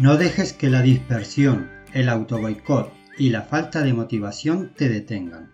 No 0.00 0.16
dejes 0.16 0.54
que 0.54 0.70
la 0.70 0.80
dispersión, 0.80 1.68
el 1.92 2.08
autoboicot 2.08 2.90
y 3.18 3.28
la 3.28 3.42
falta 3.42 3.82
de 3.82 3.92
motivación 3.92 4.72
te 4.74 4.88
detengan. 4.88 5.52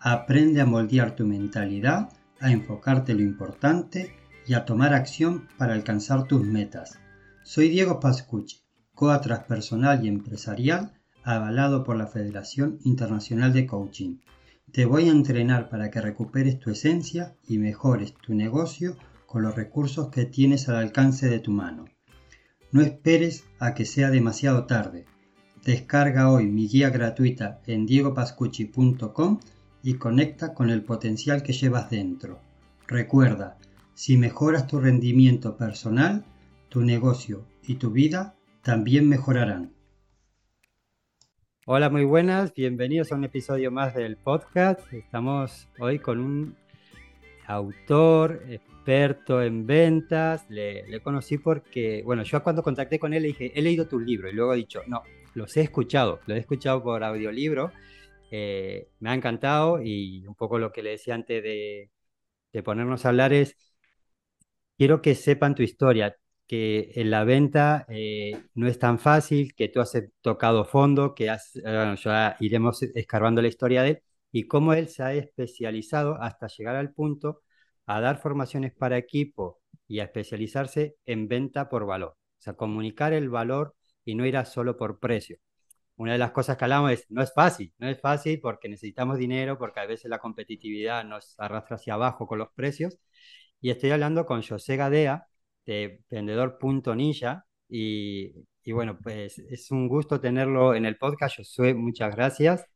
Aprende 0.00 0.60
a 0.60 0.66
moldear 0.66 1.14
tu 1.14 1.24
mentalidad, 1.24 2.08
a 2.40 2.50
enfocarte 2.50 3.12
en 3.12 3.18
lo 3.18 3.24
importante 3.24 4.16
y 4.46 4.54
a 4.54 4.64
tomar 4.64 4.94
acción 4.94 5.46
para 5.56 5.74
alcanzar 5.74 6.26
tus 6.26 6.44
metas. 6.44 6.98
Soy 7.44 7.68
Diego 7.68 8.00
Pascucci, 8.00 8.56
coach 8.94 9.28
personal 9.46 10.04
y 10.04 10.08
empresarial 10.08 10.92
avalado 11.22 11.84
por 11.84 11.96
la 11.96 12.08
Federación 12.08 12.80
Internacional 12.84 13.52
de 13.52 13.66
Coaching. 13.66 14.16
Te 14.72 14.86
voy 14.86 15.08
a 15.08 15.12
entrenar 15.12 15.68
para 15.68 15.90
que 15.90 16.00
recuperes 16.00 16.58
tu 16.58 16.70
esencia 16.70 17.36
y 17.46 17.58
mejores 17.58 18.12
tu 18.14 18.34
negocio 18.34 18.96
con 19.26 19.42
los 19.42 19.54
recursos 19.54 20.08
que 20.08 20.24
tienes 20.24 20.68
al 20.68 20.76
alcance 20.76 21.28
de 21.28 21.38
tu 21.38 21.52
mano. 21.52 21.84
No 22.70 22.82
esperes 22.82 23.46
a 23.58 23.72
que 23.72 23.86
sea 23.86 24.10
demasiado 24.10 24.66
tarde. 24.66 25.06
Descarga 25.64 26.30
hoy 26.30 26.46
mi 26.46 26.68
guía 26.68 26.90
gratuita 26.90 27.60
en 27.66 27.86
diegopascucci.com 27.86 29.40
y 29.82 29.94
conecta 29.94 30.52
con 30.52 30.68
el 30.68 30.82
potencial 30.82 31.42
que 31.42 31.54
llevas 31.54 31.88
dentro. 31.88 32.40
Recuerda, 32.86 33.56
si 33.94 34.18
mejoras 34.18 34.66
tu 34.66 34.80
rendimiento 34.80 35.56
personal, 35.56 36.26
tu 36.68 36.82
negocio 36.82 37.46
y 37.66 37.76
tu 37.76 37.90
vida 37.90 38.34
también 38.62 39.08
mejorarán. 39.08 39.72
Hola, 41.64 41.88
muy 41.88 42.04
buenas, 42.04 42.52
bienvenidos 42.54 43.12
a 43.12 43.14
un 43.14 43.24
episodio 43.24 43.70
más 43.70 43.94
del 43.94 44.18
podcast. 44.18 44.92
Estamos 44.92 45.68
hoy 45.78 46.00
con 46.00 46.20
un 46.20 46.56
autor, 47.46 48.42
experto 48.88 49.42
en 49.42 49.66
ventas. 49.66 50.46
Le, 50.48 51.00
conocí 51.02 51.38
porque, 51.38 52.02
bueno, 52.04 52.22
yo 52.22 52.42
cuando 52.42 52.62
contacté 52.62 52.98
con 52.98 53.12
él 53.12 53.22
le 53.22 53.28
dije, 53.28 53.52
he 53.54 53.62
leído 53.62 53.86
tu 53.86 54.00
libro 54.00 54.28
y 54.30 54.32
luego 54.32 54.54
he 54.54 54.56
dicho, 54.56 54.82
no, 54.86 55.02
los 55.34 55.56
he 55.56 55.62
escuchado, 55.62 56.20
lo 56.26 56.34
he 56.34 56.38
escuchado 56.38 56.82
por 56.82 57.04
audiolibro. 57.04 57.72
Eh, 58.30 58.88
me 59.00 59.10
ha 59.10 59.14
encantado 59.14 59.82
y 59.82 60.26
un 60.26 60.34
poco 60.34 60.58
lo 60.58 60.72
que 60.72 60.82
le 60.82 60.90
decía 60.90 61.14
antes 61.14 61.42
de, 61.42 61.90
de 62.52 62.62
ponernos 62.62 63.04
a 63.04 63.10
hablar 63.10 63.32
es, 63.32 63.56
quiero 64.76 65.02
que 65.02 65.14
sepan 65.14 65.54
tu 65.54 65.62
historia 65.62 66.16
que 66.46 66.92
en 66.94 67.10
la 67.10 67.24
venta 67.24 67.84
eh, 67.88 68.32
no 68.54 68.68
es 68.68 68.78
tan 68.78 68.98
fácil, 68.98 69.54
que 69.54 69.68
tú 69.68 69.80
has 69.80 69.92
tocado 70.22 70.64
fondo, 70.64 71.14
que 71.14 71.28
has, 71.30 71.52
bueno, 71.62 71.94
ya 71.96 72.36
iremos 72.40 72.82
escarbando 72.82 73.42
la 73.42 73.48
historia 73.48 73.82
de 73.82 73.90
él 73.90 74.02
y 74.32 74.44
cómo 74.48 74.72
él 74.72 74.88
se 74.88 75.02
ha 75.02 75.12
especializado 75.14 76.16
hasta 76.20 76.46
llegar 76.48 76.76
al 76.76 76.92
punto 76.92 77.42
a 77.88 78.00
dar 78.02 78.20
formaciones 78.20 78.74
para 78.74 78.98
equipo 78.98 79.60
y 79.88 80.00
a 80.00 80.04
especializarse 80.04 80.96
en 81.06 81.26
venta 81.26 81.70
por 81.70 81.86
valor. 81.86 82.10
O 82.10 82.40
sea, 82.40 82.52
comunicar 82.52 83.14
el 83.14 83.30
valor 83.30 83.74
y 84.04 84.14
no 84.14 84.26
ir 84.26 84.36
a 84.36 84.44
solo 84.44 84.76
por 84.76 85.00
precio. 85.00 85.38
Una 85.96 86.12
de 86.12 86.18
las 86.18 86.30
cosas 86.30 86.58
que 86.58 86.64
hablamos 86.66 86.92
es, 86.92 87.06
no 87.08 87.22
es 87.22 87.32
fácil, 87.32 87.72
no 87.78 87.88
es 87.88 87.98
fácil 87.98 88.40
porque 88.40 88.68
necesitamos 88.68 89.16
dinero, 89.16 89.56
porque 89.58 89.80
a 89.80 89.86
veces 89.86 90.10
la 90.10 90.18
competitividad 90.18 91.02
nos 91.02 91.34
arrastra 91.40 91.76
hacia 91.76 91.94
abajo 91.94 92.26
con 92.26 92.38
los 92.38 92.52
precios. 92.52 92.98
Y 93.60 93.70
estoy 93.70 93.90
hablando 93.90 94.26
con 94.26 94.42
José 94.42 94.76
Gadea, 94.76 95.26
de 95.64 96.02
vendedor.ninja. 96.10 97.46
Y, 97.70 98.34
y 98.64 98.72
bueno, 98.72 98.98
pues 99.02 99.38
es 99.38 99.70
un 99.70 99.88
gusto 99.88 100.20
tenerlo 100.20 100.74
en 100.74 100.84
el 100.84 100.98
podcast. 100.98 101.38
Josué, 101.38 101.72
muchas 101.72 102.14
gracias. 102.14 102.66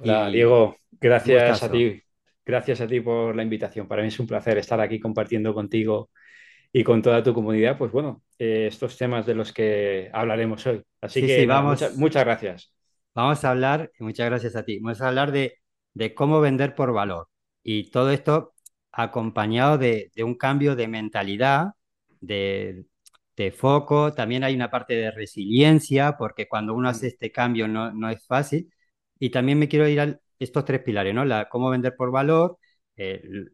Hola, 0.00 0.28
Diego, 0.28 0.76
gracias 0.92 1.64
a 1.64 1.70
ti. 1.70 2.00
Gracias 2.44 2.80
a 2.80 2.86
ti 2.86 3.00
por 3.00 3.36
la 3.36 3.42
invitación. 3.42 3.86
Para 3.86 4.02
mí 4.02 4.08
es 4.08 4.18
un 4.18 4.26
placer 4.26 4.58
estar 4.58 4.80
aquí 4.80 4.98
compartiendo 4.98 5.54
contigo 5.54 6.10
y 6.72 6.82
con 6.84 7.02
toda 7.02 7.22
tu 7.22 7.34
comunidad, 7.34 7.76
pues 7.76 7.92
bueno, 7.92 8.22
eh, 8.38 8.66
estos 8.68 8.96
temas 8.96 9.26
de 9.26 9.34
los 9.34 9.52
que 9.52 10.10
hablaremos 10.12 10.66
hoy. 10.66 10.82
Así 11.00 11.24
que 11.26 11.46
vamos, 11.46 11.96
muchas 11.96 12.24
gracias. 12.24 12.74
Vamos 13.14 13.44
a 13.44 13.50
hablar, 13.50 13.90
y 13.98 14.04
muchas 14.04 14.26
gracias 14.26 14.56
a 14.56 14.64
ti, 14.64 14.78
vamos 14.78 15.02
a 15.02 15.08
hablar 15.08 15.32
de, 15.32 15.58
de 15.92 16.14
cómo 16.14 16.40
vender 16.40 16.74
por 16.74 16.92
valor. 16.92 17.28
Y 17.62 17.90
todo 17.90 18.10
esto 18.10 18.54
acompañado 18.90 19.76
de, 19.76 20.10
de 20.14 20.24
un 20.24 20.34
cambio 20.34 20.74
de 20.74 20.88
mentalidad 20.88 21.72
de, 22.22 22.86
foco, 23.56 24.14
también 24.14 24.44
hay 24.44 24.54
una 24.54 24.70
parte 24.70 24.94
de 24.94 25.10
resiliencia, 25.10 26.16
porque 26.16 26.48
cuando 26.48 26.74
uno 26.74 26.88
hace 26.88 27.08
este 27.08 27.32
cambio 27.32 27.66
no, 27.68 28.08
es 28.10 28.24
fácil. 28.26 28.72
Y 29.18 29.30
también 29.30 29.58
me 29.58 29.68
quiero 29.68 29.88
ir 29.88 30.00
a 30.00 30.18
estos 30.42 30.64
tres 30.64 30.82
pilares, 30.82 31.14
¿no? 31.14 31.24
La, 31.24 31.48
cómo 31.48 31.70
vender 31.70 31.94
por 31.96 32.10
valor, 32.10 32.58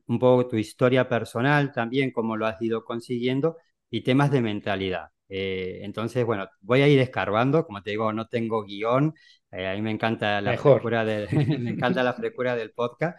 un 0.06 0.18
poco 0.18 0.48
tu 0.48 0.56
historia 0.56 1.08
personal 1.08 1.72
también, 1.72 2.10
cómo 2.10 2.36
lo 2.36 2.46
has 2.46 2.60
ido 2.60 2.84
consiguiendo, 2.84 3.56
y 3.90 4.02
temas 4.02 4.30
de 4.30 4.40
mentalidad. 4.40 5.08
Eh, 5.28 5.80
entonces, 5.82 6.24
bueno, 6.24 6.48
voy 6.60 6.82
a 6.82 6.88
ir 6.88 6.98
escarbando, 7.00 7.66
como 7.66 7.82
te 7.82 7.90
digo, 7.90 8.12
no 8.12 8.26
tengo 8.26 8.64
guion, 8.64 9.14
eh, 9.50 9.66
a 9.68 9.74
mí 9.74 9.82
me 9.82 9.90
encanta 9.90 10.40
la 10.40 10.56
frescura 10.56 11.04
del, 11.04 11.28
me 11.60 11.70
encanta 11.70 12.02
la 12.02 12.14
frescura 12.14 12.56
del 12.56 12.72
podcast, 12.72 13.18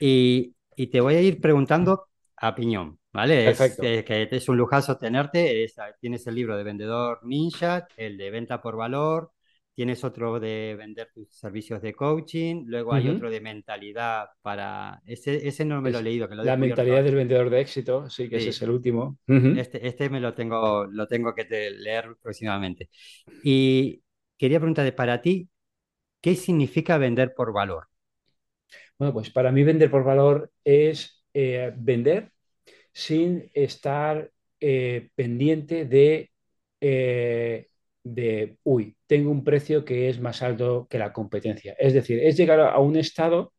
y, 0.00 0.54
y 0.76 0.88
te 0.88 1.00
voy 1.00 1.14
a 1.14 1.22
ir 1.22 1.40
preguntando 1.40 2.08
a 2.36 2.54
piñón. 2.54 2.98
¿Vale? 3.12 3.48
Es, 3.48 3.78
que 3.78 4.28
es 4.30 4.48
un 4.50 4.58
lujazo 4.58 4.98
tenerte. 4.98 5.66
tienes 5.98 6.26
el 6.26 6.34
libro 6.34 6.54
de 6.54 6.64
vendedor 6.64 7.20
ninja, 7.22 7.88
el 7.96 8.18
de 8.18 8.30
venta 8.30 8.60
por 8.60 8.76
valor, 8.76 9.32
tienes 9.76 10.02
otro 10.04 10.40
de 10.40 10.74
vender 10.78 11.10
tus 11.12 11.28
servicios 11.36 11.82
de 11.82 11.92
coaching, 11.92 12.64
luego 12.66 12.94
hay 12.94 13.10
otro 13.10 13.28
de 13.28 13.42
mentalidad 13.42 14.30
para... 14.40 15.02
Ese, 15.04 15.46
ese 15.46 15.66
no 15.66 15.82
me 15.82 15.90
lo 15.90 15.98
he 15.98 16.02
leído. 16.02 16.26
la 16.28 16.56
mentalidad 16.56 17.04
del 17.04 17.14
vendedor 17.14 17.50
de 17.50 17.60
éxito, 17.60 18.08
sí, 18.08 18.26
que 18.30 18.36
ese 18.36 18.48
es 18.48 18.62
el 18.62 18.70
último. 18.70 19.18
este, 19.28 19.86
este 19.86 20.08
me 20.08 20.18
lo 20.18 20.32
tengo, 20.32 20.86
lo 20.86 21.06
tengo 21.06 21.34
que 21.34 21.44
leer 21.44 22.16
próximamente. 22.22 22.88
Y 23.44 24.02
quería 24.38 24.58
preguntarte, 24.58 24.92
para 24.92 25.20
ti, 25.20 25.50
¿qué 26.22 26.34
significa 26.36 26.96
vender 26.96 27.34
por 27.34 27.52
valor? 27.52 27.88
Bueno, 28.98 29.12
pues 29.12 29.28
para 29.28 29.52
mí 29.52 29.62
vender 29.62 29.90
por 29.90 30.04
valor 30.04 30.50
es 30.64 31.22
eh, 31.34 31.70
vender 31.76 32.32
sin 32.94 33.50
estar 33.52 34.30
eh, 34.58 35.10
pendiente 35.14 35.84
de, 35.84 36.30
eh, 36.80 37.66
de, 38.14 38.58
uy, 38.64 38.96
tengo 39.06 39.30
un 39.30 39.44
precio 39.44 39.84
que 39.84 40.08
es 40.08 40.20
más 40.20 40.42
alto 40.42 40.86
que 40.90 40.98
la 40.98 41.12
competencia. 41.12 41.74
Es 41.78 41.94
decir, 41.94 42.20
es 42.22 42.36
llegar 42.36 42.60
a 42.60 42.78
un 42.78 42.96
estado, 42.96 43.52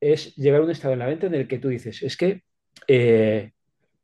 es 0.00 0.34
llegar 0.36 0.60
a 0.62 0.64
un 0.64 0.70
estado 0.70 0.94
en 0.94 1.00
la 1.00 1.06
venta 1.06 1.26
en 1.26 1.34
el 1.34 1.48
que 1.48 1.58
tú 1.58 1.68
dices, 1.68 2.02
es 2.02 2.16
que, 2.16 2.42
eh, 2.88 3.52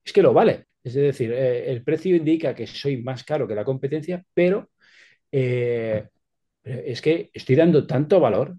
es 0.05 0.13
que 0.13 0.23
lo 0.23 0.33
vale. 0.35 0.67
Es 0.85 0.95
decir, 0.95 1.33
el 1.33 1.83
precio 1.85 2.17
indica 2.17 2.55
que 2.55 2.67
soy 2.67 3.03
más 3.03 3.25
caro 3.25 3.49
que 3.49 3.55
la 3.57 3.65
competencia, 3.65 4.25
pero 4.35 4.71
es 5.31 7.01
que 7.03 7.31
estoy 7.33 7.57
dando 7.57 7.87
tanto 7.87 8.21
valor 8.21 8.57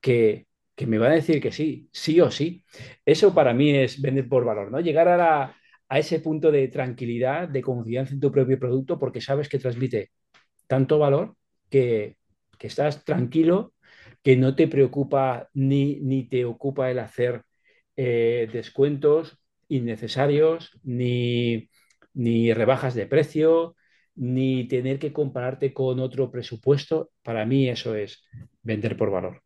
que, 0.00 0.46
que 0.74 0.86
me 0.86 0.98
va 0.98 1.08
a 1.08 1.10
decir 1.10 1.40
que 1.40 1.52
sí, 1.52 1.88
sí 1.92 2.20
o 2.20 2.30
sí. 2.30 2.64
Eso 3.04 3.34
para 3.34 3.54
mí 3.54 3.70
es 3.76 4.00
vender 4.00 4.28
por 4.28 4.44
valor, 4.44 4.70
¿no? 4.70 4.80
Llegar 4.80 5.08
a 5.08 5.16
la, 5.16 5.56
a 5.88 5.98
ese 5.98 6.20
punto 6.20 6.50
de 6.52 6.68
tranquilidad, 6.68 7.48
de 7.48 7.62
confianza 7.62 8.14
en 8.14 8.20
tu 8.20 8.30
propio 8.32 8.58
producto, 8.58 8.98
porque 8.98 9.20
sabes 9.20 9.48
que 9.48 9.58
transmite 9.58 10.10
tanto 10.68 10.98
valor 10.98 11.34
que, 11.70 12.16
estás 12.60 13.04
tranquilo, 13.04 13.72
que 14.22 14.36
no 14.36 14.54
te 14.54 14.68
preocupa 14.68 15.48
ni, 15.54 15.96
ni 16.00 16.24
te 16.28 16.44
ocupa 16.44 16.90
el 16.90 16.98
hacer 16.98 17.42
eh, 17.96 18.48
descuentos 18.52 19.38
innecesarios, 19.68 20.78
ni, 20.82 21.68
ni 22.14 22.52
rebajas 22.52 22.94
de 22.94 23.06
precio, 23.06 23.76
ni 24.14 24.66
tener 24.66 24.98
que 24.98 25.12
compararte 25.12 25.72
con 25.72 26.00
otro 26.00 26.30
presupuesto. 26.30 27.10
Para 27.22 27.44
mí 27.46 27.68
eso 27.68 27.94
es 27.94 28.24
vender 28.62 28.96
por 28.96 29.10
valor. 29.10 29.42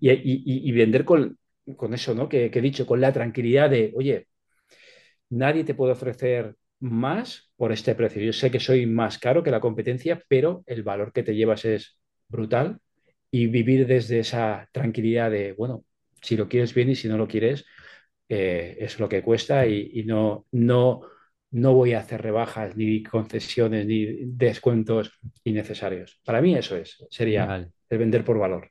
y, 0.00 0.72
vender 0.72 1.04
con, 1.04 1.38
con 1.76 1.94
eso, 1.94 2.14
¿no? 2.14 2.28
Que, 2.28 2.50
que, 2.50 2.58
he 2.60 2.62
dicho, 2.62 2.86
con 2.86 3.00
la 3.00 3.12
tranquilidad 3.12 3.70
de, 3.70 3.92
oye, 3.94 4.28
nadie 5.30 5.64
te 5.64 5.74
puede 5.74 5.92
ofrecer 5.92 6.56
más 6.82 7.50
por 7.56 7.72
este 7.72 7.94
precio. 7.94 8.22
Yo 8.22 8.32
sé 8.32 8.50
que 8.50 8.58
soy 8.60 8.86
más 8.86 9.18
caro 9.18 9.42
que 9.42 9.52
la 9.52 9.60
competencia, 9.60 10.20
pero 10.28 10.64
el 10.66 10.82
valor 10.82 11.12
que 11.12 11.22
te 11.22 11.34
llevas 11.34 11.64
es 11.64 11.96
brutal 12.28 12.80
y 13.30 13.46
vivir 13.46 13.86
desde 13.86 14.18
esa 14.18 14.68
tranquilidad 14.72 15.30
de, 15.30 15.52
bueno, 15.52 15.84
si 16.20 16.36
lo 16.36 16.48
quieres 16.48 16.74
bien 16.74 16.90
y 16.90 16.96
si 16.96 17.08
no 17.08 17.16
lo 17.16 17.28
quieres, 17.28 17.64
eh, 18.28 18.76
es 18.80 18.98
lo 18.98 19.08
que 19.08 19.22
cuesta 19.22 19.66
y, 19.66 20.02
no, 20.04 20.46
no, 20.50 21.02
no 21.52 21.74
voy 21.74 21.92
a 21.92 22.00
hacer 22.00 22.20
rebajas 22.20 22.76
ni 22.76 23.02
concesiones 23.02 23.86
ni 23.86 24.06
descuentos 24.26 25.12
innecesarios. 25.44 26.20
Para 26.24 26.42
mí 26.42 26.56
eso 26.56 26.76
es, 26.76 27.06
sería 27.10 27.70
el 27.88 27.98
vender 27.98 28.24
por 28.24 28.38
valor. 28.38 28.70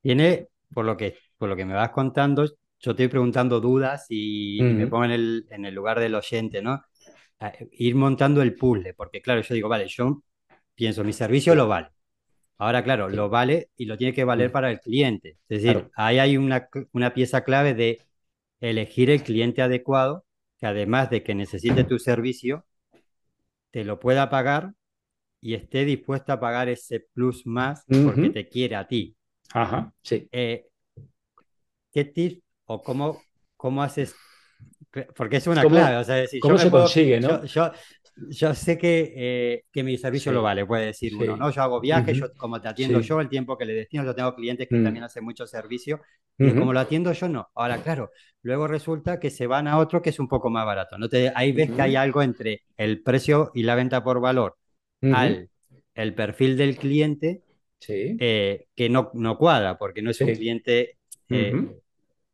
Tiene, 0.00 0.48
por 0.72 0.84
lo 0.84 0.96
que, 0.96 1.16
por 1.36 1.48
lo 1.48 1.56
que 1.56 1.64
me 1.64 1.74
vas 1.74 1.90
contando, 1.90 2.46
yo 2.46 2.92
estoy 2.92 3.08
preguntando 3.08 3.60
dudas 3.60 4.06
y, 4.08 4.60
me 4.62 4.86
pongo 4.86 5.04
en 5.04 5.10
el, 5.10 5.46
en 5.50 5.64
el, 5.64 5.74
lugar 5.74 5.98
del 6.00 6.14
oyente, 6.14 6.62
¿no? 6.62 6.80
Ir 7.72 7.94
montando 7.94 8.42
el 8.42 8.54
puzzle, 8.54 8.94
porque 8.94 9.22
claro, 9.22 9.40
yo 9.40 9.54
digo, 9.54 9.68
vale, 9.68 9.86
yo 9.88 10.22
pienso, 10.74 11.04
mi 11.04 11.12
servicio 11.12 11.54
lo 11.54 11.68
vale. 11.68 11.88
Ahora, 12.58 12.84
claro, 12.84 13.08
lo 13.08 13.30
vale 13.30 13.70
y 13.76 13.86
lo 13.86 13.96
tiene 13.96 14.12
que 14.12 14.24
valer 14.24 14.52
para 14.52 14.70
el 14.70 14.80
cliente. 14.80 15.38
Es 15.48 15.62
decir, 15.62 15.88
ahí 15.96 16.18
hay 16.18 16.36
una, 16.36 16.68
una 16.92 17.14
pieza 17.14 17.42
clave 17.42 17.74
de 17.74 18.02
elegir 18.60 19.10
el 19.10 19.22
cliente 19.22 19.62
adecuado, 19.62 20.26
que 20.58 20.66
además 20.66 21.08
de 21.10 21.22
que 21.22 21.34
necesite 21.34 21.84
tu 21.84 21.98
servicio, 21.98 22.66
te 23.70 23.84
lo 23.84 23.98
pueda 23.98 24.28
pagar 24.30 24.74
y 25.40 25.54
esté 25.54 25.84
dispuesta 25.84 26.34
a 26.34 26.40
pagar 26.40 26.68
ese 26.68 27.00
plus 27.00 27.46
más 27.46 27.86
porque 28.04 28.30
te 28.30 28.48
quiere 28.48 28.76
a 28.76 28.86
ti. 28.86 29.16
Ajá, 29.54 29.92
sí. 30.02 30.28
Eh, 30.32 30.66
¿Qué 31.92 32.04
tips 32.04 32.42
o 32.66 32.82
cómo, 32.82 33.22
cómo 33.56 33.82
haces? 33.82 34.14
Porque 35.14 35.36
es 35.36 35.46
una 35.46 35.62
clave, 35.64 35.96
o 35.96 36.04
sea, 36.04 36.16
decir, 36.16 36.40
¿cómo 36.40 36.58
se 36.58 36.70
consigue, 36.70 37.20
no? 37.20 37.44
Yo, 37.44 38.54
sé 38.54 38.76
que, 38.76 39.14
eh, 39.16 39.64
que 39.72 39.82
mi 39.82 39.96
servicio 39.96 40.32
lo 40.32 40.42
vale, 40.42 40.66
puede 40.66 40.86
decir 40.86 41.14
uno, 41.14 41.36
¿no? 41.36 41.50
Yo 41.50 41.62
hago 41.62 41.80
viajes, 41.80 42.18
yo, 42.18 42.32
como 42.36 42.60
te 42.60 42.68
atiendo 42.68 43.00
yo, 43.00 43.20
el 43.20 43.28
tiempo 43.28 43.56
que 43.56 43.64
le 43.64 43.72
destino, 43.72 44.04
yo 44.04 44.14
tengo 44.14 44.34
clientes 44.34 44.68
que 44.68 44.76
mm. 44.76 44.84
también 44.84 45.04
hacen 45.04 45.24
mucho 45.24 45.46
servicio, 45.46 46.00
y 46.36 46.50
como 46.52 46.72
lo 46.72 46.80
atiendo 46.80 47.12
yo, 47.12 47.28
no. 47.28 47.48
Ahora, 47.54 47.82
claro, 47.82 48.10
luego 48.42 48.66
resulta 48.66 49.20
que 49.20 49.30
se 49.30 49.46
van 49.46 49.68
a 49.68 49.78
otro 49.78 50.02
que 50.02 50.10
es 50.10 50.18
un 50.18 50.28
poco 50.28 50.50
más 50.50 50.66
barato, 50.66 50.98
¿no? 50.98 51.08
Te, 51.08 51.32
ahí 51.34 51.52
ves 51.52 51.70
que 51.70 51.82
hay 51.82 51.96
algo 51.96 52.22
entre 52.22 52.62
el 52.76 53.02
precio 53.02 53.52
y 53.54 53.62
la 53.62 53.74
venta 53.74 54.02
por 54.02 54.20
valor 54.20 54.56
al 55.02 55.50
el 55.94 56.14
perfil 56.14 56.56
del 56.56 56.76
cliente 56.76 57.42
eh, 57.88 58.66
que 58.74 58.88
no, 58.88 59.10
no 59.14 59.38
cuadra, 59.38 59.78
porque 59.78 60.02
no 60.02 60.10
es 60.10 60.20
un 60.20 60.32
cliente 60.34 60.98
eh, 61.28 61.52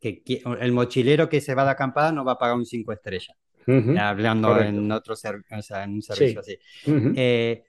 que, 0.01 0.23
el 0.61 0.73
mochilero 0.73 1.29
que 1.29 1.41
se 1.41 1.55
va 1.55 1.65
de 1.65 1.71
acampada 1.71 2.13
no 2.13 2.25
va 2.25 2.33
a 2.33 2.39
pagar 2.39 2.57
un 2.57 2.67
5 2.67 2.93
estrellas. 2.93 3.37
Hablando 3.99 4.61
en 4.61 4.91
otro 4.93 5.15
o 5.15 5.17
sea, 5.17 5.85
en 5.85 5.95
un 5.95 6.03
servicio 6.03 6.41
así. 6.41 6.57
Eh, 6.87 7.65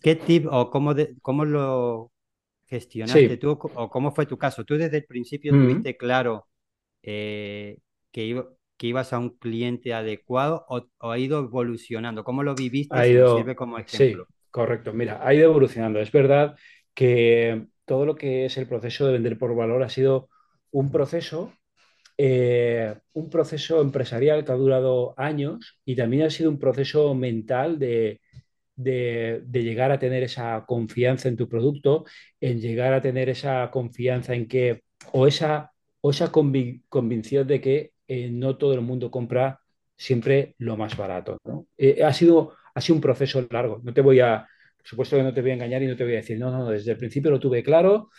¿Qué 0.00 0.16
tip 0.16 0.46
o 0.50 0.70
cómo, 0.70 0.94
cómo 1.20 1.44
lo 1.44 2.12
gestionaste 2.66 3.36
tú 3.36 3.50
o 3.50 3.90
cómo 3.90 4.12
fue 4.12 4.26
tu 4.26 4.38
caso? 4.38 4.64
¿Tú 4.64 4.76
desde 4.76 4.98
el 4.98 5.04
principio 5.04 5.52
tuviste 5.52 5.96
claro 5.96 6.48
que, 7.02 7.78
que 8.12 8.86
ibas 8.86 9.12
a 9.12 9.18
un 9.18 9.30
cliente 9.30 9.94
adecuado 9.94 10.64
o, 10.68 10.86
ha 11.10 11.18
ido 11.18 11.40
evolucionando? 11.40 12.24
¿Cómo 12.24 12.42
lo 12.42 12.54
viviste? 12.54 12.96
Ha 12.96 13.06
ido, 13.06 13.36
sirve 13.36 13.54
como 13.54 13.78
ejemplo. 13.78 14.26
Sí, 14.28 14.34
correcto. 14.50 14.92
Mira, 14.92 15.20
ha 15.22 15.34
ido 15.34 15.50
evolucionando. 15.50 16.00
Es 16.00 16.12
verdad 16.12 16.56
que 16.94 17.66
todo 17.84 18.06
lo 18.06 18.14
que 18.14 18.46
es 18.46 18.56
el 18.56 18.66
proceso 18.66 19.06
de 19.06 19.12
vender 19.12 19.38
por 19.38 19.54
valor 19.54 19.82
ha 19.82 19.88
sido 19.88 20.28
un 20.70 20.90
proceso, 20.90 21.52
eh, 22.16 22.94
un 23.12 23.28
proceso 23.28 23.80
empresarial 23.80 24.44
que 24.44 24.52
ha 24.52 24.56
durado 24.56 25.14
años 25.18 25.80
y 25.84 25.96
también 25.96 26.24
ha 26.24 26.30
sido 26.30 26.50
un 26.50 26.58
proceso 26.58 27.14
mental 27.14 27.78
de, 27.78 28.20
llegar 28.76 29.90
a 29.90 29.98
tener 29.98 30.22
esa 30.22 30.64
confianza 30.66 31.28
en 31.28 31.36
tu 31.36 31.48
producto, 31.48 32.04
en 32.40 32.60
llegar 32.60 32.92
a 32.94 33.02
tener 33.02 33.28
esa 33.28 33.70
confianza 33.70 34.34
en 34.34 34.48
que, 34.48 34.82
o 35.12 35.26
esa, 35.26 35.72
o 36.00 36.10
esa 36.10 36.30
convicción 36.30 37.46
de 37.46 37.60
que 37.60 37.92
eh, 38.06 38.30
no 38.30 38.56
todo 38.56 38.74
el 38.74 38.80
mundo 38.80 39.10
compra 39.10 39.60
siempre 39.96 40.54
lo 40.58 40.76
más 40.76 40.96
barato. 40.96 41.38
Eh, 41.76 42.02
ha, 42.04 42.12
sido, 42.12 42.54
ha 42.74 42.80
sido 42.80 42.96
un 42.96 43.02
proceso 43.02 43.46
largo. 43.50 43.80
No 43.82 43.92
te 43.92 44.00
voy 44.00 44.20
a, 44.20 44.46
por 44.76 44.86
supuesto 44.86 45.16
que 45.16 45.22
no 45.22 45.34
te 45.34 45.40
voy 45.40 45.50
a 45.52 45.54
engañar 45.54 45.82
y 45.82 45.86
no 45.86 45.96
te 45.96 46.04
voy 46.04 46.14
a 46.14 46.16
decir, 46.16 46.38
no, 46.38 46.50
no, 46.50 46.68
desde 46.70 46.92
el 46.92 46.98
principio 46.98 47.30
lo 47.30 47.40
tuve 47.40 47.62
claro 47.62 48.10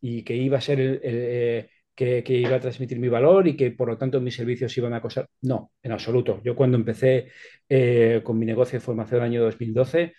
y 0.00 0.22
que 0.22 0.34
iba 0.36 0.58
a 0.58 0.60
ser 0.60 0.80
el, 0.80 1.68
que, 1.94 2.24
iba 2.28 2.56
a 2.56 2.60
transmitir 2.60 2.98
mi 2.98 3.08
valor 3.08 3.46
y 3.46 3.56
que 3.56 3.70
por 3.70 3.88
lo 3.88 3.96
tanto 3.98 4.20
mis 4.20 4.34
servicios 4.34 4.76
iban 4.76 4.94
a 4.94 5.00
costar. 5.00 5.28
No, 5.42 5.72
en 5.82 5.92
absoluto. 5.92 6.40
Yo 6.44 6.56
cuando 6.56 6.76
empecé 6.76 7.28
eh, 7.68 8.20
con 8.24 8.38
mi 8.38 8.46
negocio 8.46 8.78
de 8.78 8.84
formación 8.84 9.20
en 9.20 9.26
el 9.26 9.30
año 9.30 9.42
2012, 9.44 10.12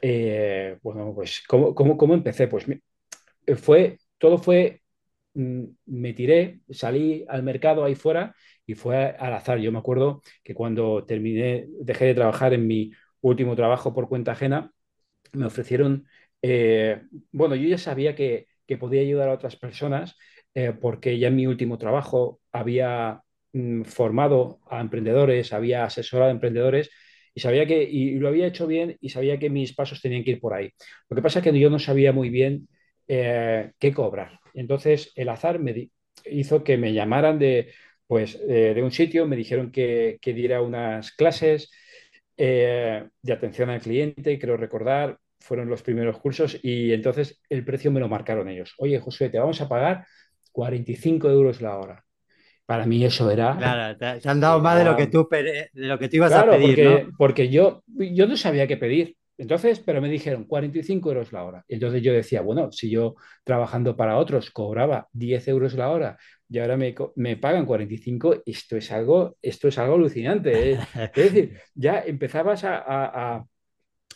eh, 0.00 0.78
bueno, 0.82 1.12
pues 1.14 1.42
¿cómo, 1.46 1.74
cómo, 1.74 2.14
empecé? 2.14 2.48
Pues 2.48 2.66
fue, 3.56 3.98
todo 4.18 4.38
fue, 4.38 4.82
mm, 5.34 5.64
me 5.86 6.14
tiré, 6.14 6.60
salí 6.70 7.24
al 7.28 7.42
mercado 7.42 7.84
ahí 7.84 7.94
fuera 7.94 8.34
y 8.66 8.74
fue 8.74 8.96
al 8.96 9.34
azar. 9.34 9.58
Yo 9.58 9.72
me 9.72 9.78
acuerdo 9.78 10.22
que 10.42 10.54
cuando 10.54 11.04
terminé, 11.04 11.66
dejé 11.80 12.06
de 12.06 12.14
trabajar 12.14 12.54
en 12.54 12.66
mi 12.66 12.92
último 13.20 13.56
trabajo 13.56 13.94
por 13.94 14.08
cuenta 14.08 14.32
ajena, 14.32 14.72
me 15.32 15.46
ofrecieron, 15.46 16.06
eh, 16.42 17.02
bueno, 17.32 17.54
yo 17.54 17.68
ya 17.68 17.78
sabía 17.78 18.14
que, 18.14 18.48
que 18.66 18.76
podía 18.78 19.02
ayudar 19.02 19.28
a 19.28 19.34
otras 19.34 19.56
personas 19.56 20.16
eh, 20.54 20.72
porque 20.80 21.18
ya 21.18 21.28
en 21.28 21.36
mi 21.36 21.46
último 21.46 21.78
trabajo 21.78 22.40
había 22.52 23.22
mm, 23.52 23.82
formado 23.84 24.60
a 24.70 24.80
emprendedores, 24.80 25.52
había 25.52 25.84
asesorado 25.84 26.30
a 26.30 26.32
emprendedores 26.34 26.90
y 27.34 27.40
sabía 27.40 27.66
que 27.66 27.82
y 27.82 28.18
lo 28.18 28.28
había 28.28 28.46
hecho 28.46 28.66
bien 28.66 28.96
y 29.00 29.08
sabía 29.10 29.38
que 29.38 29.48
mis 29.50 29.74
pasos 29.74 30.00
tenían 30.02 30.24
que 30.24 30.32
ir 30.32 30.40
por 30.40 30.54
ahí. 30.54 30.70
Lo 31.08 31.16
que 31.16 31.22
pasa 31.22 31.38
es 31.38 31.44
que 31.44 31.58
yo 31.58 31.70
no 31.70 31.78
sabía 31.78 32.12
muy 32.12 32.28
bien 32.30 32.68
eh, 33.08 33.72
qué 33.78 33.92
cobrar. 33.94 34.40
Entonces 34.54 35.12
el 35.16 35.28
azar 35.30 35.58
me 35.58 35.90
hizo 36.26 36.62
que 36.64 36.76
me 36.76 36.92
llamaran 36.92 37.38
de, 37.38 37.72
pues, 38.06 38.36
eh, 38.48 38.72
de 38.74 38.82
un 38.82 38.92
sitio, 38.92 39.26
me 39.26 39.36
dijeron 39.36 39.72
que, 39.72 40.18
que 40.20 40.34
diera 40.34 40.60
unas 40.62 41.12
clases 41.12 41.70
de 42.36 43.32
atención 43.32 43.70
al 43.70 43.80
cliente, 43.80 44.38
creo 44.38 44.56
recordar, 44.56 45.18
fueron 45.38 45.68
los 45.68 45.82
primeros 45.82 46.18
cursos 46.18 46.58
y 46.62 46.92
entonces 46.92 47.40
el 47.48 47.64
precio 47.64 47.90
me 47.90 48.00
lo 48.00 48.08
marcaron 48.08 48.48
ellos. 48.48 48.74
Oye, 48.78 49.00
José, 49.00 49.28
te 49.28 49.38
vamos 49.38 49.60
a 49.60 49.68
pagar 49.68 50.06
45 50.52 51.30
euros 51.30 51.60
la 51.60 51.78
hora. 51.78 52.04
Para 52.64 52.86
mí 52.86 53.04
eso 53.04 53.30
era... 53.30 53.56
Claro, 53.56 53.98
te, 53.98 54.28
han 54.28 54.40
dado 54.40 54.60
más 54.60 54.78
de 54.78 54.84
lo 54.84 54.96
que 54.96 55.06
tú, 55.08 55.28
de 55.30 55.68
lo 55.74 55.98
que 55.98 56.08
tú 56.08 56.16
ibas 56.16 56.32
a 56.32 56.48
pedir, 56.48 56.76
porque, 56.76 57.08
porque 57.18 57.48
yo, 57.48 57.82
yo 57.86 58.26
no 58.26 58.36
sabía 58.36 58.66
qué 58.66 58.76
pedir. 58.76 59.16
Entonces, 59.36 59.80
pero 59.80 60.00
me 60.00 60.08
dijeron 60.08 60.44
45 60.44 61.08
euros 61.10 61.32
la 61.32 61.44
hora. 61.44 61.64
Entonces 61.68 62.02
yo 62.02 62.12
decía, 62.12 62.42
bueno, 62.42 62.70
si 62.70 62.90
yo 62.90 63.16
trabajando 63.44 63.96
para 63.96 64.16
otros 64.16 64.50
cobraba 64.50 65.08
10 65.12 65.48
euros 65.48 65.74
la 65.74 65.90
hora 65.90 66.18
y 66.48 66.58
ahora 66.58 66.76
me, 66.76 66.94
me 67.16 67.36
pagan 67.36 67.66
45, 67.66 68.42
esto 68.46 68.76
es 68.76 68.92
algo, 68.92 69.36
esto 69.42 69.68
es 69.68 69.78
algo 69.78 69.94
alucinante. 69.94 70.72
¿eh? 70.72 70.78
Es 70.94 71.12
decir, 71.32 71.58
ya 71.74 72.00
empezabas 72.00 72.62
a, 72.64 73.44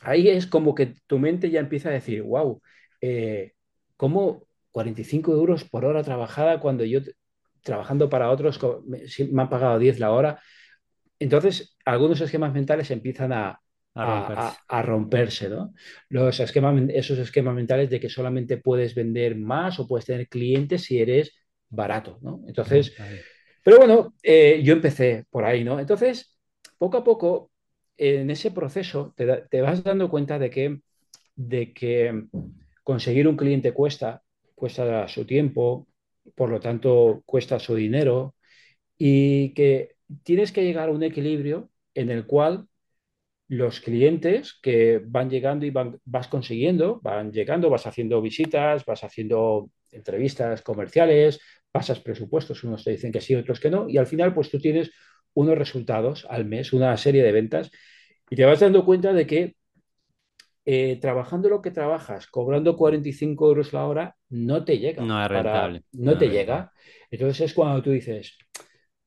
Ahí 0.03 0.29
es 0.29 0.47
como 0.47 0.75
que 0.75 0.95
tu 1.07 1.19
mente 1.19 1.51
ya 1.51 1.61
empieza 1.61 1.89
a 1.89 1.93
decir, 1.93 2.23
wow, 2.23 2.61
eh, 3.01 3.55
¿cómo, 3.97 4.46
45 4.77 5.33
euros 5.33 5.65
por 5.65 5.87
hora 5.87 6.03
trabajada 6.03 6.61
cuando 6.61 6.85
yo 6.85 7.01
trabajando 7.63 8.11
para 8.11 8.31
otros 8.31 8.61
me, 8.85 9.01
han 9.41 9.49
pagado 9.49 9.79
10 9.79 9.99
la 9.99 10.13
hora. 10.13 10.39
Entonces, 11.19 11.79
algunos 11.87 12.21
esquemas 12.21 12.53
mentales 12.53 12.91
empiezan 12.91 13.33
a, 13.33 13.59
a, 13.95 14.83
romperse. 14.83 15.49
¿no? 15.49 15.73
Los 16.11 16.41
esquemas, 16.41 16.91
esos 16.91 17.19
esquemas 17.19 17.55
mentales 17.55 17.89
de 17.89 17.99
que 17.99 18.11
solamente 18.11 18.59
puedes 18.59 18.95
vender 18.95 19.35
más 19.35 19.81
o 19.81 19.89
puedes 19.89 20.05
tener 20.05 20.29
clientes 20.29 20.85
si 20.85 21.01
eres 21.01 21.35
barato. 21.71 22.19
¿no? 22.21 22.43
Entonces, 22.47 22.93
pero 23.65 23.79
bueno, 23.79 24.13
eh, 24.23 24.61
yo 24.63 24.75
empecé 24.75 25.25
por 25.31 25.47
ahí. 25.47 25.65
¿no? 25.65 25.81
Entonces, 25.81 26.39
poco 26.77 26.99
a 26.99 27.05
poco, 27.05 27.51
en 27.97 28.29
ese 28.29 28.51
proceso, 28.51 29.15
te, 29.17 29.25
te 29.49 29.63
vas 29.63 29.83
dando 29.83 30.11
cuenta 30.11 30.39
de 30.39 30.51
que, 30.51 30.81
de 31.35 31.73
que 31.73 32.27
conseguir 32.83 33.27
un 33.27 33.39
cliente 33.39 33.73
cuesta, 33.73 34.23
cuesta 34.57 35.09
su 35.09 35.27
tiempo, 35.27 35.89
por 36.35 36.51
lo 36.51 36.61
tanto 36.61 37.23
cuesta 37.27 37.61
su 37.61 37.77
dinero 37.77 38.35
y 38.99 39.55
que 39.55 39.97
tienes 40.25 40.53
que 40.53 40.65
llegar 40.65 40.89
a 40.89 40.93
un 40.93 41.05
equilibrio 41.05 41.71
en 41.95 42.11
el 42.11 42.27
cual 42.27 42.69
los 43.49 43.81
clientes 43.81 44.59
que 44.63 45.01
van 45.05 45.31
llegando 45.31 45.67
y 45.67 45.71
van, 45.71 46.01
vas 46.05 46.29
consiguiendo, 46.29 47.01
van 47.03 47.33
llegando, 47.33 47.71
vas 47.71 47.87
haciendo 47.87 48.21
visitas, 48.21 48.85
vas 48.85 49.05
haciendo 49.05 49.71
entrevistas 49.93 50.63
comerciales, 50.63 51.41
pasas 51.71 52.01
presupuestos, 52.01 52.65
unos 52.65 52.85
te 52.85 52.93
dicen 52.93 53.13
que 53.13 53.21
sí, 53.21 53.35
otros 53.35 53.61
que 53.61 53.71
no, 53.71 53.89
y 53.89 53.99
al 53.99 54.07
final 54.07 54.35
pues 54.35 54.51
tú 54.51 54.59
tienes 54.59 54.91
unos 55.35 55.57
resultados 55.59 56.27
al 56.29 56.45
mes, 56.47 56.73
una 56.73 56.97
serie 56.97 57.23
de 57.23 57.33
ventas, 57.33 57.71
y 58.31 58.37
te 58.37 58.45
vas 58.45 58.61
dando 58.61 58.85
cuenta 58.85 59.13
de 59.13 59.27
que 59.27 59.56
eh, 60.69 60.99
trabajando 61.01 61.49
lo 61.49 61.63
que 61.63 61.71
trabajas, 61.71 62.27
cobrando 62.27 62.77
45 62.77 63.47
euros 63.47 63.73
la 63.73 63.87
hora, 63.87 64.17
no 64.31 64.65
te 64.65 64.79
llega. 64.81 65.05
No 65.05 65.23
es 65.23 65.29
rentable. 65.29 65.83
no, 65.93 66.19
te 66.19 66.29
llega. 66.29 66.73
Entonces 67.09 67.43
es 67.43 67.55
cuando 67.55 67.81
tú 67.83 67.93
dices, 67.93 68.37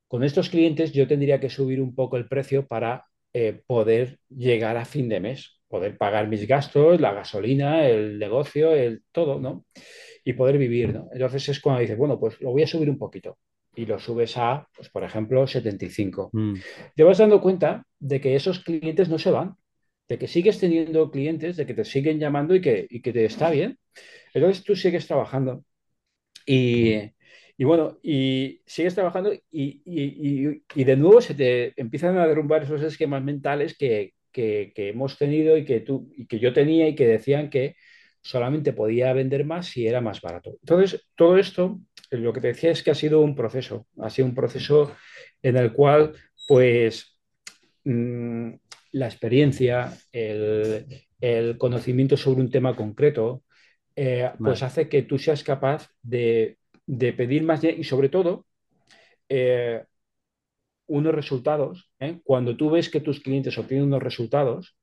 con 0.08 0.24
estos 0.24 0.50
clientes 0.50 0.94
yo 0.94 1.06
tendría 1.06 1.42
que 1.42 1.50
subir 1.50 1.82
un 1.82 1.94
poco 1.94 2.16
el 2.16 2.30
precio 2.30 2.66
para 2.66 3.06
eh, 3.34 3.62
poder 3.68 4.20
llegar 4.30 4.78
a 4.78 4.86
fin 4.86 5.10
de 5.10 5.20
mes, 5.20 5.60
poder 5.68 5.98
pagar 5.98 6.30
mis 6.30 6.48
gastos, 6.48 7.02
la 7.02 7.14
gasolina, 7.14 7.88
el 7.90 8.18
negocio, 8.18 8.74
el 8.74 9.04
todo, 9.12 9.38
¿no? 9.38 9.66
Y 10.24 10.34
poder 10.34 10.58
vivir, 10.58 10.94
¿no? 10.94 11.10
Entonces 11.12 11.50
es 11.50 11.60
cuando 11.60 11.82
dices, 11.82 11.98
bueno, 11.98 12.18
pues 12.18 12.40
lo 12.40 12.52
voy 12.52 12.64
a 12.64 12.68
subir 12.68 12.90
un 12.90 12.98
poquito 12.98 13.38
y 13.76 13.86
lo 13.86 14.00
subes 14.00 14.38
a, 14.38 14.66
pues 14.74 14.90
por 14.90 15.04
ejemplo, 15.04 15.46
75. 15.46 16.30
Mm. 16.32 16.54
Te 16.96 17.04
vas 17.04 17.18
dando 17.18 17.42
cuenta 17.42 17.86
de 18.00 18.22
que 18.22 18.36
esos 18.36 18.60
clientes 18.64 19.10
no 19.10 19.20
se 19.20 19.32
van, 19.32 19.58
de 20.10 20.18
que 20.18 20.28
sigues 20.28 20.60
teniendo 20.60 21.12
clientes, 21.12 21.56
de 21.56 21.66
que 21.66 21.76
te 21.76 21.86
siguen 21.86 22.20
llamando 22.20 22.56
y 22.56 22.62
que, 22.62 22.88
y 22.90 23.02
que 23.02 23.14
te 23.14 23.26
está 23.26 23.52
bien. 23.52 23.78
Entonces 24.34 24.64
tú 24.64 24.76
sigues 24.76 25.08
trabajando. 25.08 25.64
Y, 26.46 26.96
y 27.58 27.64
bueno, 27.64 28.00
y 28.02 28.62
sigues 28.66 28.96
trabajando 28.96 29.32
y, 29.52 29.82
y, 29.86 30.84
de 30.84 30.96
nuevo 30.98 31.22
se 31.22 31.36
te 31.36 31.80
empiezan 31.80 32.18
a 32.18 32.28
derrumbar 32.28 32.64
esos 32.64 32.82
esquemas 32.82 33.24
mentales 33.24 33.78
que, 33.78 34.14
que, 34.32 34.72
que, 34.76 34.90
hemos 34.90 35.18
tenido 35.18 35.58
y 35.58 35.66
que, 35.66 35.82
tú, 35.82 36.12
y 36.16 36.26
que 36.26 36.40
yo 36.40 36.54
tenía 36.54 36.88
y 36.88 36.96
que 36.96 37.08
decían 37.08 37.50
que 37.52 37.76
solamente 38.22 38.74
podía 38.74 39.14
vender 39.14 39.46
más 39.46 39.68
si 39.68 39.88
era 39.88 40.02
más 40.02 40.22
barato. 40.22 40.58
Entonces, 40.62 41.08
todo 41.16 41.38
esto, 41.38 41.80
lo 42.10 42.34
que 42.34 42.42
te 42.42 42.48
decía 42.48 42.72
es 42.72 42.82
que 42.82 42.92
ha 42.92 42.96
sido 42.96 43.22
un 43.22 43.36
proceso, 43.36 43.88
ha 44.00 44.10
sido 44.10 44.28
un 44.28 44.36
proceso 44.36 44.96
en 45.44 45.58
el 45.58 45.74
cual, 45.74 46.14
pues, 46.48 47.18
mm, 47.84 48.54
la 48.92 49.08
experiencia, 49.08 49.94
el, 50.12 50.86
el 51.22 51.58
conocimiento 51.58 52.18
sobre 52.18 52.42
un 52.42 52.50
tema 52.50 52.76
concreto, 52.76 53.44
eh, 53.96 54.32
pues 54.40 54.64
hace 54.64 54.88
que 54.88 55.02
tú 55.02 55.20
seas 55.20 55.44
capaz 55.44 55.90
de, 56.02 56.58
pedir 56.88 57.44
más 57.44 57.62
y 57.66 57.84
sobre 57.84 58.08
todo 58.08 58.46
eh, 59.28 59.84
unos 60.88 61.14
resultados. 61.14 61.92
¿eh? 62.00 62.20
Cuando 62.24 62.56
tú 62.56 62.70
ves 62.70 62.90
que 62.90 63.02
tus 63.02 63.20
clientes 63.20 63.58
obtienen 63.58 63.88
unos 63.88 64.02
resultados, 64.02 64.78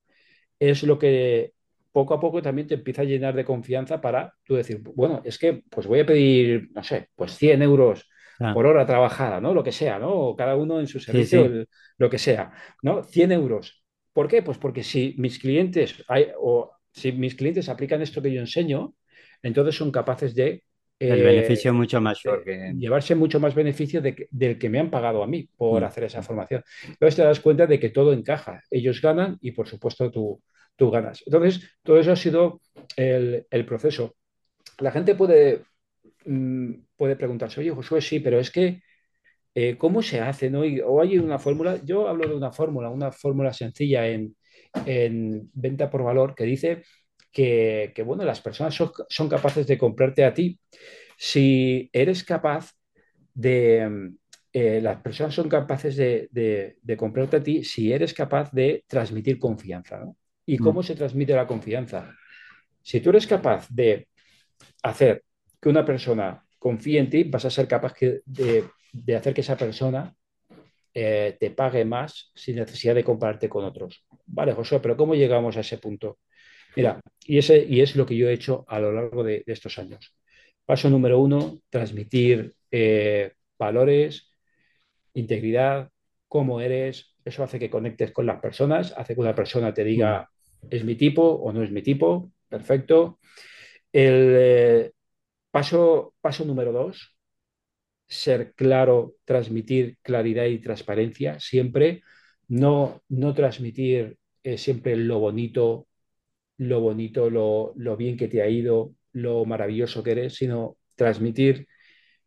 es 0.59 0.83
lo 0.83 0.99
que 0.99 1.53
poco 1.91 2.13
a 2.13 2.19
poco 2.19 2.43
también 2.43 2.67
te 2.67 2.75
empieza 2.75 3.01
a 3.01 3.05
llenar 3.05 3.35
de 3.35 3.43
confianza 3.43 3.99
para 3.99 4.35
tú 4.43 4.53
decir, 4.53 4.81
bueno, 4.83 5.23
es 5.25 5.39
que 5.39 5.63
pues 5.67 5.87
voy 5.87 6.01
a 6.01 6.05
pedir, 6.05 6.69
no 6.75 6.83
sé, 6.83 7.09
pues 7.15 7.35
100 7.35 7.63
euros 7.63 8.07
ah. 8.39 8.53
por 8.53 8.67
hora 8.67 8.85
trabajada, 8.85 9.41
¿no? 9.41 9.51
Lo 9.51 9.63
que 9.63 9.71
sea, 9.71 9.97
¿no? 9.97 10.35
cada 10.37 10.55
uno 10.55 10.79
en 10.79 10.85
su 10.85 10.99
servicio, 10.99 11.65
lo 11.97 12.09
que 12.09 12.19
sea, 12.19 12.51
¿no? 12.83 13.03
100 13.03 13.31
euros. 13.31 13.83
¿Por 14.17 14.27
qué? 14.27 14.41
Pues 14.41 14.57
porque 14.57 14.81
si 14.81 15.13
mis 15.19 15.37
clientes 15.37 16.03
hay, 16.07 16.29
o 16.39 16.71
si 16.91 17.11
mis 17.11 17.35
clientes 17.35 17.69
aplican 17.69 18.01
esto 18.01 18.19
que 18.19 18.33
yo 18.33 18.39
enseño, 18.39 18.95
entonces 19.43 19.75
son 19.75 19.91
capaces 19.91 20.33
de... 20.33 20.63
el 20.97 21.21
beneficio 21.21 21.69
eh, 21.69 21.73
mucho 21.75 22.01
mayor. 22.01 22.43
Que... 22.43 22.73
Llevarse 22.75 23.13
mucho 23.13 23.39
más 23.39 23.53
beneficio 23.53 24.01
del 24.01 24.57
que 24.57 24.69
me 24.71 24.79
han 24.79 24.89
pagado 24.89 25.21
a 25.21 25.27
mí 25.27 25.47
por 25.55 25.83
mm. 25.83 25.85
hacer 25.85 26.05
esa 26.05 26.23
formación. 26.23 26.63
Entonces 26.87 27.15
te 27.15 27.21
das 27.21 27.39
cuenta 27.39 27.67
de 27.67 27.79
que 27.79 27.89
todo 27.89 28.11
encaja. 28.11 28.63
Ellos 28.71 28.99
ganan 29.03 29.37
y 29.39 29.51
por 29.51 29.67
supuesto 29.67 30.09
tú, 30.09 30.41
tú 30.75 30.89
ganas. 30.89 31.21
Entonces, 31.23 31.77
todo 31.83 31.99
eso 31.99 32.11
ha 32.11 32.15
sido 32.15 32.59
el, 32.95 33.65
proceso. 33.67 34.15
La 34.79 34.89
gente 34.89 35.13
puede, 35.13 35.61
mm, 36.25 36.71
puede 36.95 37.17
preguntarse, 37.17 37.59
oye, 37.59 37.69
Josué, 37.69 38.01
sí, 38.01 38.19
pero 38.19 38.39
es 38.39 38.49
que, 38.49 38.81
eh, 39.59 39.75
¿cómo 39.75 40.03
se 40.03 40.21
hace? 40.21 40.51
¿no? 40.51 40.61
o 40.85 41.01
hay 41.01 41.17
una 41.17 41.39
fórmula, 41.39 41.81
yo 41.83 42.07
hablo 42.07 42.27
de 42.29 42.35
una 42.35 42.51
fórmula, 42.51 42.91
una 42.91 43.11
fórmula 43.11 43.51
sencilla 43.51 44.07
en, 44.07 44.35
venta 45.51 45.89
por 45.89 46.03
valor 46.03 46.35
que 46.35 46.43
dice 46.43 46.83
que, 47.31 47.91
bueno, 48.05 48.23
las 48.23 48.39
personas 48.39 48.75
son, 48.75 49.27
capaces 49.27 49.65
de 49.65 49.79
comprarte 49.79 50.23
a 50.23 50.31
ti 50.31 50.59
si 51.17 51.89
eres 51.91 52.23
capaz 52.23 52.71
de... 53.33 54.11
Eh, 54.53 54.79
las 54.79 55.01
personas 55.01 55.33
son 55.33 55.49
capaces 55.49 55.95
de, 55.95 56.29
de, 56.31 56.97
comprarte 56.97 57.37
a 57.37 57.43
ti 57.43 57.63
si 57.63 57.91
eres 57.91 58.13
capaz 58.13 58.51
de 58.51 58.85
transmitir 58.87 59.39
confianza. 59.39 59.97
¿no? 59.97 60.17
¿Y 60.45 60.59
mm. 60.59 60.63
cómo 60.63 60.83
se 60.83 60.93
transmite 60.93 61.33
la 61.33 61.47
confianza? 61.47 62.13
Si 62.83 63.01
tú 63.01 63.09
eres 63.09 63.25
capaz 63.25 63.67
de 63.71 64.07
hacer 64.83 65.23
que 65.59 65.69
una 65.69 65.83
persona 65.83 66.43
confíe 66.59 66.99
en 66.99 67.09
ti, 67.09 67.23
vas 67.23 67.45
a 67.45 67.49
ser 67.49 67.67
capaz 67.67 67.93
de, 68.25 68.63
hacer 69.15 69.33
que 69.33 69.41
esa 69.41 69.57
persona 69.57 70.15
eh, 70.93 71.37
te 71.39 71.51
pague 71.51 71.85
más 71.85 72.31
sin 72.35 72.57
necesidad 72.57 72.95
de 72.95 73.03
compararte 73.03 73.49
con 73.49 73.65
otros. 73.65 74.05
Vale, 74.25 74.53
José, 74.53 74.79
pero 74.79 74.97
¿cómo 74.97 75.15
llegamos 75.15 75.57
a 75.57 75.61
ese 75.61 75.77
punto? 75.77 76.19
Mira, 76.75 76.99
y, 77.25 77.37
ese, 77.37 77.65
y 77.67 77.81
es 77.81 77.95
lo 77.95 78.05
que 78.05 78.15
yo 78.15 78.29
he 78.29 78.33
hecho 78.33 78.65
a 78.67 78.79
lo 78.79 78.91
largo 78.91 79.23
de, 79.23 79.43
estos 79.47 79.77
años. 79.79 80.15
Paso 80.65 80.89
número 80.89 81.19
uno, 81.19 81.59
transmitir 81.69 82.53
eh, 82.71 83.33
valores, 83.57 84.31
integridad, 85.13 85.89
cómo 86.27 86.61
eres. 86.61 87.15
Eso 87.23 87.43
hace 87.43 87.59
que 87.59 87.69
conectes 87.69 88.11
con 88.11 88.25
las 88.25 88.39
personas, 88.39 88.93
hace 88.95 89.15
que 89.15 89.21
una 89.21 89.35
persona 89.35 89.73
te 89.73 89.83
diga, 89.83 90.29
¿Es 90.69 90.83
mi 90.83 90.95
tipo 90.95 91.23
o 91.23 91.51
no 91.53 91.63
es 91.63 91.71
mi 91.71 91.81
tipo? 91.81 92.31
Perfecto. 92.49 93.19
El 93.91 94.33
eh, 94.37 94.91
paso, 95.51 96.15
paso 96.21 96.45
número 96.45 96.71
dos, 96.71 97.16
ser 98.07 98.53
claro, 98.53 99.15
transmitir 99.25 99.97
claridad 100.01 100.45
y 100.45 100.59
transparencia 100.59 101.39
siempre, 101.39 102.03
no, 102.47 103.01
no 103.09 103.33
transmitir 103.33 104.17
eh, 104.43 104.57
siempre 104.57 104.95
lo 104.95 105.19
bonito, 105.19 105.87
lo 106.57 106.81
bonito, 106.81 107.29
lo, 107.29 107.97
bien 107.97 108.17
que 108.17 108.27
te 108.27 108.41
ha 108.41 108.49
ido, 108.49 108.93
lo 109.13 109.45
maravilloso 109.45 110.03
que 110.03 110.11
eres, 110.11 110.35
sino 110.35 110.77
transmitir 110.95 111.67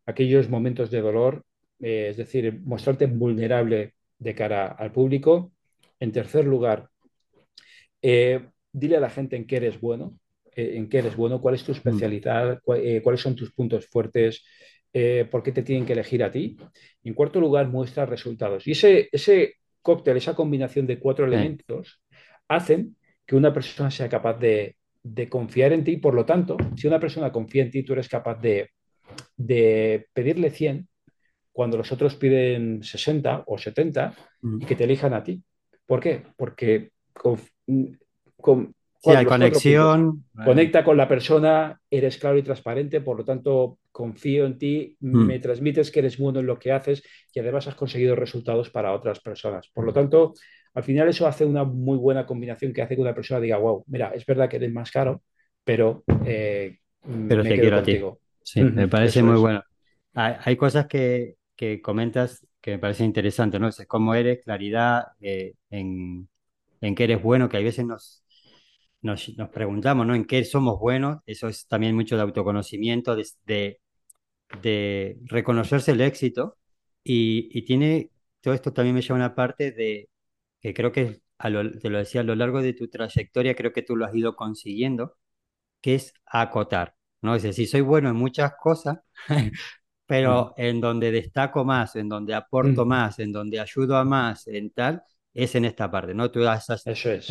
aquellos 0.07 0.49
momentos 0.49 0.91
de 0.91 1.01
dolor, 1.01 1.45
eh, 1.81 2.09
es 2.11 2.17
decir, 2.17 2.61
mostrarte 2.63 3.07
vulnerable 3.07 3.95
de 4.19 4.35
cara 4.35 4.67
al 4.69 4.93
público. 4.93 5.53
En 5.99 6.13
tercer 6.13 6.45
lugar, 6.45 6.89
eh, 8.03 8.49
dile 8.73 8.97
a 8.97 9.01
la 9.01 9.11
gente 9.11 9.37
en 9.37 9.47
qué 9.47 9.57
eres 9.57 9.81
bueno, 9.81 10.19
eh, 10.55 10.77
en 10.77 10.89
qué 10.89 10.99
eres 10.99 11.17
bueno, 11.17 11.41
cuál 11.41 11.55
es 11.55 11.65
tu 11.65 11.73
mm. 11.73 11.77
especialidad, 11.77 12.61
cuáles 12.63 13.21
son 13.21 13.35
tus 13.35 13.53
puntos 13.53 13.87
fuertes, 13.87 14.45
por 15.31 15.43
qué 15.43 15.53
te 15.53 15.63
tienen 15.63 15.87
que 15.87 15.93
elegir 15.93 16.23
a 16.25 16.31
ti. 16.31 16.57
Y 17.03 17.09
en 17.09 17.15
cuarto 17.15 17.41
lugar, 17.41 17.69
muestra 17.69 18.07
resultados. 18.07 18.67
Y 18.67 18.73
ese, 18.73 19.09
ese 19.13 19.57
cóctel, 19.83 20.17
esa 20.17 20.35
combinación 20.35 20.87
de 20.87 20.99
cuatro 20.99 21.27
elementos, 21.27 22.03
hacen 22.49 22.97
que 23.27 23.37
una 23.37 23.53
persona 23.53 23.91
sea 23.91 24.09
capaz 24.09 24.39
de, 24.39 24.77
confiar 25.29 25.73
en 25.73 25.85
ti. 25.85 25.97
Por 25.97 26.15
lo 26.15 26.25
tanto, 26.25 26.57
si 26.77 26.87
una 26.87 27.01
persona 27.01 27.33
confía 27.33 27.63
en 27.63 27.71
ti, 27.71 27.83
tú 27.83 27.93
eres 27.93 28.09
capaz 28.09 28.41
de, 28.41 28.71
de 29.37 30.09
pedirle 30.13 30.51
100 30.51 30.89
cuando 31.53 31.77
los 31.77 31.93
otros 31.93 32.17
piden 32.17 32.83
60 32.83 33.45
o 33.47 33.59
70 33.59 34.15
mm. 34.43 34.63
y 34.63 34.67
que 34.67 34.77
te 34.77 34.85
elijan 34.85 35.15
a 35.15 35.23
ti. 35.23 35.43
¿Por 35.87 36.01
qué? 36.01 36.23
Porque 36.37 36.91
con, 37.13 38.75
hay 39.05 39.25
conexión. 39.25 40.25
Conecta 40.45 40.85
con 40.85 40.97
la 40.97 41.09
persona, 41.09 41.81
eres 41.91 42.19
claro 42.19 42.39
y 42.39 42.43
transparente, 42.43 43.01
por 43.01 43.17
lo 43.17 43.25
tanto 43.25 43.79
confío 43.93 44.47
en 44.47 44.59
ti, 44.59 44.97
hmm. 45.01 45.27
me 45.27 45.39
transmites 45.39 45.91
que 45.91 46.01
eres 46.01 46.19
bueno 46.19 46.41
en 46.41 46.47
lo 46.47 46.59
que 46.59 46.73
haces 46.73 47.03
y 47.33 47.41
además 47.41 47.67
has 47.67 47.75
conseguido 47.75 48.15
resultados 48.15 48.71
para 48.71 48.93
otras 48.93 49.21
personas. 49.21 49.69
Por 49.73 49.85
lo 49.85 49.93
tanto, 49.93 50.35
al 50.75 50.83
final 50.83 51.09
eso 51.09 51.27
hace 51.27 51.45
una 51.45 51.65
muy 51.65 51.99
buena 51.99 52.27
combinación 52.27 52.73
que 52.73 52.83
hace 52.83 52.95
que 52.95 53.03
una 53.03 53.15
persona 53.15 53.41
diga, 53.41 53.59
wow, 53.59 53.85
mira, 53.89 54.13
es 54.15 54.25
verdad 54.25 54.49
que 54.49 54.57
eres 54.57 54.73
más 54.73 54.91
caro, 54.91 55.23
pero, 55.65 56.05
eh, 56.25 56.79
pero 57.29 57.43
te 57.43 57.59
quiero 57.59 57.77
contigo. 57.79 58.09
a 58.09 58.15
ti. 58.15 58.21
Sí, 58.43 58.63
me 58.63 58.89
parece 58.89 59.23
muy 59.23 59.39
bueno. 59.39 59.63
Hay, 60.15 60.57
cosas 60.57 60.87
que, 60.87 61.37
comentas 61.83 62.47
que 62.61 62.73
me 62.73 62.79
parecen 62.79 63.07
interesantes, 63.07 63.61
¿no? 63.61 63.69
Es 63.69 63.85
cómo 63.87 64.15
eres, 64.15 64.41
claridad 64.45 65.09
eh, 65.21 65.55
en 65.71 66.29
en 66.81 66.95
qué 66.95 67.05
eres 67.05 67.23
bueno, 67.23 67.49
que 67.49 67.57
a 67.57 67.61
veces 67.61 67.85
nos, 67.85 68.25
nos, 69.03 69.33
preguntamos, 69.53 70.07
¿no? 70.07 70.15
En 70.15 70.25
qué 70.25 70.45
somos 70.45 70.79
buenos, 70.79 71.19
eso 71.27 71.49
es 71.49 71.67
también 71.67 71.95
mucho 71.95 72.17
de 72.17 72.23
autoconocimiento, 72.23 73.17
de, 73.17 73.81
de, 74.63 75.19
reconocerse 75.27 75.93
el 75.93 76.01
éxito 76.01 76.59
y, 77.05 77.63
tiene, 77.65 78.11
todo 78.41 78.55
esto 78.55 78.73
también 78.73 78.95
me 78.95 79.03
lleva 79.03 79.15
a 79.15 79.17
una 79.17 79.35
parte 79.35 79.73
de, 79.73 80.09
que 80.61 80.75
creo 80.75 80.93
que 80.93 81.21
a 81.39 81.49
te 81.49 81.91
lo 81.91 81.99
decía, 81.99 82.21
a 82.21 82.25
lo 82.25 82.35
largo 82.35 82.61
de 82.63 82.75
tu 82.75 82.89
trayectoria, 82.89 83.55
creo 83.55 83.73
que 83.73 83.83
tú 83.83 83.97
lo 83.97 84.05
has 84.07 84.15
ido 84.15 84.37
consiguiendo, 84.37 85.17
que 85.81 85.95
es 85.97 86.13
acotar, 86.27 86.95
¿no? 87.23 87.35
Es 87.35 87.43
decir, 87.43 87.69
soy 87.69 87.81
bueno 87.83 88.11
en 88.11 88.17
muchas 88.17 88.53
cosas, 88.61 88.99
pero 90.07 90.55
mm. 90.57 90.61
en 90.61 90.81
donde 90.81 91.13
destaco 91.13 91.65
más, 91.65 91.97
en 91.97 92.09
donde 92.09 92.35
aporto 92.35 92.85
mm. 92.85 92.89
más, 92.89 93.19
en 93.21 93.33
donde 93.33 93.61
ayudo 93.61 93.97
a 93.97 94.05
más, 94.05 94.47
en 94.49 94.71
tal, 94.71 95.03
es 95.35 95.55
en 95.55 95.65
esta 95.65 95.91
parte, 95.91 96.15
¿no? 96.15 96.31
Tú 96.31 96.41
Eso 96.87 97.11
es. 97.11 97.27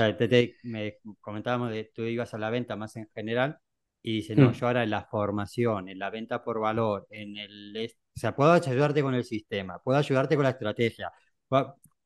me 0.63 0.97
comentábamos 1.19 1.71
de 1.71 1.91
tú 1.93 2.03
ibas 2.03 2.33
a 2.33 2.37
la 2.37 2.49
venta 2.49 2.75
más 2.75 2.95
en 2.95 3.07
general 3.13 3.57
y 4.01 4.17
dices, 4.17 4.37
no, 4.37 4.49
mm. 4.49 4.53
yo 4.53 4.67
ahora 4.67 4.83
en 4.83 4.89
la 4.89 5.03
formación, 5.03 5.89
en 5.89 5.99
la 5.99 6.09
venta 6.09 6.43
por 6.43 6.59
valor, 6.59 7.07
en 7.09 7.37
el... 7.37 7.91
O 8.15 8.19
sea, 8.19 8.35
puedo 8.35 8.51
ayudarte 8.51 9.01
con 9.01 9.13
el 9.13 9.23
sistema, 9.23 9.79
puedo 9.79 9.97
ayudarte 9.97 10.35
con 10.35 10.43
la 10.43 10.51
estrategia, 10.51 11.11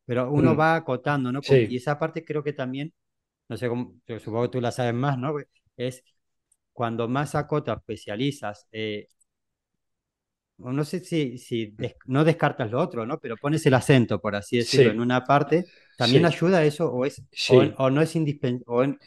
pero 0.06 0.32
uno 0.32 0.54
mm. 0.56 0.60
va 0.60 0.76
acotando, 0.76 1.32
¿no? 1.32 1.40
Y 1.48 1.76
esa 1.76 2.00
parte 2.00 2.26
creo 2.26 2.44
que 2.44 2.54
también, 2.54 2.94
no 3.48 3.58
sé 3.58 3.70
cómo, 3.70 3.96
supongo 4.20 4.44
que 4.44 4.50
tú 4.50 4.62
la 4.62 4.72
sabes 4.72 4.94
más, 4.94 5.18
¿no? 5.18 5.36
Es 5.78 6.04
cuando 6.72 7.08
más 7.08 7.36
acotas, 7.36 7.78
especializas, 7.78 8.68
eh, 8.72 9.08
no 10.58 10.84
sé 10.84 11.00
si, 11.00 11.38
si 11.38 11.76
no 12.06 12.24
descartas 12.24 12.72
lo 12.72 12.80
otro, 12.80 13.06
¿no? 13.06 13.20
Pero 13.20 13.36
pones 13.38 13.66
el 13.66 13.74
acento, 13.74 14.20
por 14.20 14.36
así 14.36 14.58
decirlo, 14.58 14.92
en 14.92 15.00
una 15.00 15.24
parte, 15.24 15.66
¿también 15.98 16.26
ayuda 16.26 16.64
eso 16.64 16.92
o, 16.92 17.06
es, 17.06 17.22
o, 17.78 17.90
no 17.90 18.02
es 18.02 18.16
indispensable? 18.16 18.98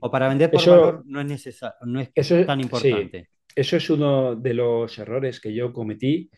O, 0.00 0.10
para 0.10 0.28
vender 0.28 0.50
por 0.50 0.64
valor 0.64 1.02
no 1.06 1.20
es 1.20 1.26
necesario, 1.26 1.76
no 1.86 2.00
es 2.00 2.10
eso, 2.14 2.44
tan 2.44 2.60
importante. 2.60 3.28
Eso 3.54 3.76
es 3.76 3.90
uno 3.90 4.36
de 4.36 4.54
los 4.54 4.98
errores 4.98 5.40
que 5.40 5.52
yo 5.52 5.72
cometí. 5.72 6.30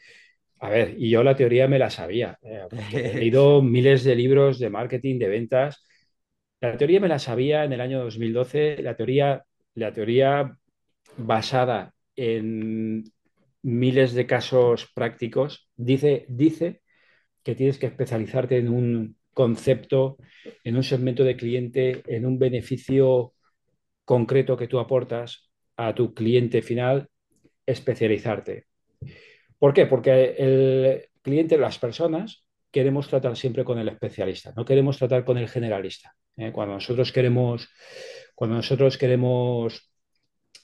A 0.61 0.71
ver, 0.71 0.95
y 0.97 1.11
yo 1.11 1.23
la 1.23 1.37
teoría 1.37 1.69
me 1.69 1.79
la 1.79 1.91
sabía. 1.91 2.39
Eh, 2.43 2.67
he 2.93 3.15
leído 3.15 3.61
miles 3.63 4.05
de 4.05 4.15
libros 4.15 4.59
de 4.59 4.71
marketing, 4.71 5.19
de 5.19 5.29
ventas. 5.29 5.85
La 6.61 6.77
teoría 6.77 7.01
me 7.01 7.09
la 7.09 7.19
sabía 7.19 7.65
en 7.65 7.73
el 7.73 7.81
año 7.81 7.99
2012. 8.05 8.83
La 8.83 8.97
teoría, 8.97 9.45
la 9.75 9.93
teoría 9.93 10.57
basada 11.17 11.93
en 12.15 13.05
miles 13.63 14.13
de 14.15 14.27
casos 14.27 14.91
prácticos, 14.95 15.69
dice, 15.77 16.27
dice 16.29 16.83
que 17.43 17.55
tienes 17.55 17.79
que 17.79 17.87
especializarte 17.87 18.59
en 18.59 18.69
un 18.69 19.17
concepto, 19.33 20.19
en 20.65 20.77
un 20.77 20.83
segmento 20.83 21.25
de 21.25 21.37
cliente, 21.37 22.03
en 22.07 22.27
un 22.27 22.39
beneficio 22.39 23.35
concreto 24.05 24.57
que 24.57 24.69
tú 24.69 24.79
aportas 24.79 25.51
a 25.77 25.95
tu 25.95 26.15
cliente 26.15 26.63
final, 26.63 27.09
especializarte. 27.67 28.67
¿Por 29.59 29.73
qué? 29.73 29.87
Porque 29.87 30.35
el 30.39 31.09
cliente, 31.23 31.57
las 31.57 31.79
personas, 31.79 32.45
queremos 32.71 33.09
tratar 33.09 33.37
siempre 33.37 33.65
con 33.65 33.79
el 33.79 33.89
especialista, 33.89 34.53
no 34.57 34.65
queremos 34.65 34.99
tratar 34.99 35.25
con 35.25 35.39
el 35.39 35.49
generalista. 35.49 36.15
¿eh? 36.37 36.51
Cuando 36.53 36.75
nosotros 36.75 37.13
queremos, 37.13 37.69
cuando 38.35 38.57
nosotros 38.57 38.99
queremos, 38.99 39.93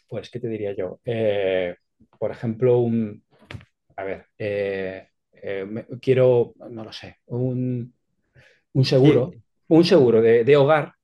pues, 0.09 0.31
¿qué 0.31 0.41
te 0.41 0.49
diría 0.49 0.75
yo? 0.75 1.01
Eh, 1.05 1.75
por 2.19 2.31
ejemplo, 2.31 2.79
un, 2.79 3.23
a 3.97 4.05
ver, 4.05 4.27
eh, 4.39 5.09
quiero, 6.01 6.55
no 6.71 6.85
lo 6.85 6.93
sé, 6.93 7.19
un, 7.27 7.93
seguro, 8.83 9.33
un 9.69 9.85
seguro 9.85 10.21
de 10.21 10.57
hogar, 10.57 10.95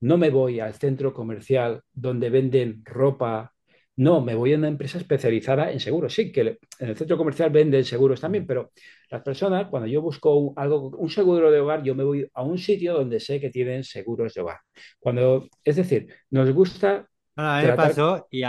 no 0.00 0.16
me 0.16 0.30
voy 0.30 0.60
al 0.60 0.74
centro 0.74 1.12
comercial 1.12 1.82
donde 1.92 2.30
venden 2.30 2.82
ropa 2.84 3.52
no, 3.98 4.20
me 4.20 4.36
voy 4.36 4.52
a 4.52 4.56
una 4.56 4.68
empresa 4.68 4.96
especializada 4.98 5.72
en 5.72 5.80
seguros. 5.80 6.14
Sí, 6.14 6.30
que 6.30 6.40
en 6.78 6.88
el 6.88 6.96
centro 6.96 7.18
comercial 7.18 7.50
venden 7.50 7.84
seguros 7.84 8.20
también, 8.20 8.46
pero 8.46 8.70
las 9.10 9.22
personas, 9.22 9.66
cuando 9.68 9.88
yo 9.88 10.00
busco 10.00 10.36
un, 10.36 10.52
algo, 10.56 10.90
un 10.90 11.10
seguro 11.10 11.50
de 11.50 11.58
hogar, 11.58 11.82
yo 11.82 11.96
me 11.96 12.04
voy 12.04 12.30
a 12.32 12.44
un 12.44 12.58
sitio 12.58 12.94
donde 12.94 13.18
sé 13.18 13.40
que 13.40 13.50
tienen 13.50 13.82
seguros 13.82 14.34
de 14.34 14.42
hogar. 14.42 14.58
Cuando, 15.00 15.48
es 15.64 15.74
decir, 15.74 16.06
nos 16.30 16.48
gusta 16.52 17.08
a 17.46 17.60
mí 17.60 17.66
me 17.66 17.72
pasó, 17.74 18.26
y 18.30 18.42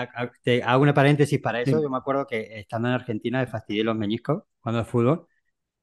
te 0.43 0.63
hago 0.63 0.83
una 0.83 0.93
paréntesis 0.93 1.39
para 1.39 1.61
eso, 1.61 1.81
yo 1.81 1.89
me 1.89 1.97
acuerdo 1.97 2.25
que 2.27 2.59
estando 2.59 2.87
en 2.87 2.95
Argentina 2.95 3.39
me 3.39 3.47
fastidié 3.47 3.83
los 3.83 3.95
meñiscos 3.95 4.43
cuando 4.61 4.79
el 4.79 4.85
fútbol, 4.85 5.27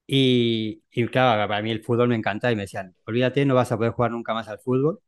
y, 0.07 0.83
y, 0.91 1.07
claro, 1.09 1.49
para 1.49 1.63
mí 1.63 1.71
el 1.71 1.85
fútbol 1.85 2.09
me 2.09 2.17
encanta, 2.17 2.53
y 2.53 2.57
me 2.57 2.63
decían, 2.63 2.97
olvídate, 3.07 3.45
no 3.47 3.55
vas 3.55 3.73
a 3.73 3.77
poder 3.77 3.93
jugar 3.93 4.13
nunca 4.13 4.35
más 4.35 4.49
al 4.49 4.59
fútbol, 4.61 5.01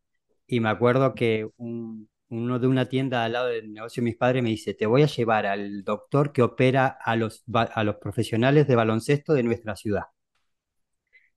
y 0.46 0.60
me 0.60 0.70
acuerdo 0.70 1.14
que 1.14 1.48
un, 1.58 2.08
uno 2.30 2.58
de 2.58 2.66
una 2.66 2.88
tienda 2.88 3.24
al 3.24 3.32
lado 3.32 3.48
del 3.48 3.72
negocio 3.72 4.02
de 4.02 4.04
mis 4.06 4.16
padres 4.16 4.42
me 4.42 4.50
dice, 4.50 4.74
te 4.74 4.86
voy 4.86 5.02
a 5.02 5.06
llevar 5.06 5.46
al 5.46 5.84
doctor 5.84 6.32
que 6.32 6.42
opera 6.42 6.86
a 6.88 7.16
los, 7.16 7.44
a 7.54 7.84
los 7.84 7.96
profesionales 7.96 8.66
de 8.68 8.76
baloncesto 8.76 9.34
de 9.34 9.42
nuestra 9.44 9.76
ciudad. 9.76 10.04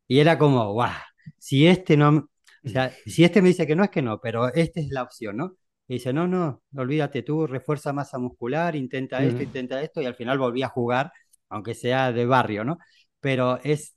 Y 0.08 0.20
era 0.20 0.38
como, 0.38 0.74
guau, 0.74 0.92
si 1.38 1.68
este 1.68 1.98
no, 1.98 2.30
o 2.64 2.70
sea, 2.70 2.92
si 3.06 3.24
este 3.24 3.42
me 3.42 3.50
dice 3.50 3.68
que 3.68 3.76
no 3.76 3.84
es 3.84 3.90
que 3.92 4.02
no, 4.02 4.20
pero 4.22 4.54
esta 4.54 4.80
es 4.80 4.90
la 4.90 5.04
opción, 5.04 5.38
¿no? 5.38 5.58
Y 5.92 5.96
dice, 5.96 6.14
no, 6.14 6.26
no, 6.28 6.64
olvídate 6.78 7.22
tú, 7.24 7.46
refuerza 7.48 7.92
masa 7.94 8.18
muscular, 8.18 8.76
intenta 8.78 9.26
esto, 9.26 9.44
intenta 9.44 9.82
esto, 9.82 10.02
y 10.02 10.06
al 10.06 10.16
final 10.16 10.40
volví 10.40 10.64
a 10.64 10.70
jugar, 10.70 11.12
aunque 11.50 11.74
sea 11.76 12.14
de 12.14 12.26
barrio, 12.26 12.64
¿no? 12.64 12.78
Pero 13.20 13.60
es, 13.64 13.96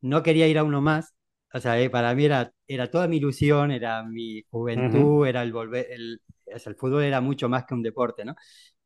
no 0.00 0.22
quería 0.22 0.46
ir 0.48 0.58
a 0.58 0.64
uno 0.64 0.80
más, 0.80 1.14
o 1.52 1.58
sea, 1.60 1.80
eh, 1.80 1.90
para 1.90 2.14
mí 2.14 2.24
era, 2.26 2.52
era 2.68 2.88
toda 2.90 3.08
mi 3.08 3.16
ilusión, 3.16 3.72
era 3.72 4.04
mi 4.04 4.42
juventud, 4.50 5.26
era 5.26 5.42
el 5.42 5.52
volver, 5.52 5.86
el, 5.90 6.20
el 6.46 6.76
fútbol 6.76 7.02
era 7.04 7.20
mucho 7.20 7.48
más 7.48 7.64
que 7.66 7.74
un 7.74 7.82
deporte, 7.82 8.24
¿no? 8.24 8.36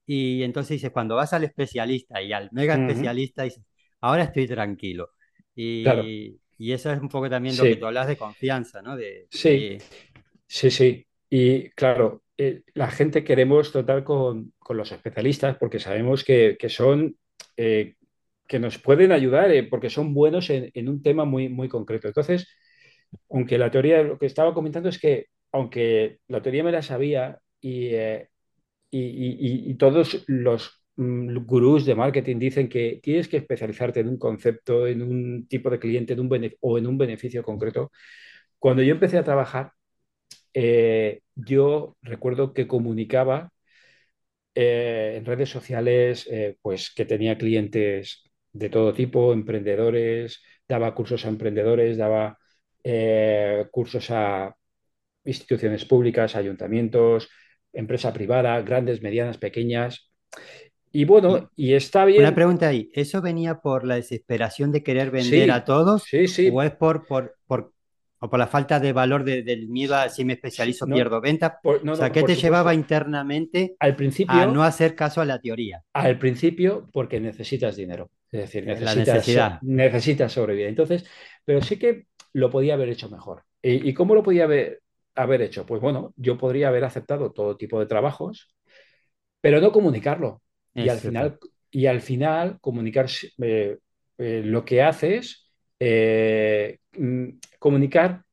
Y 0.07 0.43
entonces 0.43 0.71
dices, 0.77 0.93
cuando 0.93 1.17
vas 1.17 1.33
al 1.33 1.45
especialista 1.45 2.23
y 2.23 2.33
al 2.33 2.49
mega 2.53 2.75
especialista, 2.77 3.43
dices, 3.45 3.65
ahora 4.01 4.25
estoy 4.25 4.47
tranquilo. 4.49 5.11
Y, 5.55 6.41
y 6.59 6.73
eso 6.73 6.93
es 6.93 7.01
un 7.01 7.09
poco 7.11 7.29
también 7.31 7.57
lo 7.57 7.67
que 7.69 7.77
tú 7.77 7.87
hablas 7.87 8.07
de 8.09 8.17
confianza, 8.17 8.83
¿no? 8.83 8.97
De, 8.97 9.29
sí, 9.31 9.85
sí, 10.47 10.71
sí. 10.71 11.07
Y 11.31 11.71
claro, 11.71 12.23
eh, 12.39 12.63
la 12.75 12.91
gente 12.91 13.25
queremos 13.25 13.73
tratar 13.73 14.05
con, 14.05 14.53
los 14.69 14.93
especialistas 14.93 15.57
porque 15.59 15.79
sabemos 15.79 16.25
que, 16.25 16.57
que 16.59 16.69
son, 16.69 17.17
eh, 17.57 17.95
que 18.47 18.59
nos 18.59 18.79
pueden 18.79 19.13
ayudar 19.13 19.51
eh, 19.53 19.63
porque 19.65 19.91
son 19.91 20.15
buenos 20.15 20.51
en, 20.51 20.89
un 20.89 21.03
tema 21.03 21.25
muy, 21.25 21.49
muy 21.49 21.69
concreto. 21.69 22.09
Entonces, 22.09 22.49
aunque 23.31 23.59
la 23.59 23.71
teoría, 23.71 24.03
lo 24.03 24.19
que 24.19 24.27
estaba 24.27 24.55
comentando 24.55 24.89
es 24.89 24.99
que, 24.99 25.27
aunque 25.53 26.19
la 26.29 26.43
teoría 26.43 26.65
me 26.65 26.73
la 26.73 26.83
sabía, 26.83 27.39
eh, 27.63 28.29
y, 28.91 29.71
y, 29.71 29.75
todos 29.75 30.25
los 30.29 30.83
mm, 30.97 31.39
gurús 31.45 31.85
de 31.85 31.95
marketing 31.95 32.39
dicen 32.39 32.69
que 32.69 33.01
tienes 33.03 33.29
que 33.29 33.39
especializarte 33.39 34.01
en 34.01 34.09
un 34.09 34.19
concepto, 34.19 34.87
en 34.87 35.03
un 35.03 35.47
tipo 35.49 35.71
de 35.71 35.79
cliente 35.79 36.13
en 36.15 36.21
un 36.21 36.51
o 36.61 36.79
en 36.79 36.87
un 36.87 36.99
beneficio 36.99 37.43
concreto. 37.43 37.91
Cuando 38.59 38.83
yo 38.83 38.93
empecé 38.95 39.19
a 39.19 39.25
trabajar, 39.25 39.73
eh, 40.59 41.21
yo 41.35 41.97
recuerdo 42.01 42.55
que 42.55 42.67
comunicaba 42.67 43.53
eh, 44.55 45.17
en 45.19 45.25
redes 45.27 45.51
sociales 45.51 46.29
pues 46.63 46.93
que 46.95 47.05
tenía 47.05 47.37
clientes 47.37 48.31
de 48.53 48.71
todo 48.71 48.95
tipo, 48.95 49.35
emprendedores, 49.35 50.43
daba 50.67 50.95
cursos 50.95 51.27
a 51.27 51.29
emprendedores, 51.29 51.99
daba 51.99 52.39
cursos 53.71 54.11
a 54.11 54.57
instituciones 55.25 55.85
públicas, 55.85 56.37
ayuntamientos, 56.37 57.29
empresa 57.73 58.13
privada, 58.13 58.61
grandes, 58.63 59.03
medianas, 59.03 59.37
pequeñas. 59.37 60.11
Y 60.93 61.05
bueno, 61.05 61.51
y 61.57 61.75
está 61.75 62.07
bien. 62.07 62.23
Una 62.23 62.35
pregunta 62.35 62.69
ahí, 62.69 62.91
¿eso 62.95 63.21
venía 63.21 63.61
por 63.61 63.85
la 63.85 63.97
desesperación 63.97 64.73
de 64.73 64.83
querer 64.83 65.11
vender 65.11 65.51
a 65.51 65.65
todos? 65.65 66.05
Sí, 66.05 66.27
sí. 66.27 66.51
¿O 66.51 66.63
es 66.63 66.71
por, 66.71 67.07
por, 67.07 67.37
por, 67.47 67.75
o 68.27 68.29
por 68.29 68.39
la 68.39 68.49
falta 68.49 68.81
de 68.81 68.93
valor 68.93 69.23
del 69.25 69.69
miedo 69.69 69.95
a 69.95 70.09
si 70.09 70.25
me 70.25 70.33
especializo, 70.33 70.87
pierdo 70.87 71.21
venta? 71.21 71.61
o 71.63 71.97
sea, 71.97 72.11
¿qué 72.11 72.25
te 72.25 72.35
llevaba 72.35 72.75
internamente 72.75 73.77
al 73.79 73.95
principio, 73.95 74.35
a 74.35 74.47
no 74.47 74.65
hacer 74.65 74.95
caso 74.95 75.21
a 75.21 75.25
la 75.25 75.41
teoría? 75.41 75.83
Al 75.93 76.19
principio, 76.19 76.89
porque 76.93 77.21
necesitas 77.21 77.77
dinero. 77.77 78.11
Es 78.31 78.41
decir, 78.41 78.67
necesitas, 78.67 79.63
necesitas 79.63 80.33
sobrevivir. 80.33 80.67
Entonces, 80.67 81.05
pero 81.45 81.63
sí 81.63 81.79
que 81.79 82.07
lo 82.33 82.51
podía 82.51 82.75
haber 82.75 82.89
hecho 82.89 83.09
mejor. 83.09 83.45
¿Y, 83.63 83.89
y 83.89 83.95
cómo 83.95 84.15
lo 84.15 84.23
podía 84.23 84.45
haber, 84.45 84.83
haber 85.15 85.43
hecho? 85.43 85.65
Pues 85.65 85.81
bueno, 85.81 86.13
yo 86.17 86.37
podría 86.37 86.69
haber 86.69 86.85
aceptado 86.85 87.33
todo 87.33 87.57
tipo 87.57 87.79
de 87.79 87.87
trabajos, 87.87 88.55
pero 89.41 89.61
no 89.61 89.71
comunicarlo. 89.71 90.43
y 90.75 90.89
al, 90.89 90.99
final, 90.99 91.39
y 91.71 91.87
al 91.87 92.01
final, 92.01 92.59
comunicar 92.61 93.07
eh, 93.39 93.79
eh, 94.19 94.43
lo 94.45 94.65
que 94.65 94.83
haces, 94.83 95.46
eh, 95.79 96.79
mm, 96.97 97.29
comunicar 97.59 98.25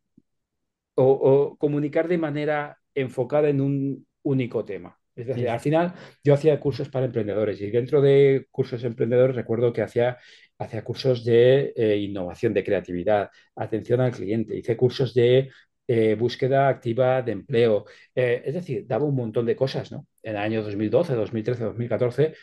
o, 0.96 1.56
comunicar 1.58 2.08
de 2.08 2.18
manera 2.18 2.78
enfocada 2.94 3.50
en 3.50 3.62
un 3.62 4.08
único 4.24 4.64
tema. 4.66 4.98
Es 5.16 5.28
decir, 5.28 5.48
al 5.50 5.60
final 5.60 5.94
yo 6.24 6.34
hacía 6.34 6.60
cursos 6.60 6.90
para 6.90 7.06
emprendedores 7.06 7.62
y 7.62 7.70
dentro 7.70 8.02
de 8.02 8.48
cursos 8.52 8.84
emprendedores 8.84 9.36
recuerdo 9.36 9.72
que 9.72 9.84
hacía, 9.84 10.18
hacía 10.58 10.84
cursos 10.84 11.24
de 11.24 11.74
innovación, 12.00 12.54
de 12.54 12.64
creatividad, 12.64 13.30
atención 13.56 14.02
al 14.02 14.12
cliente, 14.12 14.56
hice 14.58 14.76
cursos 14.76 15.14
de 15.14 15.52
eh, 15.88 16.16
búsqueda 16.16 16.70
activa 16.70 17.22
de 17.22 17.34
empleo. 17.34 17.86
Eh, 18.16 18.42
es 18.46 18.54
decir, 18.54 18.86
daba 18.88 19.06
un 19.06 19.16
montón 19.16 19.46
de 19.46 19.56
cosas, 19.56 19.92
¿no? 19.92 20.08
En 20.22 20.32
el 20.32 20.38
año 20.38 20.64
2012, 20.64 21.14
2013, 21.16 21.64
2014. 21.64 22.34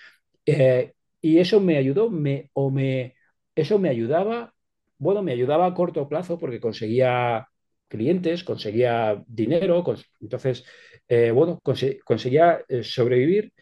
y 1.21 1.39
eso 1.39 1.61
me 1.61 1.77
ayudó, 1.77 2.11
me, 2.11 2.51
o 2.55 2.71
me, 2.71 3.17
eso 3.55 3.79
me 3.79 3.89
ayudaba, 3.89 4.55
bueno, 5.01 5.23
me 5.23 5.33
ayudaba 5.33 5.67
a 5.67 5.75
corto 5.75 6.09
plazo 6.09 6.39
porque 6.39 6.61
conseguía 6.61 7.49
clientes, 7.89 8.45
conseguía 8.45 9.25
dinero, 9.27 9.85
entonces, 10.21 10.65
eh, 11.09 11.33
bueno, 11.33 11.61
conseguía 12.05 12.65
sobrevivir. 12.83 13.53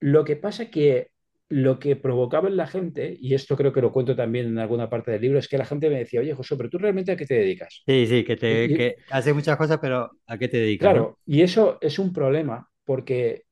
Lo 0.00 0.24
que 0.24 0.36
pasa 0.36 0.70
que 0.70 1.10
lo 1.48 1.78
que 1.78 1.96
provocaba 1.96 2.48
en 2.48 2.56
la 2.56 2.66
gente, 2.66 3.16
y 3.20 3.34
esto 3.34 3.56
creo 3.56 3.72
que 3.72 3.80
lo 3.82 3.92
cuento 3.92 4.16
también 4.16 4.46
en 4.46 4.58
alguna 4.58 4.90
parte 4.90 5.12
del 5.12 5.22
libro, 5.22 5.38
es 5.38 5.48
que 5.48 5.58
la 5.58 5.66
gente 5.66 5.88
me 5.90 5.98
decía, 5.98 6.20
oye, 6.20 6.34
José, 6.34 6.56
pero 6.56 6.70
tú 6.70 6.78
realmente 6.78 7.12
a 7.12 7.16
qué 7.16 7.26
te 7.26 7.34
dedicas? 7.34 7.86
Sí, 7.86 8.06
sí, 8.06 8.24
que, 8.24 8.36
te, 8.36 8.68
que 8.74 8.96
hace 9.10 9.34
muchas 9.34 9.56
cosas, 9.58 9.78
pero 9.80 10.10
¿a 10.26 10.38
qué 10.38 10.48
te 10.48 10.56
dedicas? 10.56 10.90
Claro, 10.90 11.18
y 11.26 11.42
eso 11.42 11.78
es 11.80 11.98
un 11.98 12.12
problema 12.12 12.68
porque 12.84 13.44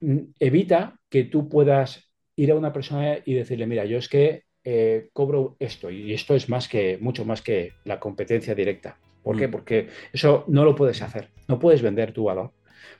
mm, 0.00 0.18
evita 0.40 0.98
que 1.10 1.24
tú 1.24 1.48
puedas 1.48 2.10
ir 2.36 2.52
a 2.52 2.56
una 2.56 2.72
persona 2.72 3.18
y 3.24 3.34
decirle, 3.34 3.66
mira, 3.66 3.84
yo 3.86 3.98
es 3.98 4.08
que 4.08 4.44
eh, 4.64 5.08
cobro 5.12 5.56
esto, 5.58 5.90
y 5.90 6.12
esto 6.12 6.34
es 6.34 6.48
más 6.48 6.68
que, 6.68 6.98
mucho 7.00 7.24
más 7.24 7.42
que 7.42 7.72
la 7.84 8.00
competencia 8.00 8.54
directa. 8.54 8.98
¿Por 9.22 9.36
qué? 9.36 9.48
Mm. 9.48 9.50
Porque 9.50 9.88
eso 10.12 10.44
no 10.48 10.64
lo 10.64 10.74
puedes 10.74 11.02
hacer, 11.02 11.28
no 11.48 11.58
puedes 11.58 11.82
vender 11.82 12.12
tu 12.12 12.24
valor. 12.24 12.52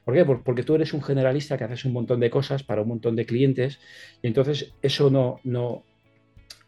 ¿Por 0.05 0.15
qué? 0.15 0.25
Porque 0.25 0.63
tú 0.63 0.75
eres 0.75 0.93
un 0.93 1.03
generalista 1.03 1.57
que 1.57 1.65
haces 1.65 1.85
un 1.85 1.93
montón 1.93 2.21
de 2.21 2.31
cosas 2.31 2.63
para 2.63 2.83
un 2.83 2.89
montón 2.89 3.17
de 3.17 3.25
clientes 3.25 3.81
y 4.23 4.27
entonces 4.27 4.75
eso 4.83 5.11
no, 5.11 5.41
no, 5.45 5.83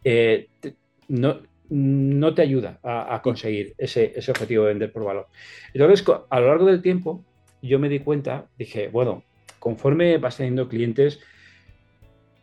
eh, 0.04 0.48
te, 0.60 0.74
no, 1.08 1.40
no 1.68 2.34
te 2.34 2.42
ayuda 2.42 2.78
a, 2.82 3.20
conseguir 3.22 3.74
ese, 3.78 4.14
objetivo 4.28 4.64
de 4.64 4.70
vender 4.70 4.92
por 4.92 5.04
valor. 5.04 5.26
Entonces, 5.74 6.04
a 6.30 6.40
lo 6.40 6.48
largo 6.48 6.66
del 6.66 6.82
tiempo, 6.82 7.24
yo 7.62 7.78
me 7.78 7.88
di 7.88 8.00
cuenta, 8.00 8.46
dije, 8.58 8.88
bueno, 8.88 9.24
conforme 9.58 10.18
vas 10.18 10.36
teniendo 10.36 10.68
clientes, 10.68 11.20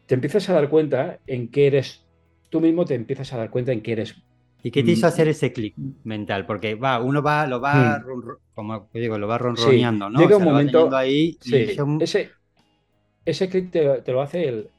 te 0.07 0.15
empiezas 0.15 0.49
a 0.49 0.53
dar 0.53 0.69
cuenta 0.69 1.19
en 1.27 1.49
qué 1.49 1.67
eres, 1.67 2.05
tú 2.53 2.61
mismo 2.61 2.85
te 2.85 2.93
empiezas 2.93 3.33
a 3.33 3.37
dar 3.37 3.49
cuenta 3.49 3.71
en 3.71 3.81
qué 3.81 3.93
eres 3.93 4.15
¿Y 4.61 4.71
qué 4.71 4.83
te 4.83 4.91
hizo 4.91 5.07
mm. 5.07 5.09
hacer 5.09 5.27
ese 5.27 5.51
clic 5.51 5.73
mental? 6.05 6.45
Porque 6.45 6.75
va, 6.75 7.01
uno 7.01 7.21
va, 7.21 7.47
lo 7.47 7.59
va, 7.59 7.99
mm. 7.99 8.53
como 8.53 8.87
digo, 8.93 9.17
lo 9.17 9.27
va 9.27 9.39
ronroneando, 9.39 10.09
¿no? 10.09 10.19
Llega 10.19 10.37
un 10.37 10.43
momento 10.43 10.95
ahí 10.95 11.37
ese, 11.99 12.29
ese 13.25 13.49
clic 13.49 13.71
te, 13.71 14.11
lo 14.11 14.21
hace 14.21 14.47
el, 14.47 14.69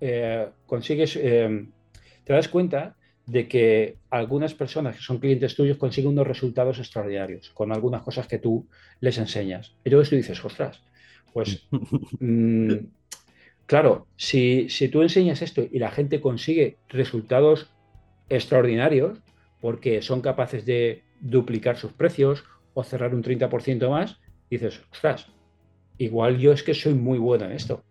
eh, 0.00 0.48
consigues, 0.66 1.16
eh, 1.16 1.66
te 2.24 2.32
das 2.32 2.48
cuenta 2.48 2.96
de 3.24 3.46
que 3.46 3.96
algunas 4.10 4.52
personas 4.52 4.96
que 4.96 5.02
son 5.02 5.18
clientes 5.18 5.54
tuyos 5.54 5.78
consiguen 5.78 6.10
unos 6.10 6.26
resultados 6.26 6.78
extraordinarios 6.80 7.50
con 7.50 7.72
algunas 7.72 8.02
cosas 8.02 8.26
que 8.26 8.38
tú 8.38 8.66
les 9.00 9.16
enseñas. 9.16 9.76
Y 9.84 9.88
entonces 9.88 10.10
tú 10.10 10.16
dices, 10.16 10.44
ostras, 10.44 10.82
pues 11.32 11.66
mm, 12.20 12.72
claro, 13.66 14.06
si, 14.16 14.68
si 14.68 14.88
tú 14.88 15.02
enseñas 15.02 15.42
esto 15.42 15.62
y 15.70 15.78
la 15.78 15.90
gente 15.90 16.20
consigue 16.20 16.78
resultados 16.88 17.70
extraordinarios, 18.28 19.18
porque 19.60 20.02
son 20.02 20.20
capaces 20.20 20.66
de 20.66 21.02
duplicar 21.20 21.76
sus 21.76 21.92
precios 21.92 22.44
o 22.74 22.82
cerrar 22.82 23.14
un 23.14 23.22
30% 23.22 23.88
más, 23.90 24.20
dices, 24.50 24.82
ostras, 24.90 25.28
igual 25.98 26.38
yo 26.38 26.52
es 26.52 26.62
que 26.62 26.74
soy 26.74 26.94
muy 26.94 27.18
bueno 27.18 27.44
en 27.44 27.52
esto 27.52 27.84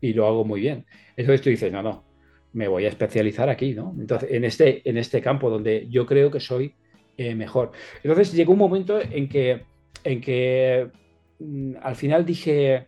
y 0.00 0.12
lo 0.14 0.26
hago 0.26 0.44
muy 0.44 0.60
bien. 0.60 0.86
Entonces 1.16 1.42
tú 1.42 1.50
dices, 1.50 1.70
no, 1.72 1.82
no, 1.82 2.04
me 2.52 2.68
voy 2.68 2.86
a 2.86 2.88
especializar 2.88 3.48
aquí, 3.48 3.74
¿no? 3.74 3.94
Entonces, 3.98 4.30
en 4.32 4.44
este, 4.44 4.88
en 4.88 4.96
este 4.96 5.20
campo 5.20 5.50
donde 5.50 5.86
yo 5.88 6.06
creo 6.06 6.30
que 6.30 6.40
soy 6.40 6.74
eh, 7.16 7.34
mejor. 7.34 7.72
Entonces 8.02 8.32
llegó 8.32 8.52
un 8.52 8.58
momento 8.58 9.00
en 9.00 9.28
que, 9.28 9.64
en 10.04 10.20
que 10.20 10.88
mm, 11.38 11.74
al 11.82 11.96
final 11.96 12.24
dije, 12.24 12.87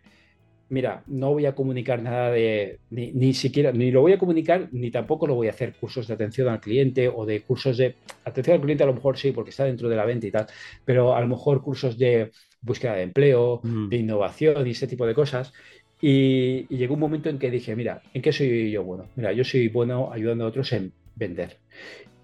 mira, 0.70 1.02
no 1.06 1.32
voy 1.32 1.46
a 1.46 1.54
comunicar 1.54 2.00
nada 2.00 2.30
de, 2.30 2.78
ni, 2.90 3.34
siquiera, 3.34 3.72
ni 3.72 3.90
lo 3.90 4.00
voy 4.00 4.12
a 4.12 4.18
comunicar, 4.18 4.68
ni 4.72 4.90
tampoco 4.90 5.26
lo 5.26 5.34
voy 5.34 5.48
a 5.48 5.50
hacer 5.50 5.74
cursos 5.74 6.06
de 6.06 6.14
atención 6.14 6.48
al 6.48 6.60
cliente 6.60 7.08
o 7.08 7.26
de 7.26 7.42
cursos 7.42 7.76
de 7.76 7.96
atención 8.24 8.54
al 8.54 8.62
cliente, 8.62 8.84
a 8.84 8.86
lo 8.86 8.94
mejor 8.94 9.18
sí, 9.18 9.32
porque 9.32 9.50
está 9.50 9.64
dentro 9.64 9.88
de 9.88 9.96
la 9.96 10.04
venta 10.04 10.26
y 10.26 10.30
tal, 10.30 10.46
pero 10.84 11.14
a 11.14 11.20
lo 11.20 11.26
mejor 11.26 11.60
cursos 11.60 11.98
de 11.98 12.30
búsqueda 12.62 12.94
de 12.94 13.02
empleo, 13.02 13.60
mm. 13.62 13.88
de 13.88 13.96
innovación 13.96 14.66
y 14.66 14.70
ese 14.70 14.86
tipo 14.86 15.06
de 15.06 15.14
cosas. 15.14 15.52
Y, 16.00 16.66
llegó 16.74 16.94
un 16.94 17.00
momento 17.00 17.28
en 17.28 17.38
que 17.38 17.50
dije, 17.50 17.76
mira, 17.76 18.02
¿en 18.14 18.22
qué 18.22 18.32
soy 18.32 18.70
yo 18.70 18.84
bueno? 18.84 19.06
Mira, 19.16 19.32
yo 19.32 19.44
soy 19.44 19.68
bueno 19.68 20.10
ayudando 20.12 20.44
a 20.44 20.48
otros 20.48 20.72
en 20.72 20.92
vender. 21.16 21.58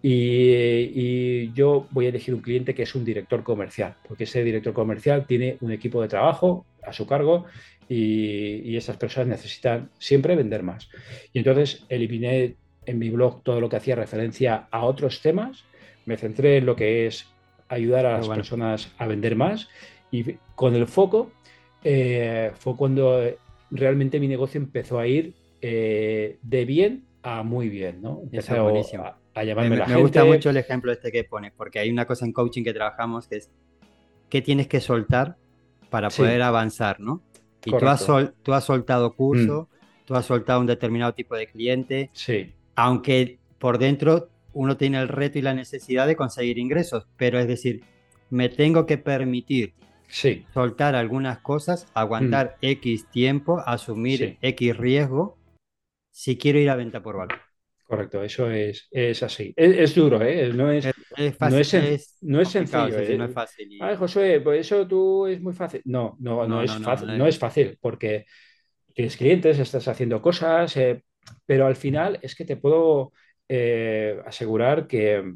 Y, 0.02 1.52
yo 1.52 1.88
voy 1.90 2.06
a 2.06 2.10
elegir 2.10 2.34
un 2.34 2.40
cliente 2.40 2.74
que 2.74 2.84
es 2.84 2.94
un 2.94 3.04
director 3.04 3.42
comercial, 3.42 3.96
porque 4.06 4.24
ese 4.24 4.44
director 4.44 4.72
comercial 4.72 5.26
tiene 5.26 5.56
un 5.60 5.72
equipo 5.72 6.00
de 6.00 6.08
trabajo 6.08 6.64
a 6.86 6.92
su 6.92 7.06
cargo 7.06 7.46
y, 7.88 8.76
esas 8.76 8.96
personas 8.96 9.28
necesitan 9.28 9.90
siempre 9.98 10.36
vender 10.36 10.62
más. 10.62 10.88
Y 11.32 11.38
entonces 11.38 11.84
eliminé 11.88 12.56
en 12.84 12.98
mi 12.98 13.10
blog 13.10 13.42
todo 13.42 13.60
lo 13.60 13.68
que 13.68 13.76
hacía 13.76 13.96
referencia 13.96 14.68
a 14.70 14.84
otros 14.84 15.20
temas, 15.20 15.64
me 16.04 16.16
centré 16.16 16.58
en 16.58 16.66
lo 16.66 16.76
que 16.76 17.06
es 17.06 17.26
ayudar 17.68 18.06
a 18.06 18.18
las 18.18 18.28
personas 18.28 18.92
a 18.98 19.06
vender 19.06 19.34
más 19.34 19.68
y 20.12 20.34
con 20.54 20.74
el 20.76 20.86
foco 20.86 21.32
eh, 21.82 22.52
fue 22.54 22.76
cuando 22.76 23.20
realmente 23.70 24.20
mi 24.20 24.28
negocio 24.28 24.60
empezó 24.60 25.00
a 25.00 25.06
ir 25.08 25.34
eh, 25.60 26.38
de 26.42 26.64
bien 26.64 27.04
a 27.22 27.42
muy 27.42 27.68
bien, 27.68 28.00
¿no? 28.02 28.22
A, 29.34 29.44
llamarme 29.44 29.76
me, 29.76 29.86
me 29.86 30.00
gusta 30.00 30.24
mucho 30.24 30.50
el 30.50 30.56
ejemplo 30.58 30.92
este 30.92 31.10
que 31.10 31.24
pones, 31.24 31.52
porque 31.56 31.80
hay 31.80 31.90
una 31.90 32.06
cosa 32.06 32.24
en 32.24 32.32
coaching 32.32 32.62
que 32.62 32.72
trabajamos 32.72 33.26
que 33.26 33.36
es 33.36 33.50
qué 34.30 34.42
tienes 34.42 34.68
que 34.68 34.80
soltar 34.80 35.36
para 35.90 36.10
poder 36.10 36.42
avanzar, 36.42 37.00
¿no? 37.00 37.22
Y 37.64 37.70
tú 37.70 37.88
has, 37.88 38.06
tú 38.42 38.52
has, 38.52 38.64
soltado 38.64 39.14
curso, 39.14 39.68
mm. 39.70 40.04
tú 40.04 40.14
has 40.14 40.26
soltado 40.26 40.60
un 40.60 40.66
determinado 40.66 41.14
tipo 41.14 41.34
de 41.34 41.48
cliente, 41.48 42.10
sí. 42.12 42.52
aunque 42.76 43.38
por 43.58 43.78
dentro 43.78 44.28
uno 44.52 44.76
tiene 44.76 44.98
el 45.00 45.08
reto 45.08 45.38
y 45.38 45.42
la 45.42 45.52
necesidad 45.52 46.06
de 46.06 46.16
conseguir 46.16 46.58
ingresos, 46.58 47.06
pero 47.16 47.38
es 47.38 47.48
decir, 47.48 47.82
me 48.30 48.48
tengo 48.48 48.86
que 48.86 48.98
permitir 48.98 49.74
sí. 50.08 50.46
soltar 50.54 50.94
algunas 50.94 51.38
cosas, 51.38 51.88
aguantar 51.94 52.56
mm. 52.62 52.66
X 52.66 53.06
tiempo, 53.10 53.62
asumir 53.66 54.38
X 54.40 54.76
riesgo, 54.76 55.36
si 56.10 56.38
quiero 56.38 56.58
ir 56.58 56.70
a 56.70 56.76
venta 56.76 57.02
por 57.02 57.16
valor. 57.16 57.45
Correcto, 57.86 58.20
eso 58.24 58.50
es, 58.50 58.88
es 58.90 59.22
así. 59.22 59.54
Es, 59.56 59.94
duro, 59.94 60.20
¿eh? 60.20 60.52
No 60.52 60.72
es, 60.72 60.86
fácil, 61.38 61.54
no 61.54 61.58
es, 61.58 62.18
no 62.20 62.40
es 62.40 62.48
sencillo. 62.48 62.98
¿eh? 62.98 63.16
no 63.16 63.26
es 63.26 63.32
fácil. 63.32 63.78
Ay, 63.80 63.94
Josué, 63.94 64.40
pues 64.40 64.66
eso 64.66 64.88
tú 64.88 65.26
es 65.28 65.40
muy 65.40 65.52
fácil. 65.52 65.82
No, 65.84 66.16
no, 66.18 66.48
no, 66.48 66.62
es 66.62 66.72
fácil. 66.78 67.16
No, 67.16 67.28
es 67.28 67.38
fácil 67.38 67.78
porque 67.80 68.26
tienes 68.92 69.16
clientes, 69.16 69.60
estás 69.60 69.86
haciendo 69.86 70.20
cosas, 70.20 70.76
eh, 70.76 71.04
pero 71.44 71.66
al 71.66 71.76
final 71.76 72.18
es 72.22 72.34
que 72.34 72.44
te 72.44 72.56
puedo 72.56 73.12
eh, 73.48 74.18
asegurar 74.26 74.88
que, 74.88 75.34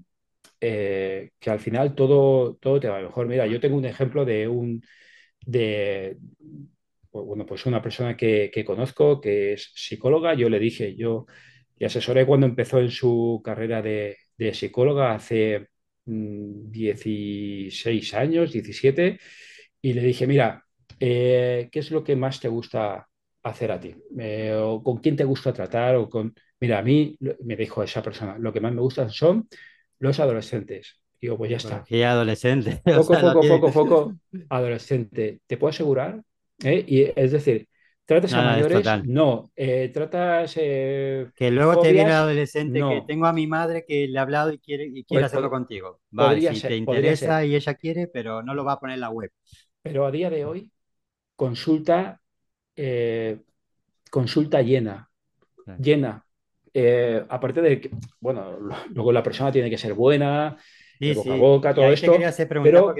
que 0.58 1.30
al 1.50 1.60
final 1.60 1.94
todo, 1.94 2.56
todo 2.56 2.80
te 2.80 2.88
va 2.88 3.00
mejor. 3.00 3.28
Mira, 3.28 3.46
yo 3.46 3.60
tengo 3.60 3.76
un 3.76 3.84
ejemplo 3.84 4.24
de 4.24 4.48
un 4.48 4.82
de 5.46 6.18
bueno, 7.12 7.46
pues 7.46 7.64
una 7.66 7.80
persona 7.80 8.16
que, 8.16 8.50
que 8.52 8.64
conozco 8.64 9.20
que 9.20 9.52
es 9.52 9.70
psicóloga. 9.74 10.34
Yo 10.34 10.48
le 10.48 10.58
dije, 10.58 10.96
yo 10.96 11.26
y 11.80 11.86
asesoré 11.86 12.26
cuando 12.26 12.46
empezó 12.46 12.78
en 12.78 12.90
su 12.90 13.40
carrera 13.42 13.80
de, 13.80 14.18
psicóloga 14.52 15.14
hace 15.14 15.68
16 16.04 18.12
mm, 18.12 18.16
años, 18.16 18.52
17, 18.52 19.18
y 19.80 19.92
le 19.94 20.02
dije, 20.02 20.26
mira, 20.26 20.62
eh, 21.00 21.70
¿qué 21.72 21.78
es 21.78 21.90
lo 21.90 22.04
que 22.04 22.16
más 22.16 22.38
te 22.38 22.48
gusta 22.48 23.08
hacer 23.42 23.72
a 23.72 23.80
ti? 23.80 23.94
Eh, 24.18 24.54
o 24.54 24.82
¿Con 24.82 24.98
quién 24.98 25.16
te 25.16 25.24
gusta 25.24 25.54
tratar? 25.54 25.96
O 25.96 26.10
con... 26.10 26.34
Mira, 26.60 26.80
a 26.80 26.82
mí, 26.82 27.16
me 27.44 27.56
dijo 27.56 27.82
esa 27.82 28.02
persona, 28.02 28.36
lo 28.36 28.52
que 28.52 28.60
más 28.60 28.74
me 28.74 28.82
gustan 28.82 29.08
son 29.08 29.48
los 30.00 30.20
adolescentes. 30.20 31.00
Digo, 31.18 31.38
pues 31.38 31.50
ya 31.50 31.56
está. 31.56 31.82
¿Qué 31.82 32.04
adolescente? 32.04 32.82
Poco, 32.84 33.18
poco, 33.18 33.40
poco, 33.40 33.72
poco, 33.72 34.14
adolescente. 34.50 35.40
Te 35.46 35.56
puedo 35.56 35.70
asegurar, 35.70 36.20
¿eh? 36.62 36.84
y 36.86 37.10
es 37.16 37.32
decir, 37.32 37.69
¿Tratas 38.10 38.32
a 38.32 38.42
mayores? 38.42 39.04
No. 39.04 39.52
Eh, 39.54 39.88
¿Tratas. 39.94 40.56
Eh, 40.56 41.28
que 41.36 41.48
luego 41.52 41.80
te 41.80 41.92
viene 41.92 42.10
el 42.10 42.16
adolescente 42.16 42.80
que 42.80 43.04
tengo 43.06 43.26
a 43.26 43.32
mi 43.32 43.46
madre 43.46 43.84
que 43.86 44.08
le 44.08 44.18
ha 44.18 44.22
hablado 44.22 44.52
y 44.52 44.58
quiere, 44.58 44.86
y 44.86 45.04
quiere 45.04 45.22
pues 45.22 45.26
hacerlo 45.26 45.48
contigo. 45.48 46.00
Vale, 46.10 46.52
si 46.52 46.60
te 46.66 46.74
interesa 46.74 47.44
y 47.44 47.54
ella 47.54 47.74
quiere, 47.74 48.08
pero 48.08 48.42
no 48.42 48.52
lo 48.52 48.64
va 48.64 48.72
a 48.72 48.80
poner 48.80 48.94
en 48.94 49.02
la 49.02 49.10
web. 49.10 49.30
Pero 49.80 50.06
a 50.06 50.10
día 50.10 50.28
de 50.28 50.44
hoy, 50.44 50.68
consulta, 51.36 52.20
eh, 52.74 53.42
consulta 54.10 54.60
llena. 54.60 55.08
Llena. 55.78 56.26
aparte 57.28 57.62
de 57.62 57.80
que, 57.80 57.90
bueno, 58.18 58.58
luego 58.88 59.12
la 59.12 59.22
persona 59.22 59.52
tiene 59.52 59.70
que 59.70 59.78
ser 59.78 59.94
buena, 59.94 60.56
boca 61.14 61.32
a 61.32 61.36
boca, 61.36 61.74
todo 61.74 61.92
esto. 61.92 62.12
Pero, 62.60 62.92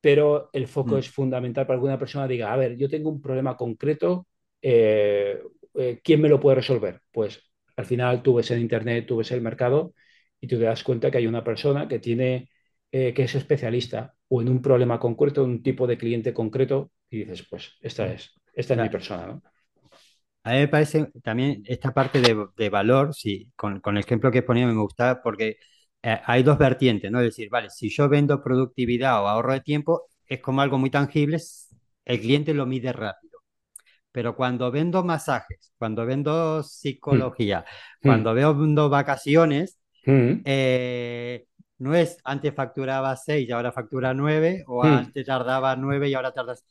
pero 0.00 0.48
el 0.54 0.66
foco 0.66 0.94
mm. 0.94 0.98
es 1.00 1.10
fundamental 1.10 1.66
para 1.66 1.78
que 1.78 1.84
una 1.84 1.98
persona 1.98 2.26
diga, 2.26 2.50
a 2.50 2.56
ver, 2.56 2.78
yo 2.78 2.88
tengo 2.88 3.10
un 3.10 3.20
problema 3.20 3.54
concreto 3.54 4.26
eh, 4.62 5.40
eh, 5.74 6.00
¿quién 6.02 6.20
me 6.20 6.28
lo 6.28 6.40
puede 6.40 6.56
resolver? 6.56 7.02
Pues 7.12 7.42
al 7.76 7.86
final 7.86 8.22
tú 8.22 8.34
ves 8.34 8.50
en 8.50 8.60
Internet, 8.60 9.06
tú 9.06 9.18
ves 9.18 9.30
el 9.32 9.40
mercado 9.40 9.94
y 10.40 10.46
tú 10.46 10.58
te 10.58 10.64
das 10.64 10.82
cuenta 10.82 11.10
que 11.10 11.18
hay 11.18 11.26
una 11.26 11.44
persona 11.44 11.88
que 11.88 11.98
tiene, 11.98 12.50
eh, 12.90 13.12
que 13.14 13.24
es 13.24 13.34
especialista 13.34 14.14
o 14.28 14.42
en 14.42 14.48
un 14.48 14.60
problema 14.62 14.98
concreto, 14.98 15.44
un 15.44 15.62
tipo 15.62 15.86
de 15.86 15.98
cliente 15.98 16.34
concreto 16.34 16.92
y 17.10 17.18
dices, 17.18 17.46
pues 17.48 17.76
esta 17.80 18.12
es, 18.12 18.34
esta 18.52 18.74
es 18.74 18.80
mi 18.80 18.88
persona, 18.88 19.26
¿no? 19.26 19.42
A 20.44 20.52
mí 20.52 20.58
me 20.60 20.68
parece 20.68 21.10
también 21.22 21.62
esta 21.66 21.92
parte 21.92 22.20
de, 22.22 22.68
valor, 22.70 23.14
sí, 23.14 23.50
con, 23.54 23.82
el 23.84 23.98
ejemplo 23.98 24.30
que 24.30 24.42
ponía 24.42 24.66
me 24.66 24.74
gusta 24.74 25.20
porque 25.22 25.58
hay 26.02 26.42
dos 26.42 26.56
vertientes, 26.56 27.10
¿no? 27.10 27.18
Es 27.20 27.26
decir, 27.26 27.50
vale, 27.50 27.68
si 27.70 27.90
yo 27.90 28.08
vendo 28.08 28.42
productividad 28.42 29.22
o 29.22 29.28
ahorro 29.28 29.52
de 29.52 29.60
tiempo, 29.60 30.06
es 30.26 30.40
como 30.40 30.62
algo 30.62 30.78
muy 30.78 30.90
tangible, 30.90 31.38
el 32.04 32.20
cliente 32.20 32.54
lo 32.54 32.64
mide 32.64 32.92
rápido. 32.92 33.27
Pero 34.12 34.34
cuando 34.34 34.70
vendo 34.70 35.04
masajes, 35.04 35.72
cuando 35.76 36.06
vendo 36.06 36.62
psicología, 36.62 37.64
mm. 38.00 38.06
cuando 38.06 38.34
vendo 38.34 38.88
vacaciones, 38.88 39.78
mm. 40.06 40.40
eh, 40.44 41.46
no 41.78 41.94
es 41.94 42.18
antes 42.24 42.54
facturaba 42.54 43.14
6 43.16 43.48
y 43.48 43.52
ahora 43.52 43.70
factura 43.70 44.14
9, 44.14 44.64
o 44.66 44.82
mm. 44.82 44.86
antes 44.86 45.26
tardaba 45.26 45.76
9 45.76 46.08
y 46.08 46.14
ahora 46.14 46.32
tardas. 46.32 46.64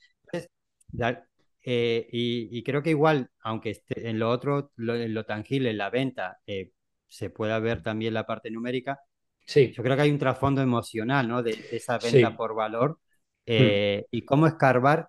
Eh, 1.69 2.08
y, 2.12 2.63
creo 2.63 2.82
que 2.82 2.91
igual, 2.91 3.30
aunque 3.41 3.71
esté 3.71 4.10
en 4.10 4.19
lo 4.19 4.30
otro, 4.30 4.71
en 4.78 5.13
lo 5.13 5.26
tangible, 5.26 5.71
en 5.71 5.78
la 5.78 5.89
venta, 5.89 6.39
eh, 6.47 6.71
se 7.08 7.30
pueda 7.30 7.60
ver 7.60 7.84
también 7.84 8.13
la 8.13 8.26
parte 8.26 8.50
numérica. 8.50 9.00
Sí. 9.45 9.73
Yo 9.73 9.84
creo 9.84 9.97
que 9.97 10.04
hay 10.04 10.12
un 10.12 10.17
trasfondo 10.17 10.62
emocional, 10.62 11.28
¿no? 11.28 11.43
De, 11.43 11.52
esa 11.71 11.97
venta 11.97 12.36
por 12.36 12.56
valor. 12.56 13.00
Y 13.45 14.21
cómo 14.23 14.47
escarbar 14.47 15.08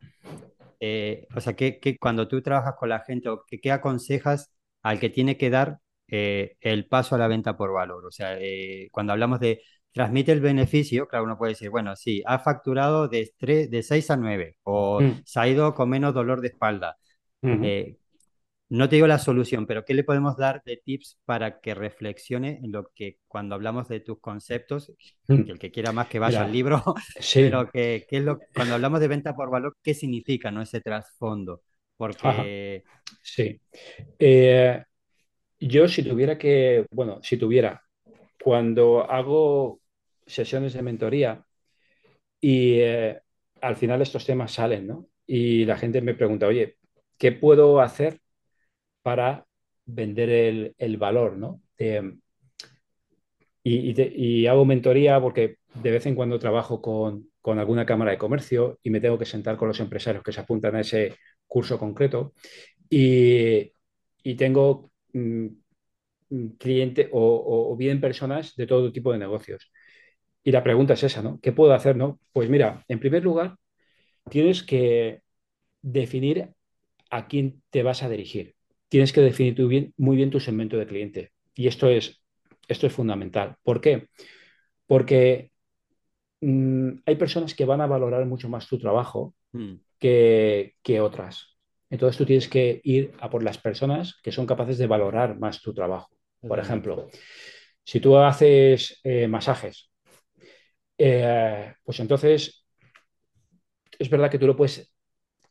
eh, 0.81 1.27
o 1.35 1.41
sea, 1.41 1.55
que, 1.57 1.97
cuando 2.01 2.29
tú 2.29 2.43
trabajas 2.43 2.75
con 2.79 2.88
la 2.88 3.01
gente, 3.01 3.29
¿qué, 3.62 3.73
aconsejas 3.73 4.51
al 4.83 5.01
que 5.01 5.11
tiene 5.11 5.37
que 5.37 5.51
dar 5.51 5.81
eh, 6.09 6.57
el 6.61 6.87
paso 6.87 7.14
a 7.14 7.19
la 7.19 7.29
venta 7.29 7.57
por 7.57 7.73
valor? 7.73 8.07
O 8.07 8.11
sea, 8.11 8.38
eh, 8.41 8.88
cuando 8.93 9.12
hablamos 9.12 9.41
de 9.41 9.62
transmite 9.93 10.33
el 10.33 10.41
beneficio, 10.41 11.09
claro, 11.09 11.25
uno 11.25 11.38
puede 11.38 11.53
decir, 11.53 11.71
bueno, 11.71 11.97
sí, 11.97 12.23
ha 12.27 12.38
facturado 12.38 13.09
de, 13.09 13.33
de 13.41 13.83
6 13.83 14.11
a 14.11 14.17
9 14.17 14.57
o 14.62 15.01
mm. 15.01 15.23
se 15.25 15.41
ha 15.41 15.49
ido 15.49 15.75
con 15.75 15.88
menos 15.91 16.14
dolor 16.14 16.41
de 16.41 16.49
espalda 16.49 16.97
no 18.70 18.88
te 18.88 18.96
digo 18.96 19.07
la 19.07 19.18
solución, 19.18 19.66
pero 19.66 19.85
¿qué 19.85 19.94
le 19.94 20.04
podemos 20.04 20.37
dar 20.37 20.62
de 20.64 20.76
tips 20.76 21.18
para 21.24 21.61
que 21.61 21.74
reflexione 21.74 22.61
en 22.62 22.72
lo 22.72 22.90
que 22.94 23.18
cuando 23.26 23.54
hablamos 23.54 23.88
de 23.88 24.00
tus 24.00 24.20
conceptos, 24.20 24.92
mm. 25.26 25.42
que 25.44 25.52
el 25.52 25.59
que 25.59 25.70
quiera 25.70 25.92
más 25.92 26.09
que 26.09 26.18
vaya 26.18 26.44
al 26.44 26.52
libro, 26.52 26.83
pero 27.35 27.70
que, 27.70 28.07
es 28.11 28.22
lo, 28.22 28.38
cuando 28.54 28.74
hablamos 28.74 29.00
de 29.00 29.09
venta 29.09 29.35
por 29.35 29.50
valor, 29.50 29.76
¿qué 29.83 29.94
significa 29.94 30.50
¿no? 30.50 30.61
ese 30.62 30.81
trasfondo? 30.81 31.62
Porque... 31.96 32.85
Sí. 33.22 33.59
Eh, 34.18 34.83
yo 35.61 35.88
si 35.88 36.02
tuviera 36.02 36.38
que, 36.38 36.87
bueno, 36.90 37.20
si 37.22 37.37
tuviera, 37.37 37.83
cuando 38.42 39.11
hago 39.11 39.81
sesiones 40.26 40.74
de 40.74 40.83
mentoría 40.83 41.44
y 42.40 42.81
eh, 42.81 43.18
al 43.61 43.76
final 43.76 44.02
estos 44.02 44.24
temas 44.24 44.52
salen, 44.52 44.87
¿no? 44.87 45.09
Y 45.26 45.64
la 45.64 45.76
gente 45.76 46.00
me 46.00 46.14
pregunta, 46.14 46.46
oye, 46.46 46.76
¿qué 47.18 47.33
puedo 47.33 47.81
hacer 47.81 48.20
para 49.09 49.47
vender 49.87 50.75
el, 50.77 50.97
valor, 50.99 51.38
¿no? 51.38 51.62
y 53.62 54.47
hago 54.47 54.66
mentoría 54.66 55.18
porque 55.18 55.57
de 55.83 55.90
vez 55.90 56.05
en 56.05 56.14
cuando 56.14 56.38
trabajo 56.38 56.83
con, 56.83 57.31
alguna 57.59 57.87
cámara 57.87 58.11
de 58.11 58.18
comercio 58.18 58.79
y 58.83 58.90
me 58.90 59.01
tengo 59.01 59.18
que 59.18 59.25
sentar 59.25 59.57
con 59.57 59.68
los 59.68 59.81
empresarios 59.81 60.23
que 60.23 60.33
se 60.33 60.40
apuntan 60.40 60.77
a 60.77 60.81
ese 60.81 61.16
curso 61.47 61.79
concreto 61.79 62.35
y, 62.90 63.73
y 64.23 64.35
tengo 64.35 64.90
mm, 65.14 65.47
mm, 66.29 66.47
clientes 66.59 67.09
o, 67.11 67.71
o, 67.73 67.77
bien 67.77 68.03
personas 68.03 68.55
de 68.57 68.66
todo 68.66 68.92
tipo 68.92 69.12
de 69.12 69.18
negocios. 69.18 69.73
Y 70.44 70.53
la 70.53 70.62
pregunta 70.62 70.92
es 70.92 71.03
esa, 71.05 71.23
¿no? 71.23 71.40
¿Qué 71.40 71.53
puedo 71.53 71.73
hacer, 71.73 71.97
no? 71.97 72.21
Pues 72.35 72.51
mira, 72.51 72.85
en 72.88 73.01
primer 73.01 73.25
lugar, 73.25 73.57
tienes 74.29 74.62
que 74.62 75.23
definir 75.81 76.51
a 77.11 77.29
quién 77.29 77.62
te 77.71 77.83
vas 77.83 78.03
a 78.03 78.11
dirigir. 78.11 78.58
Tienes 78.88 79.12
que 79.12 79.20
definir 79.20 79.55
bien, 79.66 79.92
muy 79.96 80.16
bien 80.16 80.31
tu 80.31 80.40
segmento 80.40 80.77
de 80.77 80.87
cliente. 80.87 81.33
Y 81.55 81.66
esto 81.66 81.88
es, 81.88 82.22
esto 82.68 82.87
es 82.87 82.92
fundamental. 82.92 83.57
¿Por 83.62 83.81
qué? 83.81 84.09
Porque 84.87 85.51
mm, 86.40 86.90
hay 87.05 87.16
personas 87.16 87.55
que 87.55 87.64
van 87.64 87.81
a 87.81 87.87
valorar 87.87 88.24
mucho 88.27 88.48
más 88.48 88.66
tu 88.66 88.79
trabajo 88.79 89.35
hmm. 89.53 89.74
que, 89.98 90.74
que 90.83 91.01
otras. 91.01 91.59
Entonces 91.90 92.18
tú 92.18 92.27
tienes 92.27 92.48
que 92.48 92.81
ir 92.85 93.12
a 93.20 93.31
por 93.31 93.42
las 93.42 93.59
personas 93.59 94.18
que 94.22 94.33
son 94.33 94.46
capaces 94.46 94.79
de 94.79 94.87
valorar 94.87 95.38
más 95.38 95.61
tu 95.62 95.72
trabajo. 95.72 96.11
Por 96.40 96.59
ejemplo, 96.59 97.09
si 97.83 98.01
tú 98.01 98.16
haces 98.16 99.01
eh, 99.03 99.27
masajes, 99.27 99.90
eh, 100.98 101.72
pues 101.83 102.01
entonces 102.01 102.64
es 103.98 104.11
verdad 104.11 104.31
que 104.31 104.38
tú 104.38 104.46
lo 104.46 104.57
puedes, 104.57 104.88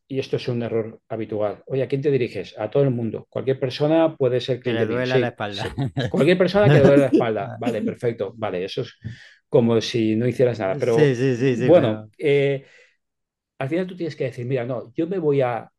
y 0.08 0.20
esto 0.20 0.38
es 0.38 0.48
un 0.48 0.64
error 0.64 1.02
habitual. 1.10 1.64
Oye, 1.68 1.84
¿a 1.84 1.88
quién 1.88 2.02
te 2.02 2.12
diriges? 2.12 2.58
A 2.58 2.70
todo 2.70 2.84
el 2.84 2.92
mundo. 2.92 3.28
Cualquier 3.30 3.60
persona 3.60 4.16
puede 4.16 4.40
ser 4.40 4.62
que, 4.62 4.74
le 4.74 4.86
duele 4.86 5.20
la 5.20 5.28
espalda. 5.28 5.76
Cualquier 6.10 6.38
persona 6.38 6.68
que 6.68 6.76
le 6.76 6.82
duele 6.82 6.98
la 6.98 7.08
espalda. 7.08 7.58
Vale, 7.60 7.82
perfecto. 7.82 8.34
Vale, 8.36 8.64
eso 8.64 8.82
es 8.82 8.98
como 9.50 9.80
si 9.82 10.16
no 10.16 10.28
hicieras 10.28 10.60
nada. 10.60 10.76
Pero 10.80 10.98
sí, 10.98 11.16
sí, 11.16 11.56
sí, 11.56 11.68
bueno, 11.68 12.10
eh, 12.18 12.66
al 13.60 13.70
final 13.70 13.88
tú 13.88 13.96
tienes 13.96 14.16
que 14.16 14.26
decir, 14.26 14.46
mira, 14.46 14.66
no, 14.66 14.94
yo 14.94 15.08
me 15.08 15.20
voy 15.20 15.42
a 15.42 15.70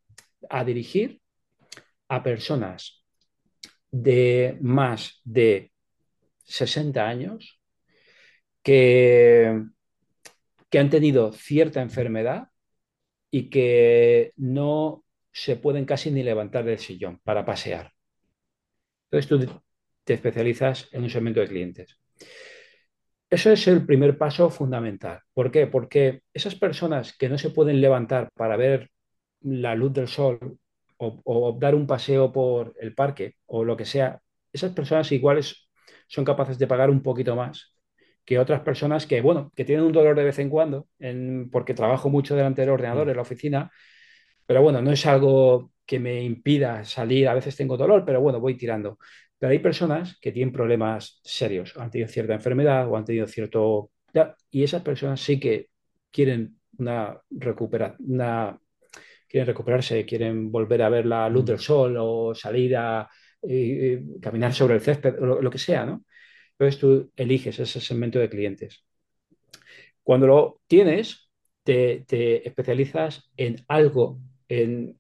a 0.49 0.65
dirigir 0.65 1.21
a 2.09 2.23
personas 2.23 3.05
de 3.91 4.57
más 4.61 5.21
de 5.25 5.73
60 6.45 7.07
años 7.07 7.61
que, 8.63 9.63
que 10.71 10.79
han 10.79 10.91
tenido 10.91 11.33
cierta 11.33 11.81
enfermedad 11.81 12.49
y 13.31 13.51
que 13.51 14.33
no 14.37 15.05
se 15.33 15.57
pueden 15.57 15.85
casi 15.85 16.11
ni 16.11 16.23
levantar 16.23 16.65
del 16.65 16.79
sillón 16.79 17.21
para 17.23 17.45
pasear. 17.45 17.93
Entonces 19.11 19.29
tú 19.29 19.63
te 20.05 20.15
especializas 20.15 20.89
en 20.93 21.03
un 21.03 21.11
segmento 21.11 21.41
de 21.41 21.49
clientes. 21.49 21.99
Eso 23.31 23.51
es 23.53 23.69
el 23.69 23.85
primer 23.85 24.17
paso 24.17 24.49
fundamental. 24.49 25.21
¿Por 25.35 25.51
qué? 25.51 25.67
Porque 25.67 26.23
esas 26.33 26.55
personas 26.55 27.17
que 27.17 27.29
no 27.29 27.37
se 27.37 27.51
pueden 27.51 27.81
levantar 27.81 28.31
para 28.35 28.57
ver 28.57 28.91
la 29.43 29.75
luz 29.75 29.93
del 29.93 30.09
sol 30.09 30.59
o, 30.97 31.57
dar 31.61 31.75
un 31.75 31.87
paseo 31.87 32.33
por 32.33 32.75
el 32.81 32.95
parque 32.95 33.37
o 33.47 33.65
lo 33.65 33.77
que 33.77 33.85
sea, 33.85 34.21
esas 34.53 34.73
personas 34.73 35.13
iguales 35.13 35.69
son 36.07 36.25
capaces 36.25 36.59
de 36.59 36.67
pagar 36.67 36.91
un 36.91 37.03
poquito 37.03 37.37
más 37.37 37.78
que 38.29 38.39
otras 38.39 38.61
personas 38.61 39.07
que, 39.07 39.23
bueno, 39.23 39.51
que 39.57 39.65
tienen 39.65 39.87
un 39.87 39.93
dolor 39.93 40.15
de 40.15 40.23
vez 40.23 40.39
en 40.39 40.51
cuando, 40.51 40.87
porque 41.51 41.73
trabajo 41.73 42.11
mucho 42.11 42.37
delante 42.37 42.61
del 42.61 42.69
ordenador 42.69 43.07
mm. 43.07 43.11
en 43.11 43.17
la 43.17 43.23
oficina, 43.23 43.73
pero 44.45 44.61
bueno, 44.61 44.83
no 44.83 44.93
es 44.93 45.07
algo 45.07 45.73
que 45.87 45.99
me 45.99 46.23
impida 46.23 46.85
salir, 46.85 47.27
a 47.27 47.33
veces 47.33 47.57
tengo 47.57 47.79
dolor, 47.79 48.05
pero 48.05 48.21
bueno, 48.21 48.39
voy 48.39 48.55
tirando. 48.55 48.99
Pero 49.39 49.53
hay 49.53 49.61
personas 49.61 50.19
que 50.21 50.31
tienen 50.31 50.53
problemas 50.53 51.23
serios, 51.25 51.75
han 51.79 51.91
tenido 51.91 52.11
cierta 52.11 52.35
enfermedad 52.35 52.87
o 52.91 52.99
han 52.99 53.07
tenido 53.07 53.27
cierto... 53.27 53.93
Y 54.51 54.63
esas 54.63 54.83
personas 54.83 55.23
sí 55.23 55.41
que 55.41 55.71
quieren 56.11 56.59
una 56.77 57.19
quieren 59.27 59.47
recuperarse, 59.47 60.05
quieren 60.05 60.53
volver 60.53 60.83
a 60.83 60.91
ver 60.91 61.07
la 61.07 61.31
luz 61.31 61.47
del 61.47 61.59
sol 61.61 61.97
o 61.99 62.35
salir 62.35 62.77
a 62.77 63.09
eh, 63.41 64.03
caminar 64.21 64.53
sobre 64.53 64.75
el 64.75 64.83
césped, 64.83 65.15
lo, 65.19 65.41
lo, 65.41 65.51
que 65.51 65.59
sea, 65.59 65.87
¿no? 65.87 66.05
Entonces 66.59 66.81
tú 66.81 67.13
eliges 67.17 67.59
ese 67.61 67.81
segmento 67.81 68.19
de 68.19 68.29
clientes. 68.29 68.85
Cuando 70.03 70.27
lo 70.27 70.61
tienes, 70.67 71.31
te, 71.63 72.47
especializas 72.47 73.31
en 73.37 73.65
algo. 73.69 74.21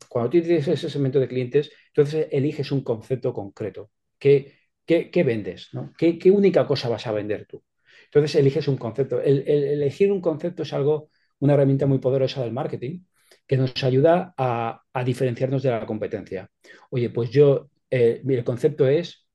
Cuando 0.08 0.30
tienes 0.30 0.68
ese 0.68 0.90
segmento 0.90 1.18
de 1.18 1.28
clientes, 1.28 1.72
entonces 1.88 2.28
eliges 2.30 2.70
un 2.70 2.82
concepto 2.82 3.32
concreto. 3.32 3.90
¿Qué, 4.18 4.54
qué, 4.86 5.22
vendes? 5.24 5.70
¿Qué, 5.96 6.18
¿Qué, 6.18 6.30
única 6.30 6.66
cosa 6.66 6.88
vas 6.88 7.06
a 7.06 7.12
vender 7.12 7.46
tú? 7.46 7.62
Entonces 8.04 8.34
eliges 8.36 8.68
un 8.68 8.76
concepto. 8.76 9.20
el, 9.20 9.48
elegir 9.48 10.12
un 10.12 10.20
concepto 10.20 10.62
es 10.62 10.72
algo, 10.72 11.10
una 11.40 11.54
herramienta 11.54 11.86
muy 11.86 11.98
poderosa 11.98 12.42
del 12.42 12.52
marketing, 12.52 13.00
que 13.46 13.56
nos 13.56 13.82
ayuda 13.82 14.34
a, 14.36 14.84
diferenciarnos 15.04 15.62
de 15.62 15.70
la 15.70 15.86
competencia. 15.86 16.50
Oye, 16.90 17.10
pues 17.10 17.30
yo, 17.30 17.70
eh, 17.90 18.22
el 18.26 18.44
concepto 18.44 18.86
es, 18.86 19.27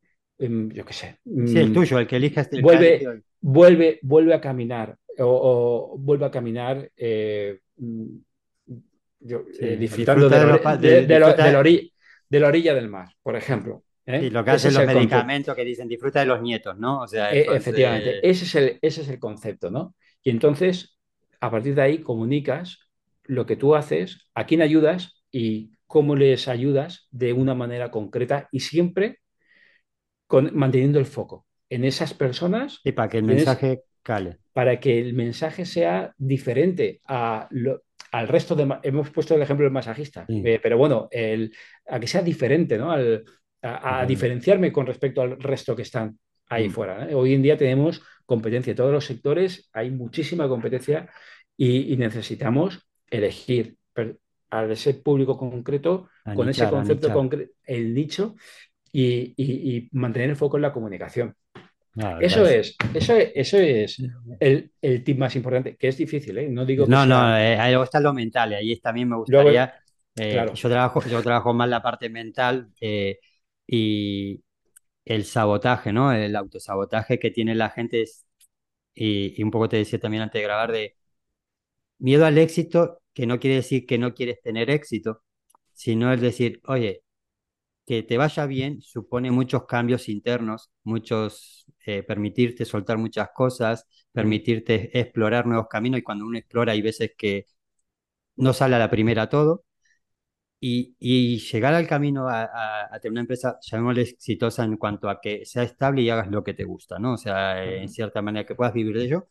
yo 0.49 0.85
qué 0.85 0.93
sé. 0.93 1.19
Sí, 1.23 1.57
el 1.57 1.69
mm, 1.69 1.73
tuyo, 1.73 1.99
el 1.99 2.07
que 2.07 2.17
elijas. 2.17 2.49
vuelve, 2.61 3.23
vuelve, 3.41 3.99
vuelve 4.01 4.33
a 4.33 4.41
caminar 4.41 4.97
o, 5.19 5.95
vuelve 5.99 6.25
a 6.25 6.31
caminar 6.31 6.89
eh, 6.97 7.59
mm, 7.77 8.07
disfrutando 9.79 10.29
de, 10.29 11.19
la 12.39 12.47
orilla 12.47 12.73
del 12.73 12.89
mar, 12.89 13.09
por 13.21 13.35
ejemplo. 13.35 13.83
¿eh? 14.05 14.29
lo 14.29 14.43
que 14.43 14.51
hacen 14.51 14.73
los 14.73 14.85
medicamentos 14.85 15.55
que 15.55 15.63
dicen 15.63 15.87
disfruta 15.87 16.19
de 16.19 16.25
los 16.25 16.41
nietos, 16.41 16.77
¿no? 16.77 17.01
O 17.01 17.07
sea, 17.07 17.31
efectivamente, 17.31 18.27
ese, 18.27 18.45
es 18.45 18.55
el, 18.55 18.79
ese 18.81 19.01
es 19.01 19.09
el 19.09 19.19
concepto, 19.19 19.71
¿no? 19.71 19.95
Y 20.21 20.29
entonces, 20.29 20.97
a 21.39 21.51
partir 21.51 21.75
de 21.75 21.81
ahí, 21.81 21.97
comunicas 21.99 22.79
lo 23.23 23.45
que 23.45 23.55
tú 23.55 23.75
haces, 23.75 24.27
a 24.33 24.45
quién 24.45 24.61
ayudas 24.61 25.23
y 25.31 25.71
cómo 25.87 26.15
les 26.15 26.47
ayudas 26.47 27.07
de 27.11 27.33
una 27.33 27.53
manera 27.53 27.91
concreta 27.91 28.49
y 28.51 28.61
siempre 28.61 29.19
manteniendo 30.29 30.99
el 30.99 31.05
foco 31.05 31.45
en 31.69 31.85
esas 31.85 32.13
personas. 32.13 32.79
Y 32.83 32.91
para 32.91 33.09
que 33.09 33.17
el 33.17 33.23
mensaje 33.23 33.83
cale. 34.01 34.37
Para 34.51 34.79
que 34.79 34.99
el 34.99 35.13
mensaje 35.13 35.65
sea 35.65 36.13
diferente 36.17 37.01
a 37.07 37.49
al 38.11 38.27
resto 38.27 38.55
de... 38.55 38.77
Hemos 38.83 39.09
puesto 39.09 39.33
el 39.33 39.41
ejemplo 39.41 39.63
del 39.63 39.73
masajista, 39.73 40.25
eh, 40.27 40.59
pero 40.61 40.77
bueno, 40.77 41.07
el, 41.09 41.51
a 41.87 41.99
que 41.99 42.05
sea 42.05 42.21
diferente, 42.21 42.77
¿no? 42.77 42.91
a, 42.91 44.05
diferenciarme 44.05 44.71
con 44.71 44.85
respecto 44.85 45.21
al 45.21 45.39
resto 45.39 45.75
que 45.75 45.81
están 45.81 46.19
ahí 46.47 46.69
mm. 46.69 46.71
fuera. 46.71 47.09
¿eh? 47.09 47.15
Hoy 47.15 47.33
en 47.33 47.41
día 47.41 47.57
tenemos 47.57 48.03
competencia 48.25 48.71
en 48.71 48.77
todos 48.77 48.91
los 48.91 49.05
sectores, 49.05 49.69
hay 49.73 49.89
muchísima 49.89 50.47
competencia 50.47 51.09
y 51.57 51.95
necesitamos 51.97 52.87
elegir 53.09 53.77
a 54.49 54.65
ese 54.65 54.93
público 54.95 55.37
concreto, 55.37 56.09
con 56.35 56.47
ese 56.49 56.69
concepto 56.69 57.11
concreto, 57.11 57.51
el 57.63 57.93
nicho, 57.93 58.35
y, 58.93 59.89
mantener 59.91 60.29
el 60.29 60.35
foco 60.35 60.57
en 60.57 60.61
la 60.61 60.71
comunicación. 60.71 61.35
Ah, 61.97 62.17
eso, 62.21 62.45
es, 62.47 62.75
eso 62.93 63.15
es, 63.15 63.31
eso 63.35 63.57
es 63.57 64.01
el, 64.39 64.71
el, 64.81 65.03
tip 65.03 65.17
más 65.17 65.35
importante, 65.35 65.75
que 65.75 65.89
es 65.89 65.97
difícil, 65.97 66.37
¿eh? 66.37 66.49
No 66.49 66.65
digo 66.65 66.87
No, 66.87 67.05
no, 67.05 67.37
eh, 67.37 67.57
ahí 67.57 67.75
está 67.81 67.99
lo 67.99 68.13
mental, 68.13 68.51
y 68.51 68.55
ahí 68.55 68.79
también 68.79 69.09
me 69.09 69.17
gustaría. 69.17 69.75
Eh, 70.15 70.45
yo, 70.53 70.69
trabajo, 70.69 71.03
yo 71.07 71.21
trabajo 71.21 71.53
más 71.53 71.69
la 71.69 71.81
parte 71.81 72.09
mental 72.09 72.69
y 73.67 74.41
el 75.05 75.25
sabotaje, 75.25 75.91
¿no? 75.91 76.13
El 76.13 76.35
autosabotaje 76.35 77.19
que 77.19 77.31
tiene 77.31 77.55
la 77.55 77.69
gente 77.69 78.05
y, 78.95 79.39
y, 79.39 79.43
un 79.43 79.51
poco 79.51 79.69
te 79.69 79.77
decía 79.77 79.99
también 79.99 80.23
antes 80.23 80.39
de 80.39 80.43
grabar, 80.43 80.71
de 80.71 80.95
miedo 81.99 82.25
al 82.25 82.37
éxito 82.37 83.01
que 83.13 83.25
no 83.27 83.39
quiere 83.39 83.57
decir 83.57 83.85
que 83.85 83.97
no 83.97 84.13
quieres 84.13 84.41
tener 84.41 84.69
éxito, 84.69 85.23
sino 85.73 86.13
es 86.13 86.21
decir, 86.21 86.61
oye, 86.65 87.02
que 87.85 88.03
te 88.03 88.17
vaya 88.17 88.45
bien 88.45 88.81
supone 88.81 89.31
muchos 89.31 89.65
cambios 89.65 90.09
internos, 90.09 90.71
muchos, 90.83 91.65
eh, 91.85 92.03
permitirte 92.03 92.65
soltar 92.65 92.97
muchas 92.97 93.29
cosas, 93.33 93.87
permitirte 94.11 94.97
explorar 94.99 95.45
nuevos 95.47 95.67
caminos 95.69 95.99
y 95.99 96.03
cuando 96.03 96.25
uno 96.25 96.37
explora 96.37 96.73
hay 96.73 96.81
veces 96.81 97.11
que 97.17 97.45
no 98.35 98.53
sale 98.53 98.75
a 98.75 98.79
la 98.79 98.89
primera 98.89 99.29
todo 99.29 99.65
y, 100.59 101.39
llegar 101.51 101.73
al 101.73 101.87
camino 101.87 102.27
a, 102.29 102.89
tener 103.01 103.11
una 103.11 103.21
empresa, 103.21 103.59
llamémosle 103.61 104.03
exitosa 104.03 104.63
en 104.63 104.77
cuanto 104.77 105.09
a 105.09 105.19
que 105.21 105.45
sea 105.45 105.63
estable 105.63 106.01
y 106.03 106.09
hagas 106.09 106.29
lo 106.29 106.43
que 106.43 106.53
te 106.53 106.63
gusta, 106.63 106.99
¿no? 106.99 107.13
O 107.13 107.17
sea, 107.17 107.63
en 107.65 107.89
cierta 107.89 108.21
manera 108.21 108.45
que 108.45 108.55
puedas 108.55 108.73
vivir 108.73 108.97
de 108.97 109.05
ello, 109.05 109.27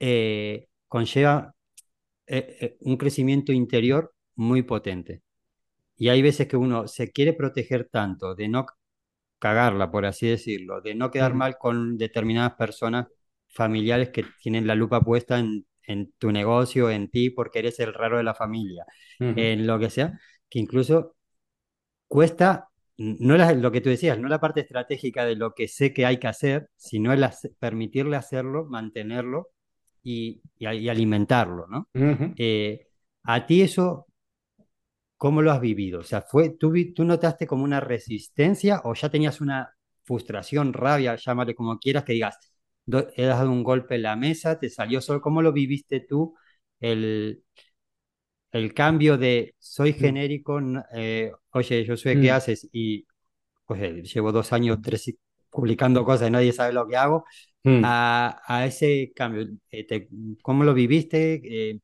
eh, 0.00 0.68
conlleva 0.88 1.54
eh, 2.26 2.58
eh, 2.60 2.78
un 2.82 2.96
crecimiento 2.98 3.52
interior 3.52 4.14
muy 4.36 4.62
potente. 4.62 5.22
Y 5.96 6.08
hay 6.08 6.22
veces 6.22 6.46
que 6.46 6.56
uno 6.56 6.86
se 6.88 7.10
quiere 7.10 7.32
proteger 7.32 7.88
tanto 7.90 8.34
de 8.34 8.48
no 8.48 8.66
cagarla, 9.38 9.90
por 9.90 10.06
así 10.06 10.28
decirlo, 10.28 10.80
de 10.80 10.94
no 10.94 11.10
quedar 11.10 11.34
mal 11.34 11.56
con 11.58 11.96
determinadas 11.98 12.54
personas 12.54 13.06
familiares 13.48 14.10
que 14.10 14.24
tienen 14.42 14.66
la 14.66 14.74
lupa 14.74 15.00
puesta 15.00 15.38
en, 15.38 15.66
tu 16.18 16.32
negocio, 16.32 16.90
en 16.90 17.08
ti, 17.10 17.30
porque 17.30 17.60
eres 17.60 17.78
el 17.80 17.94
raro 17.94 18.16
de 18.16 18.24
la 18.24 18.34
familia, 18.34 18.84
en 19.20 19.66
lo 19.66 19.78
que 19.78 19.88
sea, 19.88 20.18
que 20.48 20.58
incluso 20.58 21.16
cuesta 22.08 22.68
no 22.98 23.34
es 23.36 23.56
lo 23.58 23.70
que 23.70 23.80
tú 23.80 23.90
decías, 23.90 24.18
no 24.18 24.28
la 24.28 24.40
parte 24.40 24.60
estratégica 24.60 25.24
de 25.24 25.36
lo 25.36 25.52
que 25.52 25.68
sé 25.68 25.92
que 25.92 26.06
hay 26.06 26.18
que 26.18 26.28
hacer, 26.28 26.70
sino 26.76 27.12
el 27.12 27.24
permitirle 27.58 28.16
hacerlo, 28.16 28.64
mantenerlo 28.64 29.50
y, 30.02 30.40
alimentarlo, 30.64 31.66
¿no? 31.68 31.88
Eh, 32.36 32.86
a 33.24 33.46
ti 33.46 33.62
eso, 33.62 34.05
¿cómo 35.16 35.42
lo 35.42 35.52
has 35.52 35.60
vivido? 35.60 36.00
O 36.00 36.04
sea, 36.04 36.22
fue, 36.22 36.50
¿tú, 36.50 36.72
¿tú 36.94 37.04
notaste 37.04 37.46
como 37.46 37.64
una 37.64 37.80
resistencia 37.80 38.80
o 38.84 38.94
ya 38.94 39.10
tenías 39.10 39.40
una 39.40 39.76
frustración, 40.04 40.72
rabia, 40.72 41.16
llámale 41.16 41.54
como 41.54 41.78
quieras, 41.78 42.04
que 42.04 42.12
digas, 42.14 42.38
he 43.16 43.24
dado 43.24 43.50
un 43.50 43.64
golpe 43.64 43.96
en 43.96 44.02
la 44.02 44.16
mesa, 44.16 44.58
te 44.58 44.70
salió 44.70 45.00
solo, 45.00 45.20
¿cómo 45.20 45.42
lo 45.42 45.52
viviste 45.52 46.00
tú? 46.00 46.34
El, 46.80 47.42
el 48.52 48.74
cambio 48.74 49.18
de 49.18 49.54
soy 49.58 49.92
mm. 49.92 49.96
genérico, 49.96 50.60
eh, 50.94 51.32
oye, 51.50 51.84
yo 51.84 51.96
sé 51.96 52.14
qué 52.20 52.30
mm. 52.30 52.34
haces 52.34 52.68
y 52.72 53.06
oye, 53.66 54.02
llevo 54.02 54.32
dos 54.32 54.52
años, 54.52 54.78
tres 54.82 55.12
publicando 55.50 56.04
cosas 56.04 56.28
y 56.28 56.30
nadie 56.30 56.52
sabe 56.52 56.72
lo 56.72 56.86
que 56.86 56.96
hago, 56.96 57.24
mm. 57.64 57.82
a, 57.84 58.64
ese 58.66 59.12
cambio, 59.14 59.48
eh, 59.70 60.08
¿cómo 60.42 60.64
lo 60.64 60.74
viviste? 60.74 61.40
Eh, 61.44 61.80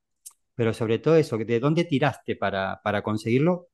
pero 0.55 0.73
sobre 0.73 0.99
todo 0.99 1.17
eso, 1.17 1.39
¿de 1.39 1.61
dónde 1.61 1.85
tiraste 1.85 2.37
para, 2.37 2.81
para 2.83 3.03
conseguirlo? 3.03 3.69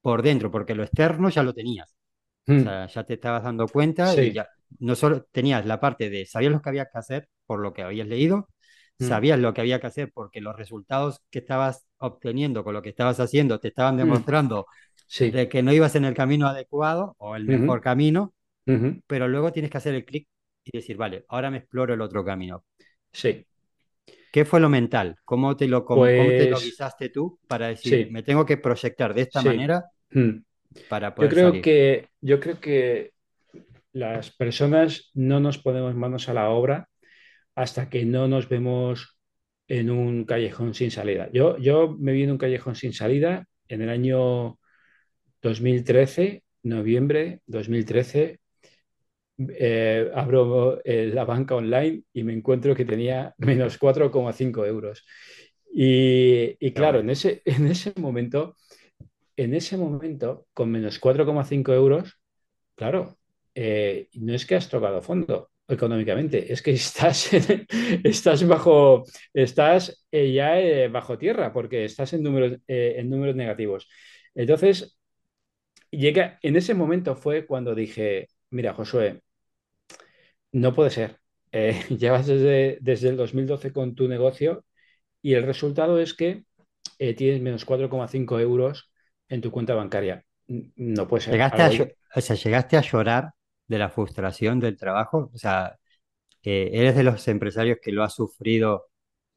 Por 0.00 0.22
dentro, 0.22 0.50
porque 0.50 0.74
lo 0.74 0.82
externo 0.82 1.30
ya 1.30 1.42
lo 1.42 1.54
tenías. 1.54 1.96
O 2.46 2.58
sea, 2.58 2.86
ya 2.86 3.04
te 3.04 3.14
estabas 3.14 3.42
dando 3.42 3.66
cuenta 3.66 4.14
y 4.22 4.32
ya 4.32 4.46
no 4.78 4.94
solo 4.94 5.22
tenías 5.32 5.64
la 5.64 5.80
parte 5.80 6.10
de 6.10 6.26
sabías 6.26 6.52
lo 6.52 6.60
que 6.60 6.68
había 6.68 6.84
que 6.84 6.98
hacer 6.98 7.28
por 7.46 7.60
lo 7.60 7.72
que 7.72 7.82
habías 7.82 8.06
leído, 8.06 8.48
Mm. 8.98 9.08
sabías 9.08 9.38
lo 9.38 9.52
que 9.52 9.60
había 9.60 9.80
que 9.80 9.86
hacer 9.86 10.10
porque 10.12 10.40
los 10.40 10.56
resultados 10.56 11.20
que 11.30 11.40
estabas 11.40 11.86
obteniendo 11.98 12.62
con 12.62 12.74
lo 12.74 12.82
que 12.82 12.90
estabas 12.90 13.18
haciendo 13.20 13.58
te 13.58 13.68
estaban 13.68 13.96
mm. 13.96 13.98
demostrando 13.98 14.66
de 15.18 15.48
que 15.48 15.62
no 15.62 15.72
ibas 15.72 15.96
en 15.96 16.04
el 16.04 16.14
camino 16.14 16.46
adecuado 16.46 17.14
o 17.18 17.36
el 17.36 17.44
mejor 17.44 17.80
camino, 17.80 18.34
pero 19.06 19.28
luego 19.28 19.52
tienes 19.52 19.70
que 19.70 19.78
hacer 19.78 19.94
el 19.94 20.04
clic 20.04 20.26
y 20.64 20.78
decir, 20.78 20.96
vale, 20.96 21.24
ahora 21.28 21.50
me 21.50 21.58
exploro 21.58 21.92
el 21.94 22.00
otro 22.00 22.24
camino. 22.24 22.64
Sí. 23.12 23.44
¿Qué 24.32 24.44
fue 24.44 24.60
lo 24.60 24.68
mental? 24.68 25.16
¿Cómo 25.24 25.56
te 25.56 25.68
lo, 25.68 25.84
cómo, 25.84 26.06
te 26.06 26.50
lo 26.50 26.56
pues 26.58 27.12
tú 27.12 27.38
para 27.46 27.68
decir, 27.68 28.10
me 28.10 28.22
tengo 28.22 28.44
que 28.44 28.56
proyectar 28.56 29.14
de 29.14 29.22
esta 29.22 29.42
manera 29.42 29.84
mm. 30.10 30.38
para 30.88 31.14
poder 31.14 31.30
yo 31.30 31.36
creo 31.36 31.62
Que, 31.62 32.08
yo 32.20 32.40
creo 32.40 32.58
que 32.58 33.12
las 33.92 34.30
personas 34.32 35.12
no 35.14 35.38
nos 35.38 35.58
ponemos 35.58 35.94
manos 35.94 36.28
a 36.28 36.34
la 36.34 36.50
obra 36.50 36.88
hasta 37.54 37.88
que 37.88 38.04
no 38.04 38.26
nos 38.26 38.48
vemos 38.48 39.18
en 39.68 39.90
un 39.90 40.24
callejón 40.24 40.74
sin 40.74 40.90
salida. 40.90 41.28
Yo, 41.32 41.56
yo 41.58 41.96
me 41.98 42.12
vi 42.12 42.24
en 42.24 42.32
un 42.32 42.38
callejón 42.38 42.74
sin 42.74 42.92
salida 42.92 43.46
en 43.68 43.82
el 43.82 43.88
año 43.88 44.58
2013, 45.42 46.42
noviembre 46.64 47.40
2013. 47.46 48.40
Eh, 49.36 50.12
abro 50.14 50.80
eh, 50.84 51.10
la 51.12 51.24
banca 51.24 51.56
online 51.56 52.04
y 52.12 52.22
me 52.22 52.32
encuentro 52.32 52.74
que 52.74 52.84
tenía 52.84 53.34
menos 53.38 53.78
4,5 53.78 54.64
euros. 54.66 55.04
Y, 55.72 56.70
claro, 56.72 57.00
en 57.00 57.10
ese, 57.10 57.42
en 57.44 57.66
ese 57.66 57.92
momento, 57.96 58.56
en 59.36 59.54
ese 59.54 59.76
momento, 59.76 60.46
con 60.54 60.70
menos 60.70 61.00
4,5 61.00 61.74
euros, 61.74 62.20
claro, 62.76 63.18
eh, 63.54 64.08
no 64.14 64.34
es 64.34 64.46
que 64.46 64.54
has 64.54 64.68
tocado 64.68 65.02
fondo, 65.02 65.50
económicamente, 65.66 66.52
es 66.52 66.62
que 66.62 66.70
estás, 66.72 67.30
estás 68.04 68.46
bajo, 68.46 69.04
estás 69.32 70.06
ya 70.12 70.88
bajo 70.90 71.18
tierra 71.18 71.52
porque 71.52 71.84
estás 71.84 72.12
en 72.12 72.22
números, 72.22 72.58
en 72.68 73.10
números 73.10 73.34
negativos. 73.34 73.88
Entonces, 74.34 74.96
llega, 75.90 76.38
en 76.42 76.56
ese 76.56 76.74
momento 76.74 77.16
fue 77.16 77.46
cuando 77.46 77.74
dije, 77.74 78.28
mira, 78.54 78.74
Josué, 78.74 79.22
no 80.52 80.74
puede 80.74 80.90
ser. 80.90 81.20
llevas 81.52 82.26
desde, 82.26 82.78
desde 82.80 83.10
el 83.10 83.16
2012 83.16 83.72
con 83.72 83.94
tu 83.94 84.08
negocio 84.08 84.64
y 85.22 85.34
el 85.34 85.44
resultado 85.44 86.00
es 86.00 86.14
que 86.14 86.44
tienes 86.96 87.40
menos 87.40 87.64
4,5 87.64 88.40
euros 88.40 88.90
en 89.28 89.40
tu 89.40 89.50
cuenta 89.50 89.74
bancaria. 89.74 90.24
No 90.46 91.06
puede 91.06 91.22
ser. 91.22 91.34
Llegaste, 91.34 91.96
o 92.14 92.20
sea, 92.20 92.36
llegaste 92.36 92.76
a 92.76 92.80
llorar 92.80 93.30
de 93.66 93.78
la 93.78 93.90
frustración 93.90 94.60
del 94.60 94.76
trabajo? 94.76 95.30
O 95.32 95.38
sea, 95.38 95.78
eh, 96.42 96.70
¿eres 96.72 96.96
de 96.96 97.04
los 97.04 97.26
empresarios 97.28 97.78
que 97.82 97.92
lo 97.92 98.02
ha 98.02 98.10
sufrido 98.10 98.86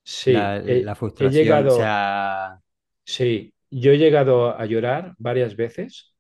sí, 0.04 0.34
la, 0.34 0.96
frustración? 0.96 1.44
llegado, 1.44 2.62
Sí, 3.04 3.54
yo 3.70 3.92
he 3.92 3.98
llegado 3.98 4.58
a 4.58 4.66
llorar 4.66 5.14
varias 5.18 5.56
veces 5.56 6.14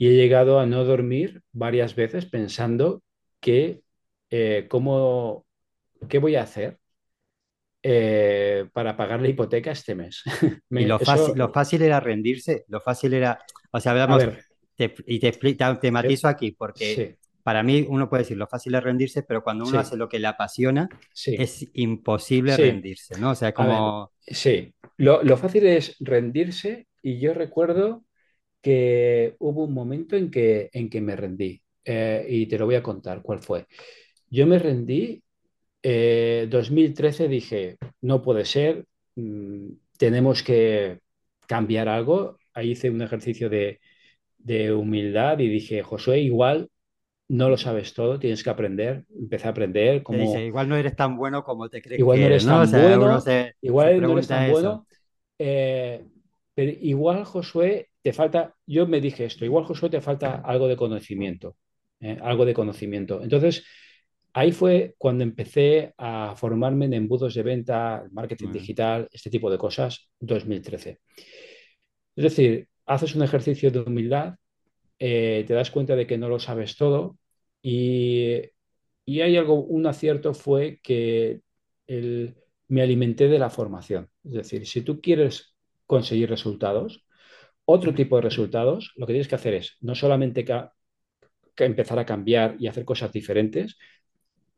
y 0.00 0.08
he 0.08 0.12
llegado 0.14 0.58
a 0.58 0.64
no 0.64 0.82
dormir 0.84 1.42
varias 1.52 1.94
veces 1.94 2.24
pensando 2.24 3.02
que 3.38 3.82
eh, 4.30 4.64
cómo, 4.66 5.44
qué 6.08 6.18
voy 6.18 6.36
a 6.36 6.42
hacer 6.44 6.78
eh, 7.82 8.64
para 8.72 8.96
pagar 8.96 9.20
la 9.20 9.28
hipoteca 9.28 9.72
este 9.72 9.94
mes. 9.94 10.22
y 10.70 10.86
lo, 10.86 10.98
fácil, 10.98 11.34
lo 11.36 11.52
fácil 11.52 11.82
era 11.82 12.00
rendirse, 12.00 12.64
lo 12.68 12.80
fácil 12.80 13.12
era, 13.12 13.44
o 13.72 13.78
sea, 13.78 13.92
hablamos, 13.92 14.24
y 15.06 15.18
te, 15.18 15.32
te, 15.32 15.90
matizo 15.90 16.28
aquí, 16.28 16.52
porque 16.52 17.18
para 17.42 17.62
mí 17.62 17.84
uno 17.86 18.08
puede 18.08 18.22
decir 18.22 18.38
lo 18.38 18.46
fácil 18.46 18.74
es 18.76 18.82
rendirse, 18.82 19.22
pero 19.22 19.44
cuando 19.44 19.66
uno 19.66 19.80
hace 19.80 19.98
lo 19.98 20.08
que 20.08 20.18
le 20.18 20.28
apasiona, 20.28 20.88
es 21.26 21.68
imposible 21.74 22.56
rendirse, 22.56 23.20
¿no? 23.20 23.32
O 23.32 23.34
sea, 23.34 23.52
como... 23.52 24.12
sí, 24.22 24.74
lo, 24.96 25.36
fácil 25.36 25.66
es 25.66 25.94
rendirse 26.00 26.86
y 27.02 27.20
yo 27.20 27.34
recuerdo 27.34 28.02
que 28.60 29.36
hubo 29.38 29.64
un 29.64 29.74
momento 29.74 30.16
en 30.16 30.30
que, 30.30 30.70
en 30.72 30.90
que 30.90 31.00
me 31.00 31.16
rendí 31.16 31.62
eh, 31.84 32.26
y 32.28 32.46
te 32.46 32.58
lo 32.58 32.66
voy 32.66 32.74
a 32.74 32.82
contar 32.82 33.22
cuál 33.22 33.40
fue. 33.42 33.66
Yo 34.28 34.46
me 34.46 34.58
rendí, 34.58 35.22
eh, 35.82 36.46
2013 36.50 37.28
dije, 37.28 37.78
no 38.02 38.22
puede 38.22 38.44
ser, 38.44 38.84
mm, 39.16 39.68
tenemos 39.98 40.42
que 40.42 41.00
cambiar 41.46 41.88
algo. 41.88 42.38
Ahí 42.54 42.72
hice 42.72 42.90
un 42.90 43.02
ejercicio 43.02 43.48
de, 43.48 43.80
de 44.38 44.72
humildad 44.72 45.38
y 45.38 45.48
dije, 45.48 45.82
Josué, 45.82 46.20
igual 46.20 46.68
no 47.28 47.48
lo 47.48 47.56
sabes 47.56 47.94
todo, 47.94 48.18
tienes 48.18 48.42
que 48.42 48.50
aprender, 48.50 49.04
empecé 49.16 49.46
a 49.46 49.50
aprender. 49.50 50.02
Como... 50.02 50.36
igual 50.36 50.68
no 50.68 50.76
eres 50.76 50.96
tan 50.96 51.16
bueno 51.16 51.44
como 51.44 51.68
te 51.68 51.80
crees 51.80 52.00
igual 52.00 52.18
no 52.18 52.26
eres 52.26 52.44
tan 52.44 52.70
bueno, 52.70 53.22
igual 53.62 54.00
no 54.00 54.12
eres 54.12 54.26
tan 54.26 54.50
bueno, 54.50 54.86
eh, 55.38 56.04
pero 56.54 56.72
igual 56.80 57.24
Josué 57.24 57.89
te 58.02 58.12
falta, 58.12 58.54
yo 58.66 58.86
me 58.86 59.00
dije 59.00 59.24
esto, 59.24 59.44
igual 59.44 59.64
Josué 59.64 59.90
te 59.90 60.00
falta 60.00 60.36
algo 60.36 60.68
de 60.68 60.76
conocimiento, 60.76 61.56
eh, 62.00 62.18
algo 62.22 62.44
de 62.44 62.54
conocimiento. 62.54 63.22
Entonces, 63.22 63.64
ahí 64.32 64.52
fue 64.52 64.94
cuando 64.98 65.24
empecé 65.24 65.94
a 65.98 66.34
formarme 66.36 66.86
en 66.86 66.94
embudos 66.94 67.34
de 67.34 67.42
venta, 67.42 68.04
marketing 68.12 68.52
digital, 68.52 69.08
este 69.12 69.30
tipo 69.30 69.50
de 69.50 69.58
cosas, 69.58 70.10
2013. 70.20 71.00
Es 72.16 72.24
decir, 72.24 72.68
haces 72.86 73.14
un 73.14 73.22
ejercicio 73.22 73.70
de 73.70 73.80
humildad, 73.80 74.34
eh, 74.98 75.44
te 75.46 75.54
das 75.54 75.70
cuenta 75.70 75.96
de 75.96 76.06
que 76.06 76.18
no 76.18 76.28
lo 76.28 76.38
sabes 76.38 76.76
todo 76.76 77.18
y, 77.62 78.42
hay 79.06 79.36
algo, 79.36 79.54
un 79.54 79.86
acierto 79.86 80.34
fue 80.34 80.78
que 80.82 81.40
me 82.68 82.82
alimenté 82.82 83.28
de 83.28 83.38
la 83.38 83.50
formación. 83.50 84.08
Es 84.24 84.32
decir, 84.32 84.66
si 84.66 84.82
tú 84.82 85.00
quieres 85.00 85.56
conseguir 85.86 86.30
resultados, 86.30 87.04
otro 87.70 87.94
tipo 87.94 88.16
de 88.16 88.22
resultados, 88.22 88.92
lo 88.96 89.06
que 89.06 89.12
tienes 89.14 89.28
que 89.28 89.34
hacer 89.34 89.54
es 89.54 89.76
no 89.80 89.94
solamente 89.94 90.44
empezar 91.56 91.98
a 91.98 92.06
cambiar 92.06 92.56
y 92.58 92.66
hacer 92.66 92.84
cosas 92.84 93.12
diferentes, 93.12 93.78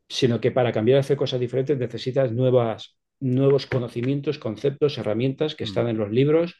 sino 0.07 0.39
que 0.39 0.51
para 0.51 0.71
cambiar 0.71 0.97
y 0.97 0.99
hacer 0.99 1.17
cosas 1.17 1.39
diferentes 1.39 1.77
necesitas 1.77 2.31
nuevas, 2.31 2.97
nuevos 3.19 3.65
conocimientos, 3.65 4.37
conceptos, 4.39 4.97
herramientas 4.97 5.55
que 5.55 5.63
están 5.63 5.85
mm. 5.85 5.89
en 5.89 5.97
los 5.97 6.11
libros, 6.11 6.55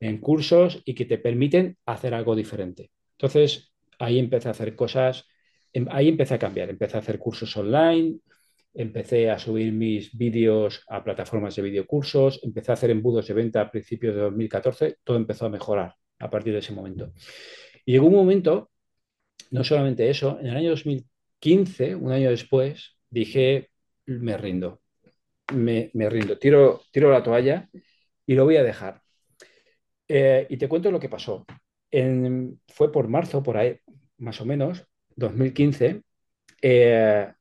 en 0.00 0.18
cursos 0.18 0.82
y 0.84 0.94
que 0.94 1.06
te 1.06 1.18
permiten 1.18 1.78
hacer 1.86 2.14
algo 2.14 2.36
diferente. 2.36 2.90
Entonces, 3.12 3.72
ahí 3.98 4.18
empecé 4.18 4.48
a 4.48 4.52
hacer 4.52 4.76
cosas 4.76 5.26
Em, 5.76 5.86
ahí 5.90 6.08
empecé 6.08 6.32
a 6.34 6.38
cambiar, 6.38 6.70
empecé 6.70 6.96
a 6.96 7.00
hacer 7.00 7.18
cursos 7.18 7.54
online, 7.54 8.20
empecé 8.76 9.30
a 9.30 9.38
subir 9.38 9.72
mis 9.72 10.16
vídeos 10.16 10.84
a 10.88 11.02
plataformas 11.02 11.56
de 11.56 11.62
videocursos, 11.62 12.40
empecé 12.42 12.72
a 12.72 12.74
hacer 12.74 12.90
embudos 12.90 13.26
de 13.26 13.34
venta 13.34 13.62
a 13.62 13.70
principios 13.70 14.14
de 14.14 14.20
2014, 14.20 14.98
todo 15.02 15.16
empezó 15.16 15.46
a 15.46 15.50
mejorar 15.50 15.94
a 16.18 16.30
partir 16.30 16.52
de 16.52 16.58
ese 16.58 16.74
momento. 16.74 17.12
Y 17.84 17.92
llegó 17.92 18.06
un 18.06 18.14
momento, 18.14 18.70
no 19.50 19.64
solamente 19.64 20.10
eso, 20.10 20.38
en 20.40 20.48
el 20.48 20.56
año 20.56 20.70
2015, 20.70 21.94
un 21.94 22.12
año 22.12 22.30
después, 22.30 22.96
dije, 23.08 23.70
me 24.06 24.36
rindo, 24.36 24.82
me, 25.54 25.90
rindo, 25.94 26.38
tiro, 26.38 26.82
tiro 26.92 27.10
la 27.10 27.22
toalla 27.22 27.68
y 28.26 28.34
lo 28.34 28.44
voy 28.44 28.56
a 28.56 28.62
dejar. 28.62 29.00
Eh, 30.08 30.46
y 30.50 30.56
te 30.58 30.68
cuento 30.68 30.90
lo 30.90 31.00
que 31.00 31.08
pasó. 31.08 31.46
fue 32.68 32.92
por 32.92 33.08
marzo, 33.08 33.42
por 33.42 33.56
ahí, 33.56 33.78
más 34.18 34.40
o 34.40 34.44
menos, 34.44 34.86
2015, 35.16 36.02
eh, 36.62 37.32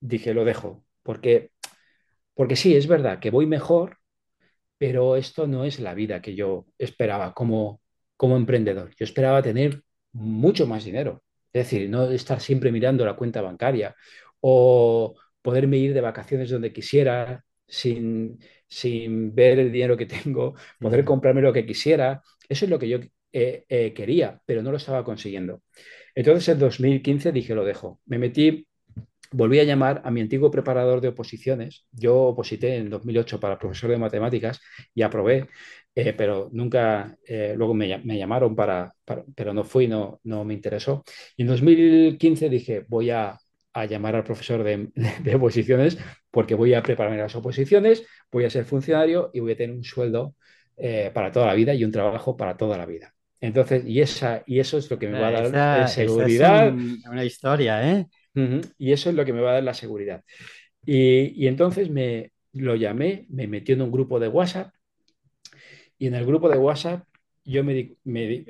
dije, 0.00 0.34
lo 0.34 0.44
dejo, 0.44 0.83
porque, 1.04 1.52
porque 2.34 2.56
sí, 2.56 2.76
es 2.76 2.88
verdad 2.88 3.20
que 3.20 3.30
voy 3.30 3.46
mejor, 3.46 3.98
pero 4.78 5.16
esto 5.16 5.46
no 5.46 5.64
es 5.64 5.80
la 5.80 5.94
vida 5.94 6.20
que 6.22 6.34
yo 6.34 6.66
esperaba 6.78 7.34
como, 7.34 7.80
como 8.16 8.36
emprendedor. 8.36 8.90
Yo 8.96 9.04
esperaba 9.04 9.42
tener 9.42 9.82
mucho 10.12 10.66
más 10.66 10.84
dinero. 10.84 11.22
Es 11.52 11.64
decir, 11.70 11.88
no 11.90 12.10
estar 12.10 12.40
siempre 12.40 12.72
mirando 12.72 13.04
la 13.04 13.16
cuenta 13.16 13.40
bancaria 13.42 13.94
o 14.40 15.14
poderme 15.42 15.78
ir 15.78 15.94
de 15.94 16.00
vacaciones 16.00 16.50
donde 16.50 16.72
quisiera 16.72 17.44
sin, 17.66 18.38
sin 18.68 19.34
ver 19.34 19.58
el 19.58 19.72
dinero 19.72 19.96
que 19.96 20.06
tengo, 20.06 20.54
poder 20.80 21.04
comprarme 21.04 21.42
lo 21.42 21.52
que 21.52 21.66
quisiera. 21.66 22.22
Eso 22.48 22.64
es 22.64 22.70
lo 22.70 22.78
que 22.78 22.88
yo 22.88 22.98
eh, 23.32 23.64
eh, 23.68 23.92
quería, 23.94 24.40
pero 24.46 24.62
no 24.62 24.70
lo 24.70 24.76
estaba 24.78 25.04
consiguiendo. 25.04 25.62
Entonces 26.14 26.48
en 26.48 26.58
2015 26.58 27.32
dije, 27.32 27.54
lo 27.54 27.64
dejo. 27.64 28.00
Me 28.06 28.18
metí, 28.18 28.66
volví 29.32 29.58
a 29.58 29.64
llamar 29.64 30.02
a 30.04 30.10
mi 30.10 30.20
antiguo 30.20 30.50
preparador 30.50 31.00
de 31.00 31.08
oposiciones. 31.08 31.86
Yo 31.92 32.16
oposité 32.16 32.76
en 32.76 32.90
2008 32.90 33.40
para 33.40 33.58
profesor 33.58 33.90
de 33.90 33.98
matemáticas 33.98 34.60
y 34.94 35.02
aprobé, 35.02 35.48
eh, 35.94 36.12
pero 36.12 36.48
nunca, 36.52 37.16
luego 37.28 37.74
me, 37.74 37.88
llamaron 38.04 38.54
para, 38.56 38.94
pero 39.34 39.54
no 39.54 39.64
fui, 39.64 39.86
no, 39.86 40.20
no 40.24 40.44
me 40.44 40.54
interesó. 40.54 41.04
Y 41.36 41.42
en 41.42 41.48
2015 41.48 42.48
dije, 42.48 42.84
voy 42.88 43.10
a, 43.10 43.38
a 43.72 43.84
llamar 43.86 44.16
al 44.16 44.24
profesor 44.24 44.62
de, 44.62 44.88
de, 45.22 45.34
oposiciones 45.34 45.98
porque 46.30 46.54
voy 46.54 46.74
a 46.74 46.82
prepararme 46.82 47.18
las 47.18 47.34
oposiciones, 47.36 48.04
voy 48.30 48.44
a 48.44 48.50
ser 48.50 48.64
funcionario 48.64 49.30
y 49.32 49.40
voy 49.40 49.52
a 49.52 49.56
tener 49.56 49.76
un 49.76 49.84
sueldo 49.84 50.34
para 51.12 51.30
toda 51.30 51.46
la 51.46 51.54
vida 51.54 51.72
y 51.72 51.84
un 51.84 51.92
trabajo 51.92 52.36
para 52.36 52.56
toda 52.56 52.76
la 52.76 52.84
vida. 52.84 53.14
Entonces, 53.44 53.84
y, 53.86 54.00
esa, 54.00 54.42
y 54.46 54.58
eso 54.58 54.78
es 54.78 54.90
lo 54.90 54.98
que 54.98 55.06
me 55.06 55.20
va 55.20 55.28
a 55.28 55.48
dar 55.50 55.88
seguridad. 55.88 56.72
una 56.72 57.24
historia, 57.24 57.90
¿eh? 57.90 58.06
Y 58.78 58.92
eso 58.92 59.10
es 59.10 59.16
lo 59.16 59.24
que 59.24 59.32
me 59.32 59.40
va 59.40 59.50
a 59.50 59.54
dar 59.54 59.62
la 59.62 59.74
seguridad. 59.74 60.22
Y, 60.84 61.46
entonces 61.46 61.90
me 61.90 62.32
lo 62.52 62.76
llamé, 62.76 63.26
me 63.30 63.46
metió 63.46 63.74
en 63.74 63.82
un 63.82 63.92
grupo 63.92 64.20
de 64.20 64.28
WhatsApp 64.28 64.72
y 65.98 66.06
en 66.06 66.14
el 66.14 66.26
grupo 66.26 66.48
de 66.48 66.58
WhatsApp 66.58 67.04
yo 67.44 67.62
me, 67.62 67.96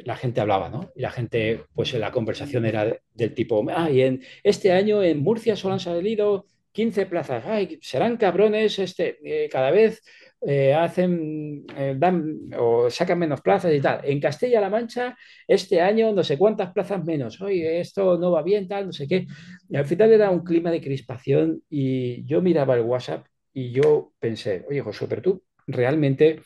la 0.04 0.16
gente 0.16 0.40
hablaba, 0.40 0.68
¿no? 0.68 0.92
Y 0.94 1.02
la 1.02 1.10
gente, 1.10 1.64
pues 1.74 1.92
la 1.94 2.12
conversación 2.12 2.64
era 2.64 2.96
del 3.12 3.34
tipo, 3.34 3.64
ah, 3.70 3.90
y 3.90 4.02
en 4.02 4.22
este 4.42 4.72
año 4.72 5.02
en 5.02 5.20
Murcia 5.20 5.56
solo 5.56 5.74
han 5.74 5.80
salido 5.80 6.46
15 6.72 7.06
plazas, 7.06 7.44
ay, 7.46 7.78
serán 7.82 8.16
cabrones, 8.16 8.78
este, 8.78 9.18
eh, 9.24 9.48
cada 9.48 9.70
vez 9.70 10.02
eh, 10.46 10.74
hacen, 10.74 11.64
eh, 11.76 11.94
dan 11.96 12.50
o 12.58 12.90
sacan 12.90 13.18
menos 13.18 13.40
plazas 13.40 13.72
y 13.72 13.80
tal. 13.80 14.00
En 14.04 14.20
Castilla-La 14.20 14.68
Mancha, 14.68 15.16
este 15.48 15.80
año 15.80 16.12
no 16.12 16.22
sé 16.22 16.36
cuántas 16.36 16.72
plazas 16.72 17.04
menos. 17.04 17.40
Oye, 17.40 17.80
esto 17.80 18.18
no 18.18 18.30
va 18.32 18.42
bien, 18.42 18.68
tal, 18.68 18.86
no 18.86 18.92
sé 18.92 19.08
qué. 19.08 19.26
Y 19.70 19.76
al 19.76 19.86
final 19.86 20.12
era 20.12 20.30
un 20.30 20.44
clima 20.44 20.70
de 20.70 20.80
crispación 20.82 21.62
y 21.70 22.24
yo 22.26 22.42
miraba 22.42 22.74
el 22.74 22.82
WhatsApp 22.82 23.26
y 23.54 23.72
yo 23.72 24.12
pensé, 24.18 24.64
oye, 24.68 24.82
José, 24.82 25.06
pero 25.08 25.22
tú 25.22 25.42
realmente, 25.66 26.42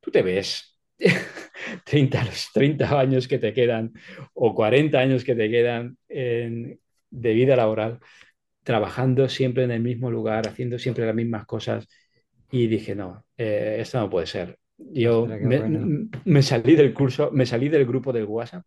tú 0.00 0.10
te 0.10 0.22
ves 0.22 0.78
30, 1.84 2.24
los 2.24 2.50
30 2.52 2.98
años 2.98 3.28
que 3.28 3.38
te 3.38 3.52
quedan 3.52 3.92
o 4.32 4.54
40 4.54 4.98
años 4.98 5.24
que 5.24 5.34
te 5.34 5.50
quedan 5.50 5.98
de 6.08 7.32
vida 7.32 7.56
laboral, 7.56 8.00
trabajando 8.62 9.28
siempre 9.28 9.64
en 9.64 9.72
el 9.72 9.82
mismo 9.82 10.10
lugar, 10.10 10.48
haciendo 10.48 10.78
siempre 10.78 11.06
las 11.06 11.14
mismas 11.14 11.46
cosas 11.46 11.86
y 12.50 12.66
dije, 12.66 12.94
no, 12.94 13.24
eh, 13.36 13.78
esto 13.80 13.98
no 13.98 14.10
puede 14.10 14.26
ser. 14.26 14.58
Yo 14.76 15.26
me, 16.24 16.42
salí 16.42 16.74
del 16.74 16.92
curso, 16.92 17.30
me 17.32 17.46
salí 17.46 17.68
del 17.68 17.86
grupo 17.86 18.12
del 18.12 18.24
WhatsApp 18.24 18.64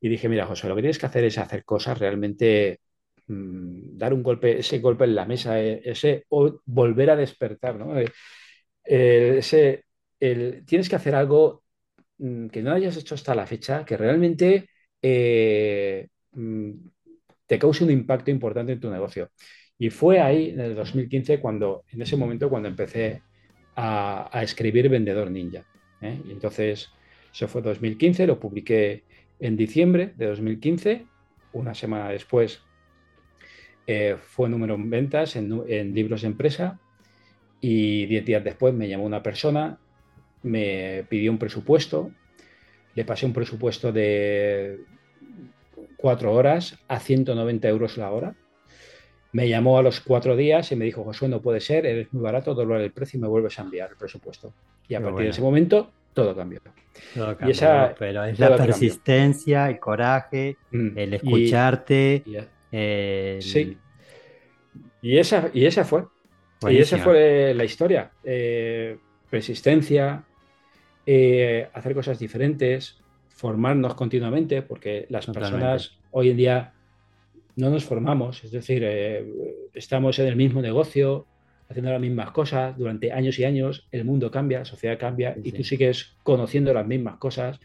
y 0.00 0.08
dije, 0.08 0.28
mira, 0.28 0.46
José, 0.46 0.68
lo 0.68 0.76
que 0.76 0.82
tienes 0.82 0.98
que 0.98 1.06
hacer 1.06 1.24
es 1.24 1.38
hacer 1.38 1.64
cosas 1.64 1.98
realmente, 1.98 2.80
mm, 3.26 3.96
dar 3.96 4.14
un 4.14 4.22
golpe, 4.22 4.58
ese 4.58 4.78
golpe 4.78 5.04
en 5.04 5.14
la 5.14 5.24
mesa, 5.24 5.60
eh, 5.60 5.80
ese, 5.84 6.24
o 6.28 6.60
volver 6.66 7.10
a 7.10 7.16
despertar, 7.16 7.76
¿no? 7.76 7.98
Eh, 7.98 9.38
ese, 9.38 9.84
el, 10.20 10.64
tienes 10.66 10.88
que 10.88 10.96
hacer 10.96 11.14
algo 11.14 11.64
mm, 12.18 12.48
que 12.48 12.62
no 12.62 12.72
hayas 12.72 12.96
hecho 12.96 13.14
hasta 13.14 13.34
la 13.34 13.46
fecha, 13.46 13.84
que 13.84 13.96
realmente 13.96 14.68
mm, 16.32 16.70
te 17.46 17.58
cause 17.58 17.84
un 17.84 17.90
impacto 17.90 18.30
importante 18.30 18.72
en 18.72 18.80
tu 18.80 18.90
negocio. 18.90 19.30
Y 19.78 19.90
fue 19.90 20.20
ahí, 20.20 20.50
en 20.50 20.60
el 20.60 20.74
2015, 20.74 21.38
cuando, 21.38 21.84
en 21.92 22.02
ese 22.02 22.16
momento, 22.16 22.50
cuando 22.50 22.68
empecé 22.68 23.22
a, 23.76 24.28
escribir 24.42 24.88
Vendedor 24.88 25.30
Ninja. 25.30 25.64
¿eh? 26.00 26.20
Y 26.26 26.32
entonces, 26.32 26.90
eso 27.32 27.46
fue 27.46 27.62
2015, 27.62 28.26
lo 28.26 28.40
publiqué 28.40 29.04
en 29.38 29.56
diciembre 29.56 30.12
de 30.16 30.26
2015. 30.26 31.06
Una 31.52 31.74
semana 31.74 32.08
después 32.08 32.60
eh, 33.86 34.16
fue 34.20 34.48
número 34.48 34.74
en 34.74 34.90
ventas 34.90 35.36
en, 35.36 35.62
en 35.68 35.94
libros 35.94 36.22
de 36.22 36.26
empresa. 36.26 36.80
Y 37.60 38.06
diez 38.06 38.24
días 38.24 38.42
después 38.42 38.74
me 38.74 38.88
llamó 38.88 39.04
una 39.04 39.22
persona, 39.22 39.78
me 40.42 41.04
pidió 41.08 41.30
un 41.30 41.38
presupuesto, 41.38 42.10
le 42.94 43.04
pasé 43.04 43.26
un 43.26 43.32
presupuesto 43.32 43.92
de 43.92 44.80
cuatro 45.96 46.32
horas 46.32 46.78
a 46.88 46.98
190 46.98 47.68
euros 47.68 47.96
la 47.96 48.10
hora 48.10 48.36
me 49.32 49.48
llamó 49.48 49.78
a 49.78 49.82
los 49.82 50.00
cuatro 50.00 50.36
días 50.36 50.72
y 50.72 50.76
me 50.76 50.84
dijo, 50.84 51.04
Josué, 51.04 51.28
no 51.28 51.40
puede 51.40 51.60
ser, 51.60 51.86
eres 51.86 52.12
muy 52.12 52.22
barato, 52.22 52.54
doblar 52.54 52.80
el 52.80 52.92
precio 52.92 53.18
y 53.18 53.20
me 53.20 53.28
vuelves 53.28 53.58
a 53.58 53.62
enviar 53.62 53.90
el 53.90 53.96
presupuesto. 53.96 54.52
Y 54.88 54.94
a 54.94 55.02
partir 55.02 55.24
de 55.24 55.30
ese 55.30 55.42
momento, 55.42 55.90
todo 56.14 56.34
cambió. 56.34 56.60
Todo 57.14 57.36
cambió, 57.36 57.94
pero 57.98 58.24
es 58.24 58.38
la 58.38 58.56
persistencia, 58.56 59.68
el 59.68 59.78
coraje, 59.78 60.56
mm, 60.70 60.98
el 60.98 61.14
escucharte. 61.14 62.22
Sí. 63.40 63.78
Y 65.02 65.18
esa, 65.18 65.50
y 65.52 65.64
esa 65.66 65.84
fue. 65.84 66.04
Y 66.68 66.78
esa 66.78 66.98
fue 66.98 67.54
la 67.54 67.64
historia. 67.64 68.10
Eh, 68.24 68.98
persistencia, 69.30 70.24
eh, 71.06 71.68
hacer 71.72 71.94
cosas 71.94 72.18
diferentes, 72.18 72.98
formarnos 73.28 73.94
continuamente, 73.94 74.62
porque 74.62 75.06
las 75.10 75.26
personas 75.26 75.98
hoy 76.10 76.30
en 76.30 76.36
día 76.36 76.72
no 77.58 77.70
nos 77.70 77.84
formamos, 77.84 78.44
es 78.44 78.52
decir, 78.52 78.82
eh, 78.84 79.26
estamos 79.74 80.20
en 80.20 80.28
el 80.28 80.36
mismo 80.36 80.62
negocio, 80.62 81.26
haciendo 81.68 81.90
las 81.90 82.00
mismas 82.00 82.30
cosas 82.30 82.78
durante 82.78 83.10
años 83.10 83.36
y 83.40 83.44
años, 83.44 83.88
el 83.90 84.04
mundo 84.04 84.30
cambia, 84.30 84.60
la 84.60 84.64
sociedad 84.64 84.96
cambia 84.96 85.36
y 85.42 85.50
tú 85.50 85.64
sigues 85.64 86.16
conociendo 86.22 86.72
las 86.72 86.86
mismas 86.86 87.16
cosas, 87.16 87.58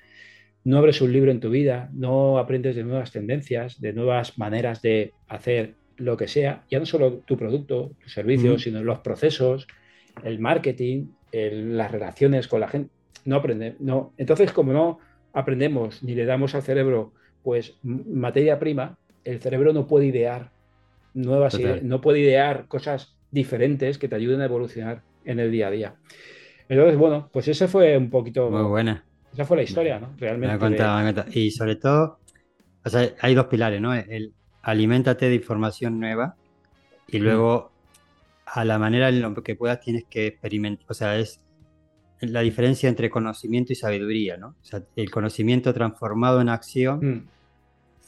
no 0.63 0.79
abres 0.79 0.99
un 1.01 1.13
libro 1.13 1.29
en 1.29 1.39
tu 1.39 1.51
vida, 1.51 1.91
no 1.93 2.39
aprendes 2.39 2.75
de 2.75 2.83
nuevas 2.83 3.11
tendencias, 3.11 3.79
de 3.79 3.93
nuevas 3.93 4.39
maneras 4.39 4.81
de 4.81 5.13
hacer 5.27 5.75
lo 5.97 6.17
que 6.17 6.27
sea, 6.27 6.63
ya 6.71 6.79
no 6.79 6.87
solo 6.87 7.19
tu 7.19 7.37
producto, 7.37 7.91
tu 8.01 8.09
servicio, 8.09 8.57
sino 8.57 8.83
los 8.83 8.99
procesos, 8.99 9.67
el 10.23 10.39
marketing, 10.39 11.09
las 11.31 11.91
relaciones 11.91 12.47
con 12.47 12.61
la 12.61 12.67
gente. 12.67 12.89
No 13.25 13.35
aprende, 13.35 13.75
no. 13.79 14.11
Entonces, 14.17 14.51
como 14.51 14.73
no 14.73 14.97
aprendemos 15.33 16.01
ni 16.01 16.15
le 16.15 16.25
damos 16.25 16.55
al 16.55 16.63
cerebro 16.63 17.13
pues 17.43 17.75
materia 17.83 18.57
prima, 18.57 18.97
el 19.23 19.39
cerebro 19.39 19.73
no 19.73 19.87
puede 19.87 20.07
idear 20.07 20.51
nuevas 21.13 21.53
ideas, 21.55 21.83
no 21.83 22.01
puede 22.01 22.19
idear 22.19 22.67
cosas 22.67 23.15
diferentes 23.31 23.97
que 23.97 24.07
te 24.07 24.15
ayuden 24.15 24.41
a 24.41 24.45
evolucionar 24.45 25.01
en 25.25 25.39
el 25.39 25.51
día 25.51 25.67
a 25.67 25.71
día. 25.71 25.95
Entonces, 26.69 26.97
bueno, 26.97 27.29
pues 27.31 27.47
esa 27.47 27.67
fue 27.67 27.97
un 27.97 28.09
poquito. 28.09 28.49
Muy 28.49 28.63
buena. 28.63 29.05
Esa 29.33 29.45
fue 29.45 29.57
la 29.57 29.63
historia, 29.63 29.99
¿no? 29.99 30.13
Realmente. 30.17 31.25
Y 31.31 31.51
sobre 31.51 31.75
todo, 31.75 32.19
o 32.83 32.89
sea, 32.89 33.09
hay 33.19 33.35
dos 33.35 33.47
pilares, 33.47 33.81
¿no? 33.81 33.93
El 33.93 34.33
aliméntate 34.61 35.29
de 35.29 35.35
información 35.35 35.99
nueva 35.99 36.35
y 37.07 37.19
luego 37.19 37.71
a 38.45 38.63
la 38.63 38.77
manera 38.79 39.09
en 39.09 39.21
lo 39.21 39.33
que 39.43 39.55
puedas 39.55 39.79
tienes 39.81 40.05
que 40.05 40.27
experimentar. 40.27 40.85
O 40.89 40.93
sea, 40.93 41.17
es 41.17 41.39
la 42.21 42.41
diferencia 42.41 42.87
entre 42.87 43.09
conocimiento 43.09 43.73
y 43.73 43.75
sabiduría, 43.75 44.37
¿no? 44.37 44.49
O 44.49 44.65
sea, 44.65 44.83
el 44.95 45.09
conocimiento 45.11 45.73
transformado 45.73 46.41
en 46.41 46.49
acción. 46.49 46.99
Mm 46.99 47.27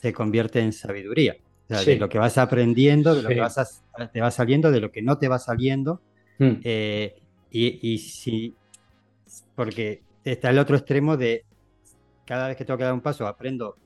se 0.06 0.14
convierte 0.14 0.60
en 0.60 0.72
sabiduría. 0.72 1.36
O 1.68 1.74
sea, 1.74 1.82
de 1.84 1.98
lo 1.98 2.08
que 2.08 2.20
vas 2.20 2.38
aprendiendo, 2.38 3.16
de 3.16 3.24
lo 3.24 3.30
que 3.30 3.40
vas 3.40 3.84
te 4.14 4.22
va 4.22 4.30
saliendo, 4.30 4.72
de 4.72 4.80
lo 4.80 4.92
que 4.92 5.02
no 5.02 5.18
te 5.18 5.28
va 5.28 5.40
saliendo. 5.40 6.00
Mm. 6.38 6.52
Eh, 6.64 7.16
y, 7.50 7.80
y, 7.94 7.98
si, 7.98 8.54
porque 9.56 10.04
está 10.24 10.52
el 10.52 10.60
otro 10.60 10.78
extremo 10.78 11.18
de 11.18 11.44
cada 12.24 12.50
vez 12.50 12.56
que 12.56 12.66
tengo 12.66 12.78
que 12.78 12.84
dar 12.84 12.94
un 12.94 13.02
paso 13.02 13.26
aprendo 13.26 13.78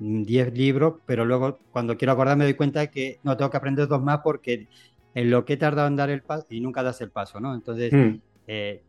10 0.00 0.52
libros, 0.52 0.96
pero 1.06 1.24
luego 1.24 1.58
cuando 1.72 1.96
quiero 1.96 2.12
acordarme 2.12 2.40
me 2.40 2.44
doy 2.44 2.54
cuenta 2.54 2.80
de 2.80 2.90
que 2.90 3.20
no 3.22 3.34
tengo 3.38 3.50
que 3.50 3.56
aprender 3.56 3.88
dos 3.88 4.02
más 4.02 4.18
porque 4.22 4.68
en 5.14 5.30
lo 5.30 5.46
que 5.46 5.54
he 5.54 5.56
tardado 5.56 5.88
en 5.88 5.96
dar 5.96 6.10
el 6.10 6.20
paso 6.22 6.44
y 6.50 6.60
nunca 6.60 6.82
das 6.82 7.00
el 7.00 7.10
paso, 7.10 7.40
¿no? 7.40 7.54
Entonces, 7.54 7.90
mm. 7.90 8.20
eh, 8.48 8.82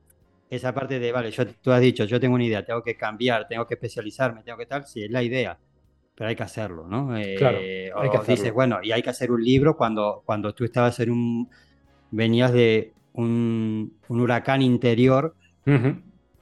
esa 0.50 0.74
parte 0.74 1.00
de, 1.00 1.14
vale, 1.14 1.32
yo, 1.32 1.48
tú 1.48 1.72
has 1.72 1.80
dicho, 1.80 2.04
yo 2.04 2.20
tengo 2.20 2.36
una 2.36 2.44
idea, 2.44 2.66
tengo 2.66 2.84
que 2.84 2.98
cambiar, 2.98 3.48
tengo 3.48 3.66
que 3.66 3.76
especializarme, 3.76 4.44
tengo 4.44 4.58
que 4.58 4.66
tal, 4.66 4.86
si 4.86 5.06
es 5.06 5.10
la 5.10 5.24
idea 5.24 5.58
pero 6.16 6.30
hay 6.30 6.36
que 6.36 6.44
hacerlo, 6.44 6.88
¿no? 6.88 7.14
claro, 7.38 7.58
eh, 7.62 7.92
hay 7.94 8.10
que 8.10 8.32
dices, 8.32 8.54
bueno, 8.54 8.80
y 8.82 8.92
hay 8.92 9.04
que 9.04 9.10
hacer 9.10 9.32
un 9.32 9.44
libro 9.44 9.76
cuando, 9.76 10.24
cuando 10.26 10.54
tú 10.54 10.64
estabas 10.64 11.00
en 11.02 11.12
un, 11.12 11.50
venías 12.12 12.54
de 12.54 12.94
un, 13.14 13.98
un 14.08 14.22
huracán 14.22 14.62
interior 14.62 15.36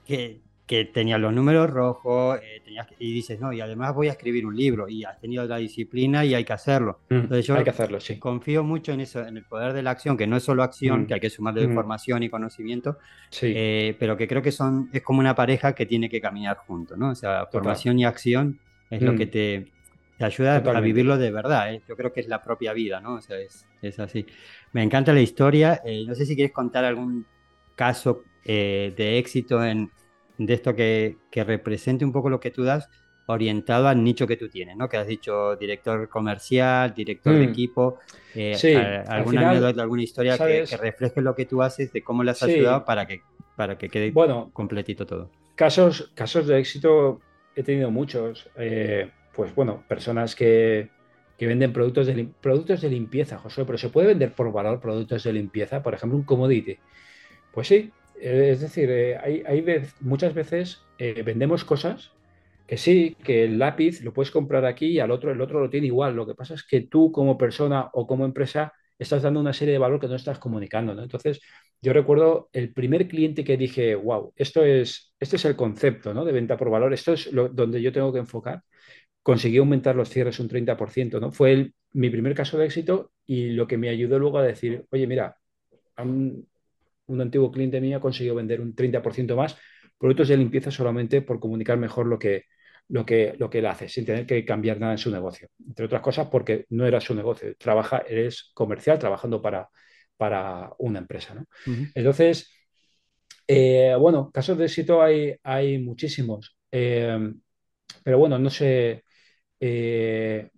que, 0.06 0.42
que, 0.68 0.86
tenía 0.86 1.18
los 1.18 1.34
números 1.34 1.72
rojos, 1.72 2.40
eh, 2.44 2.62
tenías 2.64 2.88
y 3.00 3.14
dices, 3.14 3.40
no, 3.40 3.52
y 3.52 3.62
además 3.62 3.96
voy 3.96 4.10
a 4.10 4.12
escribir 4.12 4.46
un 4.46 4.56
libro, 4.56 4.88
y 4.88 5.06
has 5.06 5.20
tenido 5.20 5.44
la 5.46 5.58
disciplina 5.58 6.24
y 6.24 6.36
hay 6.36 6.44
que 6.44 6.54
hacerlo. 6.54 7.00
Entonces 7.10 7.48
yo 7.48 7.56
hay 7.56 7.64
que 7.64 7.72
hacerlo, 7.72 8.00
sí. 8.00 8.20
confío 8.20 8.64
mucho 8.64 8.92
en 8.92 9.02
eso, 9.02 9.26
en 9.26 9.38
el 9.38 9.44
poder 9.44 9.74
de 9.74 9.82
la 9.82 9.90
acción, 9.90 10.18
que 10.18 10.28
no 10.28 10.38
es 10.38 10.44
solo 10.44 10.62
acción, 10.62 11.08
que 11.08 11.16
hay 11.16 11.20
que 11.20 11.32
sumarle 11.32 11.64
información 11.64 12.22
y 12.22 12.30
conocimiento, 12.30 13.00
sí. 13.32 13.54
Eh, 13.56 13.96
pero 13.98 14.16
que 14.18 14.28
creo 14.28 14.44
que 14.44 14.52
son, 14.52 14.90
es 14.94 15.02
como 15.02 15.20
una 15.20 15.34
pareja 15.34 15.74
que 15.74 15.88
tiene 15.88 16.10
que 16.10 16.22
caminar 16.22 16.58
juntos, 16.58 16.96
¿no? 16.96 17.10
O 17.10 17.16
sea, 17.16 17.48
formación 17.52 17.98
y 17.98 18.06
acción 18.06 18.60
es 18.94 19.02
lo 19.02 19.16
que 19.16 19.26
mm. 19.26 19.30
te, 19.30 19.72
te 20.18 20.26
ayuda 20.26 20.58
a 20.58 20.80
vivirlo 20.80 21.18
de 21.18 21.32
verdad. 21.32 21.74
¿eh? 21.74 21.82
Yo 21.88 21.96
creo 21.96 22.14
que 22.14 22.20
es 22.22 22.28
la 22.28 22.42
propia 22.42 22.74
vida, 22.74 23.00
¿no? 23.00 23.16
O 23.16 23.22
sea, 23.22 23.38
es, 23.38 23.66
es 23.82 24.00
así. 24.00 24.26
Me 24.72 24.84
encanta 24.84 25.14
la 25.14 25.22
historia. 25.22 25.82
Eh, 25.86 26.04
no 26.08 26.16
sé 26.16 26.26
si 26.26 26.36
quieres 26.36 26.54
contar 26.54 26.86
algún 26.86 27.26
caso 27.76 28.24
eh, 28.46 28.94
de 28.96 29.18
éxito 29.18 29.64
en, 29.64 29.92
de 30.38 30.54
esto 30.54 30.76
que, 30.76 31.18
que, 31.32 31.44
represente 31.44 32.06
un 32.06 32.12
poco 32.12 32.30
lo 32.30 32.40
que 32.40 32.52
tú 32.52 32.64
das, 32.64 32.90
orientado 33.26 33.88
al 33.88 34.04
nicho 34.04 34.28
que 34.28 34.38
tú 34.38 34.50
tienes, 34.50 34.76
¿no? 34.76 34.90
Que 34.90 34.98
has 34.98 35.08
dicho 35.08 35.56
director 35.56 36.10
comercial, 36.10 36.94
director 36.94 37.34
de 37.34 37.48
mm. 37.48 37.50
equipo. 37.50 38.00
sí, 38.34 38.76
alguna 38.76 39.50
anécdota, 39.50 39.82
alguna 39.82 40.04
historia 40.04 40.38
que, 40.38 40.66
refleje 40.78 41.22
lo 41.22 41.34
que 41.34 41.46
tú 41.46 41.62
haces, 41.62 41.92
de 41.92 42.04
cómo 42.04 42.24
le 42.24 42.32
has 42.32 42.44
ayudado 42.44 42.86
para 42.86 43.08
que, 43.08 43.22
para 43.56 43.78
que 43.78 43.90
quede 43.90 44.12
bueno, 44.12 44.52
completito 44.54 45.06
todo. 45.08 45.32
Casos, 45.56 46.12
casos 46.16 46.48
de 46.48 46.60
éxito 46.60 47.22
he 47.56 47.64
tenido 47.64 47.92
muchos. 47.92 48.50
Eh, 48.58 49.10
pues 49.36 49.54
bueno, 49.56 49.84
personas 49.88 50.36
que, 50.36 50.90
venden 51.40 51.74
productos 51.74 52.08
de, 52.08 52.30
productos 52.40 52.82
de 52.82 52.90
limpieza, 52.90 53.38
José, 53.38 53.66
pero 53.66 53.78
¿se 53.78 53.90
puede 53.90 54.08
vender 54.08 54.32
por 54.32 54.52
valor 54.52 54.80
productos 54.80 55.24
de 55.24 55.34
limpieza? 55.34 55.84
Por 55.84 55.94
ejemplo, 55.94 56.18
un 56.18 56.24
commodity. 56.24 56.78
Pues 57.52 57.68
sí, 57.68 57.92
eh, 58.22 58.52
es 58.54 58.62
decir, 58.62 58.90
eh, 58.90 59.18
hay, 59.18 59.66
muchas 60.00 60.34
veces 60.34 60.82
vendemos 60.98 61.66
cosas 61.66 62.12
que 62.66 62.78
sí, 62.78 63.18
que 63.26 63.44
el 63.44 63.60
lápiz 63.60 64.02
lo 64.04 64.14
puedes 64.14 64.32
comprar 64.32 64.64
aquí 64.66 64.88
y 64.88 65.00
al 65.00 65.12
otro 65.12 65.32
el 65.32 65.42
otro 65.42 65.60
lo 65.60 65.70
tiene 65.70 65.88
igual. 65.88 66.16
Lo 66.16 66.26
que 66.26 66.34
pasa 66.36 66.54
es 66.54 66.64
que 66.64 66.82
tú 66.82 67.12
como 67.12 67.38
persona 67.38 67.90
o 67.92 68.08
como 68.08 68.24
empresa 68.24 68.72
estás 68.98 69.24
dando 69.24 69.40
una 69.40 69.54
serie 69.54 69.74
de 69.74 69.80
valor 69.80 70.00
que 70.00 70.08
no 70.08 70.16
estás 70.16 70.40
comunicando. 70.40 70.92
Entonces, 71.02 71.42
yo 71.82 71.94
recuerdo 71.94 72.50
el 72.54 72.74
primer 72.74 73.08
cliente 73.08 73.44
que 73.44 73.58
dije, 73.58 73.96
wow, 73.96 74.34
esto 74.36 74.64
es, 74.64 75.14
este 75.20 75.36
es 75.36 75.46
el 75.46 75.56
concepto 75.56 76.14
¿no? 76.14 76.24
de 76.26 76.32
venta 76.32 76.58
por 76.58 76.70
valor, 76.70 76.94
esto 76.94 77.14
es 77.14 77.32
lo, 77.34 77.50
donde 77.50 77.82
yo 77.82 77.92
tengo 77.92 78.14
que 78.14 78.20
enfocar. 78.20 78.64
Conseguí 79.22 79.58
aumentar 79.58 79.96
los 79.96 80.10
cierres 80.10 80.40
un 80.40 80.50
30%, 80.50 81.20
¿no? 81.20 81.32
Fue 81.32 81.72
mi 81.94 82.10
primer 82.10 82.36
caso 82.36 82.58
de 82.58 82.66
éxito 82.66 83.12
y 83.26 83.50
lo 83.52 83.68
que 83.68 83.78
me 83.78 83.90
ayudó 83.90 84.20
luego 84.20 84.40
a 84.40 84.44
decir, 84.44 84.86
oye, 84.92 85.08
mira, 85.08 85.38
un, 85.98 86.48
antiguo 87.22 87.52
cliente 87.52 87.80
mío 87.82 88.00
consiguió 88.00 88.36
vender 88.36 88.62
un 88.62 88.76
30% 88.76 89.36
más 89.36 89.58
productos 89.98 90.28
de 90.28 90.38
limpieza 90.38 90.72
solamente 90.72 91.22
por 91.22 91.40
comunicar 91.40 91.78
mejor 91.78 92.08
lo 92.08 92.20
que, 92.20 92.46
lo 92.90 93.06
que, 93.06 93.36
lo 93.38 93.50
que 93.50 93.60
él 93.60 93.66
hace, 93.66 93.88
sin 93.90 94.06
tener 94.06 94.26
que 94.26 94.44
cambiar 94.46 94.80
nada 94.80 94.94
en 94.94 94.98
su 94.98 95.12
negocio. 95.12 95.50
Entre 95.66 95.86
otras 95.86 96.02
cosas, 96.02 96.28
porque 96.30 96.66
no 96.70 96.86
era 96.86 97.00
su 97.02 97.16
negocio, 97.16 97.56
trabaja, 97.58 98.04
eres 98.08 98.52
comercial 98.54 99.00
trabajando 99.00 99.42
para, 99.42 99.70
para 100.18 100.72
una 100.80 101.00
empresa. 101.00 101.34
¿no? 101.34 101.46
Entonces, 101.96 102.52
eh, 103.48 103.96
bueno, 104.00 104.32
casos 104.32 104.58
de 104.58 104.66
éxito 104.66 105.02
hay, 105.02 105.36
hay 105.44 105.80
muchísimos. 105.80 106.58
Eh, 106.72 107.34
pero 108.04 108.18
bueno, 108.18 108.40
no 108.40 108.50
sé. 108.50 109.04
Eh, 109.60 110.50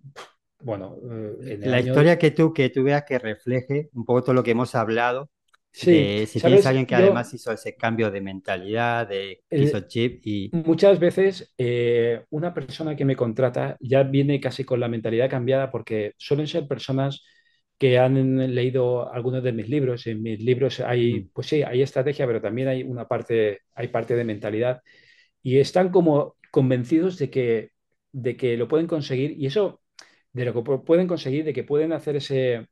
bueno, 0.60 0.96
la 1.40 1.80
historia 1.80 2.18
que 2.18 2.30
tú 2.32 2.52
que 2.52 2.70
tú 2.70 2.82
veas 2.82 3.04
que 3.04 3.18
refleje 3.18 3.88
un 3.92 4.04
poco 4.04 4.22
todo 4.22 4.34
lo 4.34 4.42
que 4.42 4.50
hemos 4.50 4.74
hablado 4.74 5.30
Sí, 5.78 6.26
si 6.26 6.40
tienes 6.40 6.64
alguien 6.64 6.86
que 6.86 6.94
además 6.94 7.34
hizo 7.34 7.52
ese 7.52 7.76
cambio 7.76 8.10
de 8.10 8.22
mentalidad, 8.22 9.06
de 9.06 9.42
hizo 9.50 9.80
chip 9.80 10.26
y... 10.26 10.50
Muchas 10.54 10.98
veces 10.98 11.52
eh, 11.58 12.24
una 12.30 12.54
persona 12.54 12.96
que 12.96 13.04
me 13.04 13.14
contrata 13.14 13.76
ya 13.78 14.02
viene 14.02 14.40
casi 14.40 14.64
con 14.64 14.80
la 14.80 14.88
mentalidad 14.88 15.28
cambiada 15.28 15.70
porque 15.70 16.14
suelen 16.16 16.46
ser 16.46 16.66
personas 16.66 17.22
que 17.76 17.98
han 17.98 18.54
leído 18.54 19.12
algunos 19.12 19.42
de 19.42 19.52
mis 19.52 19.68
libros. 19.68 20.06
En 20.06 20.22
mis 20.22 20.40
libros 20.40 20.80
hay, 20.80 21.20
mm. 21.20 21.30
pues 21.34 21.48
sí, 21.48 21.62
hay 21.62 21.82
estrategia, 21.82 22.26
pero 22.26 22.40
también 22.40 22.68
hay 22.68 22.82
una 22.82 23.06
parte, 23.06 23.60
hay 23.74 23.88
parte 23.88 24.16
de 24.16 24.24
mentalidad 24.24 24.80
y 25.42 25.58
están 25.58 25.90
como 25.90 26.36
convencidos 26.50 27.18
de 27.18 27.28
que, 27.28 27.72
de 28.12 28.34
que 28.38 28.56
lo 28.56 28.66
pueden 28.66 28.86
conseguir 28.86 29.32
y 29.38 29.44
eso, 29.44 29.82
de 30.32 30.46
lo 30.46 30.54
que 30.54 30.78
pueden 30.86 31.06
conseguir, 31.06 31.44
de 31.44 31.52
que 31.52 31.64
pueden 31.64 31.92
hacer 31.92 32.16
ese, 32.16 32.66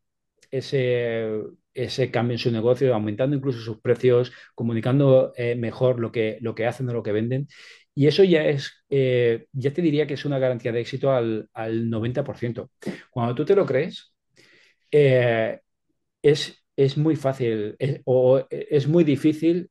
ese 0.50 1.28
ese 1.74 2.10
cambio 2.10 2.34
en 2.34 2.38
su 2.38 2.50
negocio, 2.50 2.94
aumentando 2.94 3.36
incluso 3.36 3.60
sus 3.60 3.80
precios, 3.80 4.32
comunicando 4.54 5.32
eh, 5.36 5.56
mejor 5.56 6.00
lo 6.00 6.12
que, 6.12 6.38
lo 6.40 6.54
que 6.54 6.66
hacen 6.66 6.88
o 6.88 6.92
lo 6.92 7.02
que 7.02 7.12
venden. 7.12 7.48
Y 7.94 8.06
eso 8.06 8.24
ya 8.24 8.44
es, 8.46 8.84
eh, 8.90 9.46
ya 9.52 9.72
te 9.72 9.82
diría 9.82 10.06
que 10.06 10.14
es 10.14 10.24
una 10.24 10.38
garantía 10.38 10.72
de 10.72 10.80
éxito 10.80 11.12
al, 11.12 11.48
90%. 11.54 12.70
Cuando 13.10 13.34
tú 13.34 13.44
te 13.44 13.56
lo 13.56 13.66
crees, 13.66 14.14
eh, 14.90 15.60
es, 16.22 16.64
es, 16.76 16.96
muy 16.96 17.16
fácil 17.16 17.76
o 18.04 18.46
es 18.50 18.88
muy 18.88 19.04
difícil 19.04 19.70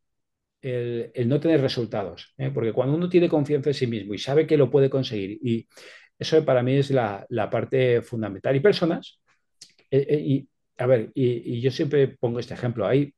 el, 0.61 1.27
no 1.27 1.39
tener 1.39 1.61
resultados. 1.61 2.33
Porque 2.53 2.73
cuando 2.73 2.95
uno 2.95 3.09
tiene 3.09 3.29
confianza 3.29 3.69
en 3.71 3.73
sí 3.73 3.87
mismo 3.87 4.13
y 4.13 4.19
sabe 4.19 4.47
que 4.47 4.57
lo 4.57 4.69
puede 4.69 4.89
conseguir, 4.89 5.39
y 5.41 5.67
eso 6.17 6.43
para 6.45 6.63
mí 6.63 6.75
es 6.75 6.91
la, 6.91 7.25
la 7.29 7.49
parte 7.49 8.01
fundamental. 8.01 8.55
Y 8.55 8.59
personas, 8.61 9.19
y 9.91 10.47
a 10.77 10.85
ver, 10.85 11.11
y, 11.13 11.61
yo 11.61 11.71
siempre 11.71 12.07
pongo 12.07 12.39
este 12.39 12.53
ejemplo. 12.53 12.85
Hay 12.85 13.13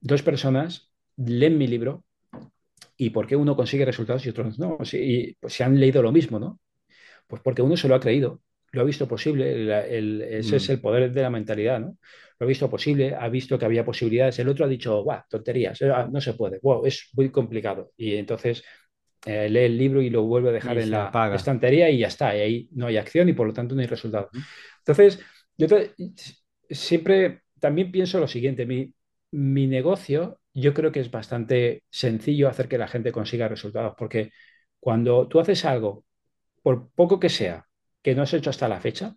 dos 0.00 0.22
personas, 0.22 0.90
leen 1.16 1.58
mi 1.58 1.66
libro 1.66 2.04
y 2.96 3.10
por 3.10 3.26
qué 3.26 3.36
uno 3.36 3.56
consigue 3.56 3.84
resultados 3.84 4.24
y 4.26 4.30
otros 4.30 4.58
no. 4.58 4.78
Y 4.92 5.34
pues 5.34 5.54
se 5.54 5.64
han 5.64 5.78
leído 5.78 6.02
lo 6.02 6.12
mismo, 6.12 6.38
¿no? 6.38 6.60
Pues 7.26 7.42
porque 7.42 7.62
uno 7.62 7.76
se 7.76 7.88
lo 7.88 7.94
ha 7.94 8.00
creído, 8.00 8.42
lo 8.72 8.80
ha 8.80 8.84
visto 8.84 9.06
posible, 9.06 9.52
ese 10.38 10.56
es 10.56 10.68
mm. 10.68 10.72
el 10.72 10.80
poder 10.80 11.12
de 11.12 11.22
la 11.22 11.30
mentalidad, 11.30 11.80
¿no? 11.80 11.96
Lo 12.38 12.44
ha 12.44 12.48
visto 12.48 12.68
posible, 12.70 13.14
ha 13.14 13.28
visto 13.28 13.58
que 13.58 13.66
había 13.66 13.84
posibilidades, 13.84 14.38
el 14.38 14.48
otro 14.48 14.64
ha 14.64 14.68
dicho, 14.68 15.02
guau, 15.02 15.22
tonterías, 15.28 15.80
eh, 15.82 15.90
ah, 15.90 16.08
no 16.10 16.20
se 16.20 16.34
puede, 16.34 16.58
wow, 16.62 16.84
es 16.86 17.10
muy 17.12 17.30
complicado. 17.30 17.92
Y 17.96 18.16
entonces 18.16 18.64
eh, 19.26 19.48
lee 19.48 19.60
el 19.60 19.78
libro 19.78 20.00
y 20.00 20.08
lo 20.10 20.22
vuelve 20.22 20.48
a 20.48 20.52
dejar 20.52 20.78
en 20.78 20.90
la 20.90 21.32
estantería 21.34 21.90
y 21.90 21.98
ya 21.98 22.08
está, 22.08 22.34
y 22.36 22.40
ahí 22.40 22.68
no 22.72 22.86
hay 22.86 22.96
acción 22.96 23.28
y 23.28 23.34
por 23.34 23.46
lo 23.46 23.52
tanto 23.52 23.74
no 23.74 23.82
hay 23.82 23.86
resultado. 23.86 24.30
Entonces, 24.78 25.20
yo 25.56 25.68
siempre 26.70 27.42
también 27.58 27.92
pienso 27.92 28.20
lo 28.20 28.28
siguiente, 28.28 28.66
mi, 28.66 28.94
mi 29.30 29.66
negocio 29.66 30.40
yo 30.54 30.74
creo 30.74 30.92
que 30.92 31.00
es 31.00 31.10
bastante 31.10 31.84
sencillo 31.90 32.48
hacer 32.48 32.68
que 32.68 32.78
la 32.78 32.88
gente 32.88 33.12
consiga 33.12 33.48
resultados, 33.48 33.94
porque 33.96 34.32
cuando 34.80 35.28
tú 35.28 35.40
haces 35.40 35.64
algo, 35.64 36.04
por 36.62 36.90
poco 36.90 37.20
que 37.20 37.28
sea, 37.28 37.66
que 38.02 38.14
no 38.14 38.22
has 38.22 38.34
hecho 38.34 38.50
hasta 38.50 38.68
la 38.68 38.80
fecha, 38.80 39.16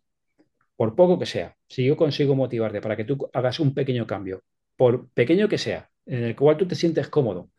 por 0.76 0.96
poco 0.96 1.20
que 1.20 1.26
sea, 1.26 1.56
si 1.68 1.86
yo 1.86 1.98
consigo 1.98 2.36
motivarte 2.36 2.82
para 2.82 2.98
que 2.98 3.06
tú 3.06 3.30
hagas 3.34 3.60
un 3.60 3.74
pequeño 3.74 4.08
cambio, 4.08 4.44
por 4.76 5.10
pequeño 5.12 5.48
que 5.48 5.58
sea, 5.58 5.90
en 6.06 6.24
el 6.24 6.36
cual 6.36 6.58
tú 6.58 6.68
te 6.68 6.76
sientes 6.76 7.08
cómodo 7.10 7.50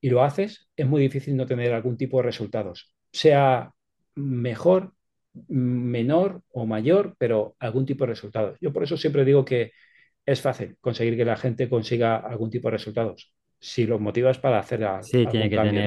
y 0.00 0.10
lo 0.10 0.22
haces, 0.22 0.68
es 0.76 0.86
muy 0.86 1.02
difícil 1.02 1.36
no 1.36 1.46
tener 1.46 1.72
algún 1.72 1.96
tipo 1.96 2.18
de 2.18 2.24
resultados, 2.24 2.92
sea 3.12 3.72
mejor 4.14 4.94
menor 5.48 6.42
o 6.52 6.66
mayor, 6.66 7.14
pero 7.18 7.56
algún 7.58 7.86
tipo 7.86 8.04
de 8.04 8.10
resultados. 8.10 8.58
Yo 8.60 8.72
por 8.72 8.82
eso 8.82 8.96
siempre 8.96 9.24
digo 9.24 9.44
que 9.44 9.72
es 10.24 10.40
fácil 10.40 10.76
conseguir 10.80 11.16
que 11.16 11.24
la 11.24 11.36
gente 11.36 11.68
consiga 11.68 12.16
algún 12.16 12.50
tipo 12.50 12.68
de 12.68 12.72
resultados. 12.72 13.32
Si 13.58 13.86
los 13.86 14.00
motivas 14.00 14.38
para 14.38 14.58
hacer 14.58 14.84
algún, 14.84 15.30
tiene 15.30 15.48
que 15.48 15.56
cambio, 15.56 15.80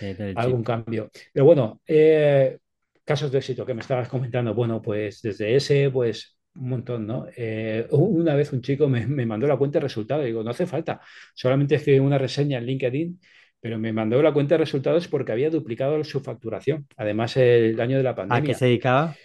tener, 0.00 0.32
algún 0.36 0.64
cambio. 0.64 1.10
Pero 1.32 1.44
bueno, 1.44 1.80
eh, 1.86 2.58
casos 3.04 3.30
de 3.30 3.38
éxito 3.38 3.64
que 3.64 3.74
me 3.74 3.82
estabas 3.82 4.08
comentando, 4.08 4.54
bueno, 4.54 4.82
pues 4.82 5.22
desde 5.22 5.54
ese, 5.54 5.90
pues 5.90 6.36
un 6.56 6.70
montón, 6.70 7.06
¿no? 7.06 7.26
Eh, 7.36 7.86
una 7.90 8.34
vez 8.34 8.52
un 8.52 8.62
chico 8.62 8.88
me, 8.88 9.06
me, 9.06 9.26
mandó 9.26 9.46
la 9.46 9.56
cuenta 9.56 9.78
de 9.78 9.84
resultados 9.84 10.24
y 10.24 10.28
digo, 10.28 10.42
no 10.42 10.50
hace 10.50 10.66
falta, 10.66 11.00
solamente 11.34 11.76
escribe 11.76 12.00
una 12.00 12.18
reseña 12.18 12.58
en 12.58 12.66
LinkedIn 12.66 13.20
pero 13.60 13.78
me 13.78 13.92
mandó 13.92 14.22
la 14.22 14.32
cuenta 14.32 14.54
de 14.54 14.58
resultados 14.58 15.08
porque 15.08 15.32
había 15.32 15.50
duplicado 15.50 16.02
su 16.04 16.20
facturación. 16.20 16.86
Además, 16.96 17.36
el 17.36 17.80
año 17.80 17.96
de 17.96 18.02
la 18.02 18.14
pandemia. 18.14 18.42
¿A 18.42 18.46
qué 18.46 18.54
se 18.54 18.66
dedicaba? 18.66 19.16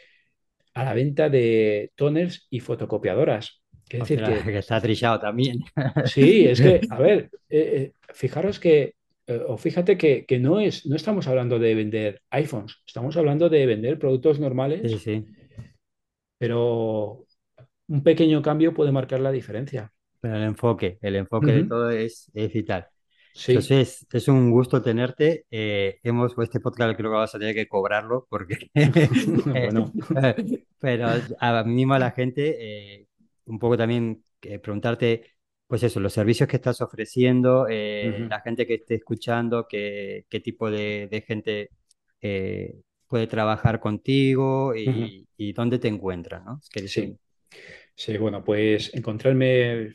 A 0.74 0.84
la 0.84 0.94
venta 0.94 1.30
de 1.30 1.92
toners 1.96 2.48
y 2.50 2.60
fotocopiadoras. 2.60 3.62
decir 3.90 4.24
que, 4.46 4.58
está 4.58 4.82
trillado 4.82 5.20
también. 5.20 5.60
Sí, 6.06 6.48
es 6.48 6.62
que, 6.62 6.82
a 6.90 7.00
ver, 7.00 7.30
eh, 7.50 7.74
eh, 7.76 7.94
fijaros 8.14 8.60
que, 8.60 8.96
eh, 9.28 9.42
o 9.48 9.58
fíjate 9.58 9.98
que, 9.98 10.26
no, 10.40 10.60
es, 10.60 10.86
no 10.86 10.96
estamos 10.96 11.28
hablando 11.28 11.60
de 11.60 11.76
vender 11.76 12.22
iPhones, 12.32 12.78
estamos 12.86 13.16
hablando 13.18 13.50
de 13.50 13.66
vender 13.66 14.00
productos 14.00 14.40
normales. 14.40 14.92
Sí, 14.92 14.98
sí. 14.98 15.26
Pero 16.38 17.26
un 17.88 18.04
pequeño 18.04 18.42
cambio 18.42 18.74
puede 18.74 18.92
marcar 18.92 19.20
la 19.20 19.32
diferencia. 19.32 19.92
Pero 20.20 20.38
el 20.38 20.44
enfoque, 20.44 20.98
el 21.02 21.16
enfoque 21.16 21.52
de 21.52 21.64
todo 21.66 21.90
es, 21.92 22.32
es 22.34 22.54
vital. 22.54 22.88
Entonces, 23.48 24.06
es 24.12 24.28
un 24.28 24.52
gusto 24.52 24.82
tenerte. 24.82 25.46
Eh, 25.50 26.00
hemos, 26.04 26.34
este 26.38 26.60
podcast 26.60 26.96
creo 26.98 27.12
que 27.12 27.18
vas 27.18 27.36
a 27.36 27.40
tener 27.40 27.56
que 27.56 27.68
cobrarlo 27.68 28.28
porque... 28.30 28.70
bueno. 29.46 29.92
Pero 30.80 31.08
animo 31.40 31.94
a 31.94 32.00
la 32.00 32.12
gente 32.12 32.58
eh, 32.60 33.08
un 33.46 33.60
poco 33.60 33.78
también 33.78 34.24
eh, 34.42 34.60
preguntarte, 34.60 35.36
pues 35.68 35.84
eso, 35.84 36.00
los 36.00 36.14
servicios 36.14 36.50
que 36.50 36.58
estás 36.58 36.82
ofreciendo, 36.82 37.68
la 37.68 38.42
gente 38.44 38.68
que 38.68 38.76
esté 38.76 38.96
escuchando, 38.96 39.66
qué, 39.70 40.26
qué 40.30 40.40
tipo 40.42 40.70
de, 40.70 41.24
gente 41.26 41.70
puede 43.08 43.28
trabajar 43.28 43.80
contigo 43.80 44.76
y, 44.76 45.28
y, 45.38 45.54
dónde 45.54 45.80
te 45.80 45.88
encuentras, 45.88 46.44
¿no? 46.44 46.60
que 46.72 46.88
sí. 46.88 47.18
Sí, 47.96 48.18
bueno, 48.18 48.44
pues 48.44 48.94
encontrarme, 48.96 49.94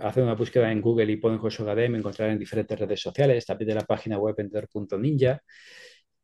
hacer 0.00 0.22
una 0.22 0.34
búsqueda 0.34 0.70
en 0.70 0.80
Google 0.82 1.10
y 1.12 1.16
poner 1.16 1.38
José 1.38 1.62
me 1.88 1.98
encontrar 1.98 2.30
en 2.30 2.38
diferentes 2.38 2.78
redes 2.78 3.00
sociales, 3.00 3.46
también 3.46 3.68
de 3.68 3.74
la 3.76 3.86
página 3.86 4.18
web 4.18 4.34
enter.ninja. 4.38 5.40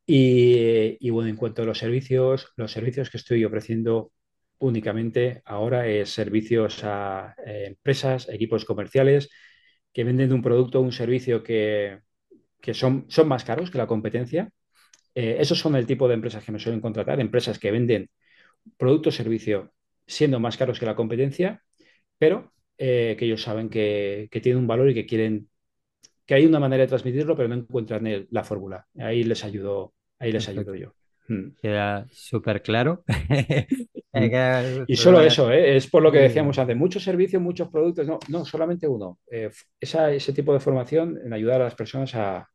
Y, 0.06 1.10
bueno, 1.10 1.28
en 1.30 1.36
cuanto 1.36 1.62
a 1.62 1.64
los 1.66 1.78
servicios, 1.78 2.48
los 2.56 2.72
servicios 2.72 3.10
que 3.10 3.18
estoy 3.18 3.44
ofreciendo 3.44 4.12
únicamente 4.58 5.42
ahora 5.44 5.86
es 5.88 6.10
servicios 6.10 6.82
a 6.84 7.34
eh, 7.46 7.66
empresas, 7.68 8.28
equipos 8.28 8.64
comerciales 8.64 9.30
que 9.92 10.04
venden 10.04 10.32
un 10.32 10.42
producto 10.42 10.80
o 10.80 10.82
un 10.82 10.92
servicio 10.92 11.42
que, 11.42 12.00
son, 12.72 13.06
son 13.08 13.28
más 13.28 13.44
caros 13.44 13.70
que 13.70 13.78
la 13.78 13.86
competencia. 13.86 14.50
Eh, 15.14 15.36
esos 15.40 15.58
son 15.58 15.76
el 15.76 15.86
tipo 15.86 16.08
de 16.08 16.14
empresas 16.14 16.44
que 16.44 16.52
me 16.52 16.60
suelen 16.60 16.80
contratar, 16.80 17.20
empresas 17.20 17.58
que 17.58 17.70
venden 17.70 18.10
producto 18.78 19.10
o 19.10 19.12
servicio 19.12 19.72
siendo 20.08 20.40
más 20.40 20.56
caros 20.56 20.80
que 20.80 20.86
la 20.86 20.96
competencia, 20.96 21.62
pero 22.18 22.52
eh, 22.76 23.14
que 23.16 23.26
ellos 23.26 23.42
saben 23.42 23.68
que, 23.68 24.28
que 24.30 24.40
tienen 24.40 24.62
un 24.62 24.66
valor 24.66 24.90
y 24.90 24.94
que 24.94 25.06
quieren 25.06 25.48
que 26.28 26.34
hay 26.34 26.44
una 26.44 26.60
manera 26.60 26.82
de 26.82 26.88
transmitirlo, 26.88 27.34
pero 27.34 27.48
no 27.48 27.54
encuentran 27.54 28.26
la 28.30 28.44
fórmula. 28.44 28.86
Ahí 28.98 29.24
les 29.24 29.44
ayudo, 29.44 29.94
ahí 30.18 30.30
les 30.30 30.46
ayudo 30.46 30.74
yo. 30.74 30.92
Hmm. 31.26 31.52
Queda 31.62 32.06
súper 32.10 32.60
claro. 32.60 33.02
Hmm. 33.06 33.64
y 34.88 34.96
solo 34.96 35.22
eso, 35.22 35.50
¿eh? 35.50 35.76
es 35.76 35.86
por 35.86 36.02
lo 36.02 36.12
que 36.12 36.18
decíamos 36.18 36.58
antes, 36.58 36.76
muchos 36.76 37.02
servicios, 37.02 37.40
muchos 37.40 37.68
productos, 37.68 38.06
no, 38.06 38.18
no 38.28 38.44
solamente 38.44 38.86
uno. 38.86 39.20
Eh, 39.30 39.50
ese 39.80 40.32
tipo 40.34 40.52
de 40.52 40.60
formación 40.60 41.18
en 41.24 41.32
ayudar 41.32 41.62
a 41.62 41.64
las 41.64 41.74
personas 41.74 42.14
a, 42.14 42.46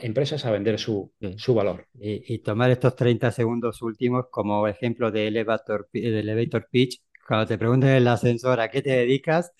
empresas 0.00 0.44
a 0.44 0.50
vender 0.50 0.78
su, 0.78 1.12
valor. 1.48 1.86
Y, 1.94 2.38
tomar 2.38 2.70
estos 2.70 2.96
30 2.96 3.30
segundos 3.30 3.82
últimos 3.82 4.26
como 4.30 4.66
ejemplo 4.66 5.10
de 5.10 5.28
elevator, 5.28 5.88
de 5.92 6.20
elevator 6.20 6.68
pitch, 6.70 7.00
cuando 7.26 7.46
te 7.46 7.58
pregunten 7.58 7.90
en 7.90 7.96
el 7.96 8.08
ascensor 8.08 8.60
a 8.60 8.70
qué 8.70 8.82
te 8.82 8.90
dedicas, 8.90 9.52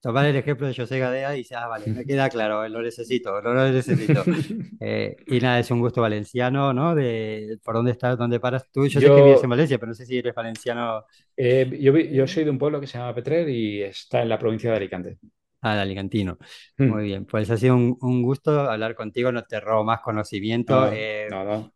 tomar 0.00 0.26
el 0.26 0.36
ejemplo 0.36 0.66
de 0.66 0.74
José 0.74 0.98
Gadea 0.98 1.34
y 1.34 1.38
dice, 1.38 1.54
ah, 1.56 1.66
vale, 1.66 1.86
me 1.88 2.04
queda 2.04 2.28
claro, 2.28 2.66
lo 2.68 2.82
necesito, 2.82 3.40
lo 3.40 3.70
necesito. 3.70 4.24
Eh, 4.82 5.14
y 5.26 5.40
nada, 5.40 5.58
es 5.58 5.70
un 5.70 5.80
gusto 5.80 6.00
valenciano, 6.00 6.72
¿no? 6.72 6.94
De 6.94 7.58
por 7.62 7.74
dónde 7.74 7.90
estás, 7.90 8.16
dónde 8.16 8.40
paras 8.40 8.64
tú. 8.72 8.86
Yo, 8.86 8.98
sé 8.98 9.06
que 9.06 9.22
vives 9.22 9.44
en 9.44 9.50
Valencia, 9.50 9.78
pero 9.78 9.88
no 9.88 9.94
sé 9.94 10.06
si 10.06 10.16
eres 10.16 10.34
valenciano. 10.34 11.04
Eh, 11.36 11.78
yo, 11.78 11.94
yo, 11.98 12.26
soy 12.26 12.44
de 12.44 12.50
un 12.50 12.58
pueblo 12.58 12.80
que 12.80 12.86
se 12.86 12.96
llama 12.96 13.14
Petrer 13.14 13.46
y 13.50 13.82
está 13.82 14.22
en 14.22 14.30
la 14.30 14.38
provincia 14.38 14.70
de 14.70 14.76
Alicante. 14.76 15.18
Ah, 15.62 15.74
de 15.74 15.82
Alicantino. 15.82 16.38
Hmm. 16.78 16.88
Muy 16.88 17.04
bien, 17.04 17.26
pues 17.26 17.50
ha 17.50 17.56
sido 17.56 17.74
un, 17.76 17.96
un, 18.00 18.22
gusto 18.22 18.70
hablar 18.70 18.94
contigo, 18.94 19.30
no 19.30 19.42
te 19.42 19.60
robo 19.60 19.84
más 19.84 20.00
conocimiento. 20.00 20.90
Eh, 20.90 21.28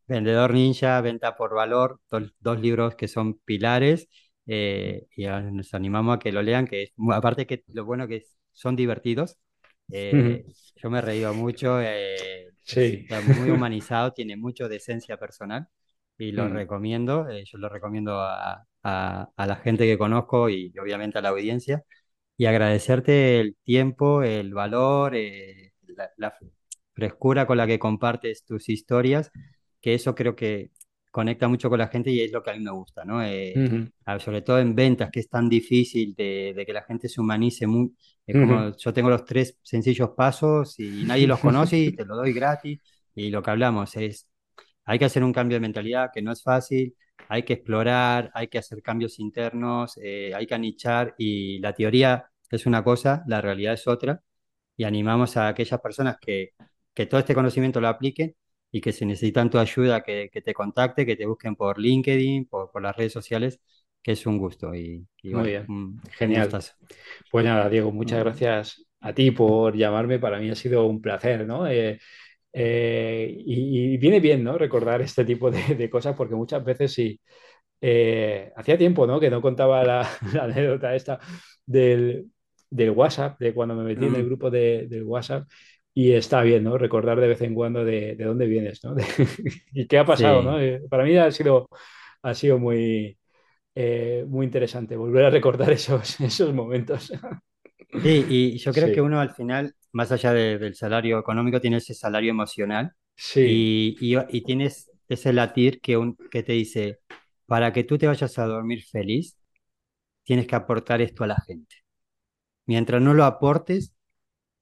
Vendedor 0.06 0.54
Ninja, 0.54 1.00
Venta 1.02 1.36
por 1.36 1.54
Valor, 1.54 2.00
dos 2.40 2.60
libros 2.60 2.94
que 2.94 3.08
son 3.08 3.34
pilares 3.44 4.08
eh, 4.46 5.06
y 5.16 5.26
nos 5.26 5.74
animamos 5.74 6.16
a 6.16 6.18
que 6.18 6.32
lo 6.32 6.42
lean, 6.42 6.66
que 6.66 6.92
aparte 7.12 7.46
que 7.46 7.64
lo 7.68 7.84
bueno 7.84 8.08
que 8.08 8.24
son 8.52 8.76
divertidos. 8.76 9.38
Eh, 9.92 10.46
yo 10.76 10.88
me 10.88 10.98
he 10.98 11.02
reído 11.02 11.34
mucho, 11.34 11.78
eh, 11.80 12.48
está 12.64 13.20
muy 13.20 13.50
humanizado, 13.50 14.12
tiene 14.12 14.36
mucho 14.36 14.66
de 14.68 14.76
esencia 14.76 15.18
personal 15.18 15.68
y 16.16 16.32
lo 16.32 16.46
mm. 16.48 16.52
recomiendo, 16.52 17.26
yo 17.30 17.58
lo 17.58 17.68
recomiendo 17.68 18.18
a, 18.18 18.66
a, 18.82 19.46
la 19.46 19.56
gente 19.56 19.84
que 19.84 19.98
conozco 19.98 20.48
y 20.48 20.72
obviamente 20.78 21.18
a 21.18 21.22
la 21.22 21.30
audiencia 21.30 21.84
y 22.36 22.46
agradecerte 22.46 23.40
el 23.40 23.56
tiempo, 23.62 24.22
el 24.22 24.52
valor, 24.54 25.14
la, 25.14 26.10
la, 26.16 26.34
frescura 26.92 27.46
con 27.46 27.56
la 27.56 27.66
que 27.66 27.78
compartes 27.78 28.44
tus 28.44 28.68
historias, 28.68 29.32
que 29.80 29.94
eso 29.94 30.14
creo 30.14 30.36
que 30.36 30.70
conecta 31.14 31.46
mucho 31.46 31.70
con 31.70 31.78
la 31.78 31.86
gente 31.86 32.10
y 32.10 32.20
es 32.20 32.32
lo 32.32 32.42
que 32.42 32.50
a 32.50 32.54
mí 32.54 32.58
me 32.58 32.72
gusta, 32.72 33.04
¿no? 33.04 33.22
Eh, 33.22 33.54
sobre 34.18 34.42
todo 34.42 34.58
en 34.58 34.74
ventas, 34.74 35.12
que 35.12 35.20
es 35.20 35.28
tan 35.28 35.48
difícil 35.48 36.12
de, 36.16 36.60
que 36.66 36.72
la 36.72 36.82
gente 36.82 37.08
se 37.08 37.20
humanice. 37.20 37.68
Muy, 37.68 37.92
es 38.26 38.36
como 38.36 38.76
yo 38.76 38.92
tengo 38.92 39.10
los 39.10 39.24
tres 39.24 39.56
sencillos 39.62 40.10
pasos 40.16 40.80
y 40.80 41.04
nadie 41.04 41.28
los 41.28 41.38
conoce 41.40 41.78
y 41.78 41.92
te 41.92 42.04
lo 42.04 42.16
doy 42.16 42.32
gratis. 42.32 42.80
Y 43.14 43.30
lo 43.30 43.44
que 43.44 43.50
hablamos 43.52 43.96
es, 43.96 44.28
hay 44.84 44.98
que 44.98 45.04
hacer 45.04 45.22
un 45.22 45.32
cambio 45.32 45.54
de 45.54 45.60
mentalidad 45.60 46.10
que 46.12 46.20
no 46.20 46.32
es 46.32 46.42
fácil, 46.42 46.96
hay 47.28 47.42
que 47.44 47.54
explorar, 47.54 48.30
hay 48.34 48.48
que 48.48 48.58
hacer 48.58 48.82
cambios 48.82 49.18
internos, 49.18 49.98
eh, 50.02 50.32
hay 50.34 50.46
que 50.46 50.54
anichar 50.54 51.14
y 51.18 51.58
la 51.60 51.72
teoría 51.74 52.30
es 52.50 52.66
una 52.66 52.84
cosa, 52.84 53.24
la 53.26 53.40
realidad 53.40 53.74
es 53.74 53.86
otra. 53.86 54.22
Y 54.76 54.84
animamos 54.84 55.36
a 55.36 55.48
aquellas 55.48 55.80
personas 55.80 56.18
que, 56.20 56.52
que 56.94 57.06
todo 57.06 57.20
este 57.20 57.34
conocimiento 57.34 57.80
lo 57.80 57.88
apliquen 57.88 58.34
y 58.74 58.80
que 58.80 58.92
si 58.92 59.06
necesitan 59.06 59.50
tu 59.50 59.58
ayuda, 59.58 60.02
que, 60.02 60.28
te 60.44 60.52
contacte, 60.52 61.06
que 61.06 61.14
te 61.14 61.26
busquen 61.26 61.54
por 61.54 61.78
LinkedIn, 61.78 62.46
por, 62.46 62.82
las 62.82 62.96
redes 62.96 63.12
sociales, 63.12 63.60
que 64.02 64.12
es 64.12 64.26
un 64.26 64.36
gusto. 64.36 64.74
Y, 64.74 65.06
Muy 65.22 65.50
bien, 65.50 66.00
genial. 66.10 66.50
pues 67.30 67.44
nada, 67.44 67.68
Diego, 67.68 67.92
muchas 67.92 68.18
gracias 68.18 68.84
a 69.00 69.12
ti 69.12 69.30
por 69.30 69.76
llamarme. 69.76 70.18
Para 70.18 70.40
mí 70.40 70.50
ha 70.50 70.56
sido 70.56 70.86
un 70.86 71.00
placer, 71.00 71.46
¿no? 71.46 71.68
Eh, 71.68 72.00
eh, 72.54 73.34
y, 73.46 73.96
viene 73.98 74.20
bien, 74.20 74.44
¿no? 74.44 74.56
Recordar 74.56 75.02
este 75.02 75.24
tipo 75.24 75.50
de, 75.50 75.90
cosas 75.90 76.14
porque 76.16 76.34
muchas 76.34 76.64
veces 76.64 76.92
sí. 76.92 77.20
Eh, 77.80 78.50
hacía 78.56 78.78
tiempo, 78.78 79.06
¿no? 79.06 79.20
Que 79.20 79.28
no 79.28 79.42
contaba 79.42 79.84
la, 79.84 80.08
anécdota 80.40 80.94
esta 80.94 81.18
del, 81.66 82.30
WhatsApp, 82.94 83.38
de 83.38 83.52
cuando 83.52 83.74
me 83.74 83.84
metí 83.84 84.06
en 84.06 84.14
el 84.14 84.22
mm. 84.22 84.26
grupo 84.26 84.50
de, 84.50 84.86
del 84.88 85.04
WhatsApp 85.04 85.46
y 85.92 86.12
está 86.12 86.42
bien, 86.42 86.64
¿no? 86.64 86.76
Recordar 86.76 87.20
de 87.20 87.28
vez 87.28 87.40
en 87.42 87.54
cuando 87.54 87.84
de, 87.84 88.16
dónde 88.16 88.46
vienes, 88.46 88.82
¿no? 88.84 88.96
y 89.72 89.86
qué 89.86 89.98
ha 89.98 90.04
pasado, 90.04 90.42
¿no? 90.42 90.60
Eh, 90.60 90.82
para 90.90 91.04
mí 91.04 91.16
ha 91.16 91.30
sido, 91.30 91.68
ha 92.22 92.34
sido 92.34 92.58
muy, 92.58 93.16
eh, 93.76 94.24
muy 94.26 94.46
interesante 94.46 94.96
volver 94.96 95.24
a 95.26 95.30
recordar 95.30 95.70
esos, 95.72 96.20
esos 96.20 96.52
momentos. 96.52 97.12
Sí, 98.02 98.26
y 98.28 98.58
yo 98.58 98.72
creo 98.72 98.92
que 98.92 99.00
uno 99.00 99.20
al 99.20 99.34
final, 99.34 99.72
más 99.94 100.12
allá 100.12 100.32
del 100.32 100.74
salario 100.74 101.18
económico, 101.18 101.60
tiene 101.60 101.78
ese 101.78 101.94
salario 101.94 102.30
emocional. 102.30 102.92
Sí. 103.16 103.96
Y, 104.00 104.16
y, 104.28 104.40
tienes 104.42 104.90
ese 105.08 105.32
latir 105.32 105.80
que, 105.80 105.96
un, 105.96 106.16
que 106.30 106.42
te 106.42 106.52
dice, 106.52 107.00
para 107.46 107.72
que 107.72 107.84
tú 107.84 107.96
te 107.96 108.06
vayas 108.06 108.38
a 108.38 108.46
dormir 108.46 108.84
feliz, 108.84 109.38
tienes 110.24 110.46
que 110.46 110.56
aportar 110.56 111.00
esto 111.00 111.24
a 111.24 111.28
la 111.28 111.40
gente. 111.46 111.76
Mientras 112.66 113.00
no 113.00 113.14
lo 113.14 113.24
aportes, 113.24 113.94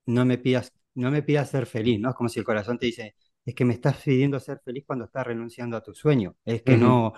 no 0.07 0.25
me 0.25 0.39
pidas 0.39 0.73
no 0.95 1.11
me 1.11 1.23
pidas 1.23 1.51
ser 1.51 1.67
feliz, 1.67 1.99
¿no? 2.01 2.11
Es 2.11 2.15
como 2.15 2.29
si 2.29 2.39
el 2.39 2.45
corazón 2.45 2.79
te 2.79 2.87
dice, 2.87 3.15
es 3.45 3.55
que 3.55 3.65
me 3.65 3.75
estás 3.75 3.97
pidiendo 4.03 4.39
ser 4.41 4.61
feliz 4.65 4.85
cuando 4.87 5.07
estás 5.07 5.27
renunciando 5.27 5.77
a 5.77 5.83
tu 5.83 5.95
sueño. 5.95 6.37
Es 6.45 6.63
que 6.63 6.77
no, 6.77 7.15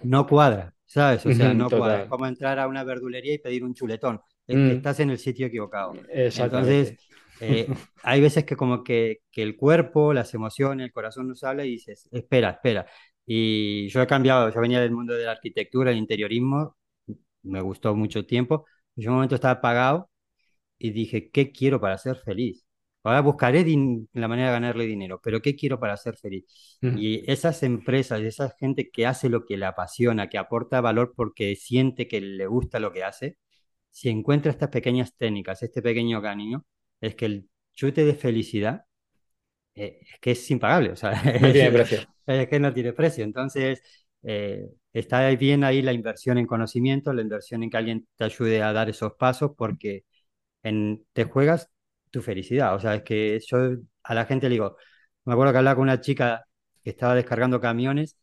no 0.00 0.26
cuadra, 0.26 0.74
¿sabes? 0.84 1.24
O 1.26 1.32
sea, 1.32 1.52
no 1.52 1.68
cuadra. 1.68 2.04
Es 2.04 2.08
como 2.08 2.26
entrar 2.26 2.58
a 2.58 2.68
una 2.68 2.84
verdulería 2.84 3.34
y 3.34 3.38
pedir 3.38 3.64
un 3.64 3.74
chuletón. 3.74 4.20
Es 4.46 4.54
que 4.54 4.62
mm. 4.62 4.76
estás 4.76 5.00
en 5.00 5.10
el 5.10 5.18
sitio 5.18 5.46
equivocado. 5.46 5.94
Entonces, 6.08 6.96
eh, 7.40 7.66
hay 8.02 8.20
veces 8.20 8.44
que 8.44 8.56
como 8.56 8.82
que, 8.84 9.20
que, 9.30 9.42
el 9.42 9.56
cuerpo, 9.56 10.12
las 10.12 10.34
emociones, 10.34 10.86
el 10.86 10.92
corazón 10.92 11.28
nos 11.28 11.44
habla 11.44 11.64
y 11.64 11.70
dices, 11.72 12.08
espera, 12.12 12.50
espera. 12.50 12.86
Y 13.26 13.88
yo 13.88 14.02
he 14.02 14.06
cambiado, 14.06 14.50
yo 14.52 14.60
venía 14.60 14.80
del 14.80 14.92
mundo 14.92 15.14
de 15.14 15.24
la 15.24 15.32
arquitectura, 15.32 15.90
el 15.90 15.98
interiorismo, 15.98 16.76
me 17.42 17.60
gustó 17.60 17.94
mucho 17.94 18.26
tiempo. 18.26 18.66
Yo 18.94 19.04
en 19.04 19.10
un 19.10 19.14
momento 19.16 19.34
estaba 19.36 19.54
apagado 19.54 20.10
y 20.78 20.90
dije, 20.92 21.30
¿qué 21.30 21.52
quiero 21.52 21.80
para 21.80 21.98
ser 21.98 22.16
feliz? 22.16 22.66
Ahora 23.02 23.20
buscaré 23.20 23.64
la 24.14 24.28
manera 24.28 24.48
de 24.48 24.54
ganarle 24.54 24.84
dinero, 24.86 25.20
pero 25.22 25.40
¿qué 25.40 25.54
quiero 25.54 25.78
para 25.78 25.96
ser 25.96 26.16
feliz? 26.16 26.44
Y 26.80 27.30
esas 27.30 27.62
empresas, 27.62 28.20
esa 28.22 28.54
gente 28.58 28.90
que 28.90 29.06
hace 29.06 29.28
lo 29.28 29.44
que 29.46 29.56
le 29.56 29.66
apasiona, 29.66 30.28
que 30.28 30.38
aporta 30.38 30.80
valor 30.80 31.14
porque 31.16 31.54
siente 31.54 32.08
que 32.08 32.20
le 32.20 32.46
gusta 32.48 32.80
lo 32.80 32.92
que 32.92 33.04
hace, 33.04 33.38
si 33.90 34.08
encuentra 34.10 34.50
estas 34.52 34.70
pequeñas 34.70 35.16
técnicas, 35.16 35.62
este 35.62 35.82
pequeño 35.82 36.20
cariño, 36.20 36.64
es 37.00 37.14
que 37.14 37.26
el 37.26 37.48
chute 37.74 38.04
de 38.04 38.14
felicidad 38.14 38.84
eh, 39.74 40.00
es 40.02 40.20
que 40.20 40.32
es 40.32 40.50
impagable. 40.50 40.90
O 40.92 40.96
sea, 40.96 41.12
no 41.40 41.52
tiene 41.52 41.70
precio. 41.72 42.00
Es 42.26 42.48
que 42.48 42.60
no 42.60 42.72
tiene 42.72 42.92
precio. 42.92 43.24
Entonces, 43.24 43.82
eh, 44.22 44.68
está 44.92 45.28
bien 45.30 45.64
ahí 45.64 45.82
la 45.82 45.92
inversión 45.92 46.38
en 46.38 46.46
conocimiento, 46.46 47.12
la 47.12 47.22
inversión 47.22 47.62
en 47.62 47.70
que 47.70 47.76
alguien 47.76 48.08
te 48.16 48.24
ayude 48.24 48.62
a 48.62 48.72
dar 48.72 48.88
esos 48.88 49.14
pasos, 49.14 49.52
porque 49.56 50.04
en, 50.62 51.06
te 51.12 51.24
juegas 51.24 51.70
tu 52.10 52.22
felicidad. 52.22 52.74
O 52.74 52.80
sea, 52.80 52.96
es 52.96 53.02
que 53.02 53.40
yo 53.46 53.58
a 54.04 54.14
la 54.14 54.26
gente 54.26 54.48
le 54.48 54.54
digo, 54.54 54.76
me 55.24 55.32
acuerdo 55.34 55.52
que 55.52 55.58
hablaba 55.58 55.76
con 55.76 55.84
una 55.84 56.00
chica 56.00 56.46
que 56.82 56.90
estaba 56.90 57.14
descargando 57.14 57.60
camiones 57.60 58.16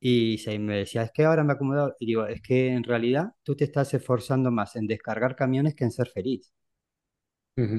y 0.00 0.38
se 0.38 0.58
me 0.58 0.78
decía, 0.78 1.02
es 1.04 1.12
que 1.12 1.24
ahora 1.24 1.44
me 1.44 1.52
he 1.52 1.56
acomodado. 1.56 1.96
Y 2.00 2.06
digo, 2.06 2.26
es 2.26 2.42
que 2.42 2.68
en 2.68 2.84
realidad 2.84 3.30
tú 3.42 3.56
te 3.56 3.64
estás 3.64 3.94
esforzando 3.94 4.50
más 4.50 4.76
en 4.76 4.86
descargar 4.86 5.36
camiones 5.36 5.74
que 5.74 5.84
en 5.84 5.92
ser 5.92 6.08
feliz. 6.08 6.52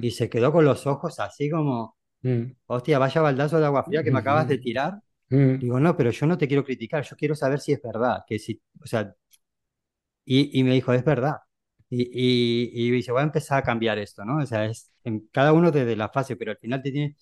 Y 0.01 0.11
se 0.11 0.29
quedó 0.29 0.51
con 0.51 0.65
los 0.65 0.85
ojos 0.87 1.19
así 1.19 1.49
como, 1.49 1.97
mm. 2.21 2.43
hostia, 2.67 2.99
vaya 2.99 3.21
baldazo 3.21 3.59
de 3.59 3.65
agua 3.65 3.83
fría 3.83 4.03
que 4.03 4.11
me 4.11 4.19
acabas 4.19 4.47
de 4.47 4.57
tirar. 4.57 4.95
Mm. 5.29 5.59
Digo, 5.59 5.79
no, 5.79 5.95
pero 5.95 6.11
yo 6.11 6.25
no 6.25 6.37
te 6.37 6.47
quiero 6.47 6.63
criticar, 6.63 7.03
yo 7.03 7.15
quiero 7.15 7.35
saber 7.35 7.59
si 7.59 7.73
es 7.73 7.81
verdad, 7.81 8.23
que 8.27 8.39
si, 8.39 8.61
o 8.81 8.85
sea, 8.85 9.13
y, 10.25 10.59
y 10.59 10.63
me 10.63 10.73
dijo, 10.73 10.93
es 10.93 11.03
verdad. 11.03 11.37
Y, 11.89 12.95
y, 12.95 13.03
se 13.03 13.11
va 13.11 13.19
a 13.19 13.23
empezar 13.23 13.59
a 13.59 13.63
cambiar 13.63 13.99
esto, 13.99 14.23
¿no? 14.23 14.37
O 14.37 14.45
sea, 14.45 14.65
es 14.65 14.91
en 15.03 15.27
cada 15.31 15.51
uno 15.51 15.71
desde 15.71 15.97
la 15.97 16.07
fase, 16.07 16.37
pero 16.37 16.51
al 16.51 16.57
final 16.57 16.81
te 16.81 16.91
tiene, 16.91 17.17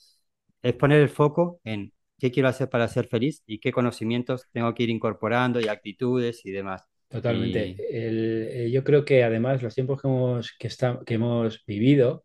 es 0.62 0.74
poner 0.76 1.02
el 1.02 1.10
foco 1.10 1.60
en 1.64 1.92
qué 2.20 2.32
quiero 2.32 2.50
hacer 2.50 2.70
para 2.70 2.88
ser 2.88 3.08
feliz 3.08 3.42
y 3.48 3.60
qué 3.60 3.72
conocimientos 3.72 4.46
tengo 4.52 4.74
que 4.76 4.84
ir 4.84 4.92
incorporando 4.92 5.60
y 5.60 5.68
actitudes 5.68 6.46
y 6.46 6.52
demás. 6.52 6.84
Totalmente. 7.08 7.76
Eh, 7.80 8.70
yo 8.72 8.84
creo 8.84 9.04
que 9.04 9.24
además 9.24 9.64
los 9.64 9.74
tiempos 9.74 10.00
que 10.00 10.08
hemos, 10.08 10.56
que, 10.60 10.68
está, 10.68 11.00
que 11.04 11.16
hemos 11.16 11.66
vivido, 11.66 12.24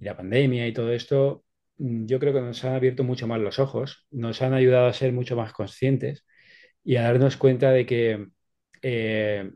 y 0.00 0.04
la 0.04 0.16
pandemia 0.16 0.66
y 0.66 0.72
todo 0.72 0.92
esto, 0.92 1.44
mm, 1.78 2.06
yo 2.06 2.18
creo 2.18 2.32
que 2.32 2.40
nos 2.40 2.64
han 2.64 2.74
abierto 2.74 3.04
mucho 3.04 3.26
más 3.26 3.40
los 3.40 3.58
ojos, 3.58 4.06
nos 4.10 4.42
han 4.42 4.54
ayudado 4.54 4.86
a 4.88 4.92
ser 4.92 5.12
mucho 5.12 5.36
más 5.36 5.52
conscientes 5.52 6.24
y 6.84 6.96
a 6.96 7.02
darnos 7.02 7.36
cuenta 7.36 7.70
de 7.72 7.86
que, 7.86 8.28
eh, 8.82 9.50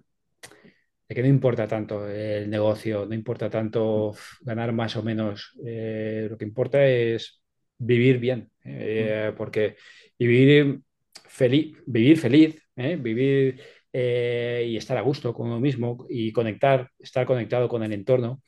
de 1.09 1.15
que 1.15 1.23
no 1.23 1.29
importa 1.29 1.67
tanto 1.69 2.09
el 2.09 2.49
negocio, 2.51 3.07
no 3.07 3.15
importa 3.15 3.51
tanto 3.51 4.15
ganar 4.41 4.73
más 4.73 4.97
o 4.97 5.03
menos, 5.03 5.53
eh, 5.67 6.27
lo 6.31 6.39
que 6.39 6.45
importa 6.45 6.87
es 6.87 7.43
vivir 7.79 8.19
bien, 8.19 8.51
eh, 8.65 9.33
porque 9.37 9.77
y 10.19 10.27
vivir 10.27 10.81
feliz, 11.29 11.77
vivir 11.87 12.19
feliz, 12.19 12.61
vivir 12.77 13.61
y 13.93 14.77
estar 14.77 14.97
a 14.97 15.03
gusto 15.03 15.33
con 15.33 15.47
uno 15.49 15.61
mismo 15.61 16.07
y 16.09 16.33
conectar, 16.33 16.91
estar 16.99 17.27
conectado 17.27 17.69
con 17.69 17.83
el 17.85 17.93
entorno 17.93 18.43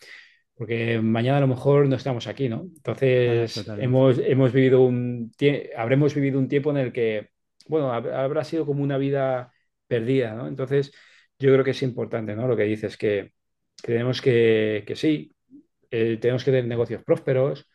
porque 0.57 1.01
mañana 1.01 1.39
a 1.39 1.43
lo 1.43 1.49
mejor 1.49 1.87
no 1.87 1.97
estamos 1.97 2.27
aquí, 2.27 2.49
¿no? 2.49 2.63
Entonces, 2.63 3.69
hemos, 3.79 4.19
hemos 4.19 4.53
vivido 4.53 4.83
un 4.83 5.31
habremos 5.77 6.15
vivido 6.15 6.39
un 6.39 6.49
tiempo 6.49 6.71
en 6.71 6.79
el 6.79 6.93
que, 6.93 7.29
bueno, 7.69 7.93
habrá 7.93 8.43
sido 8.43 8.65
como 8.65 8.83
una 8.83 8.97
vida 8.97 9.53
perdida, 9.87 10.35
¿no? 10.35 10.49
Entonces, 10.49 10.93
yo 11.39 11.53
creo 11.53 11.63
que 11.63 11.73
es 11.73 11.83
importante, 11.83 12.35
¿no? 12.35 12.49
Lo 12.49 12.57
que 12.57 12.65
dices, 12.65 12.97
que 12.97 13.33
creemos 13.83 14.23
que, 14.23 14.85
que 14.87 14.97
sí, 14.97 15.35
eh, 15.91 16.17
tenemos 16.19 16.43
que 16.43 16.53
tener 16.53 16.67
negocios 16.67 17.05
prósperos, 17.05 17.69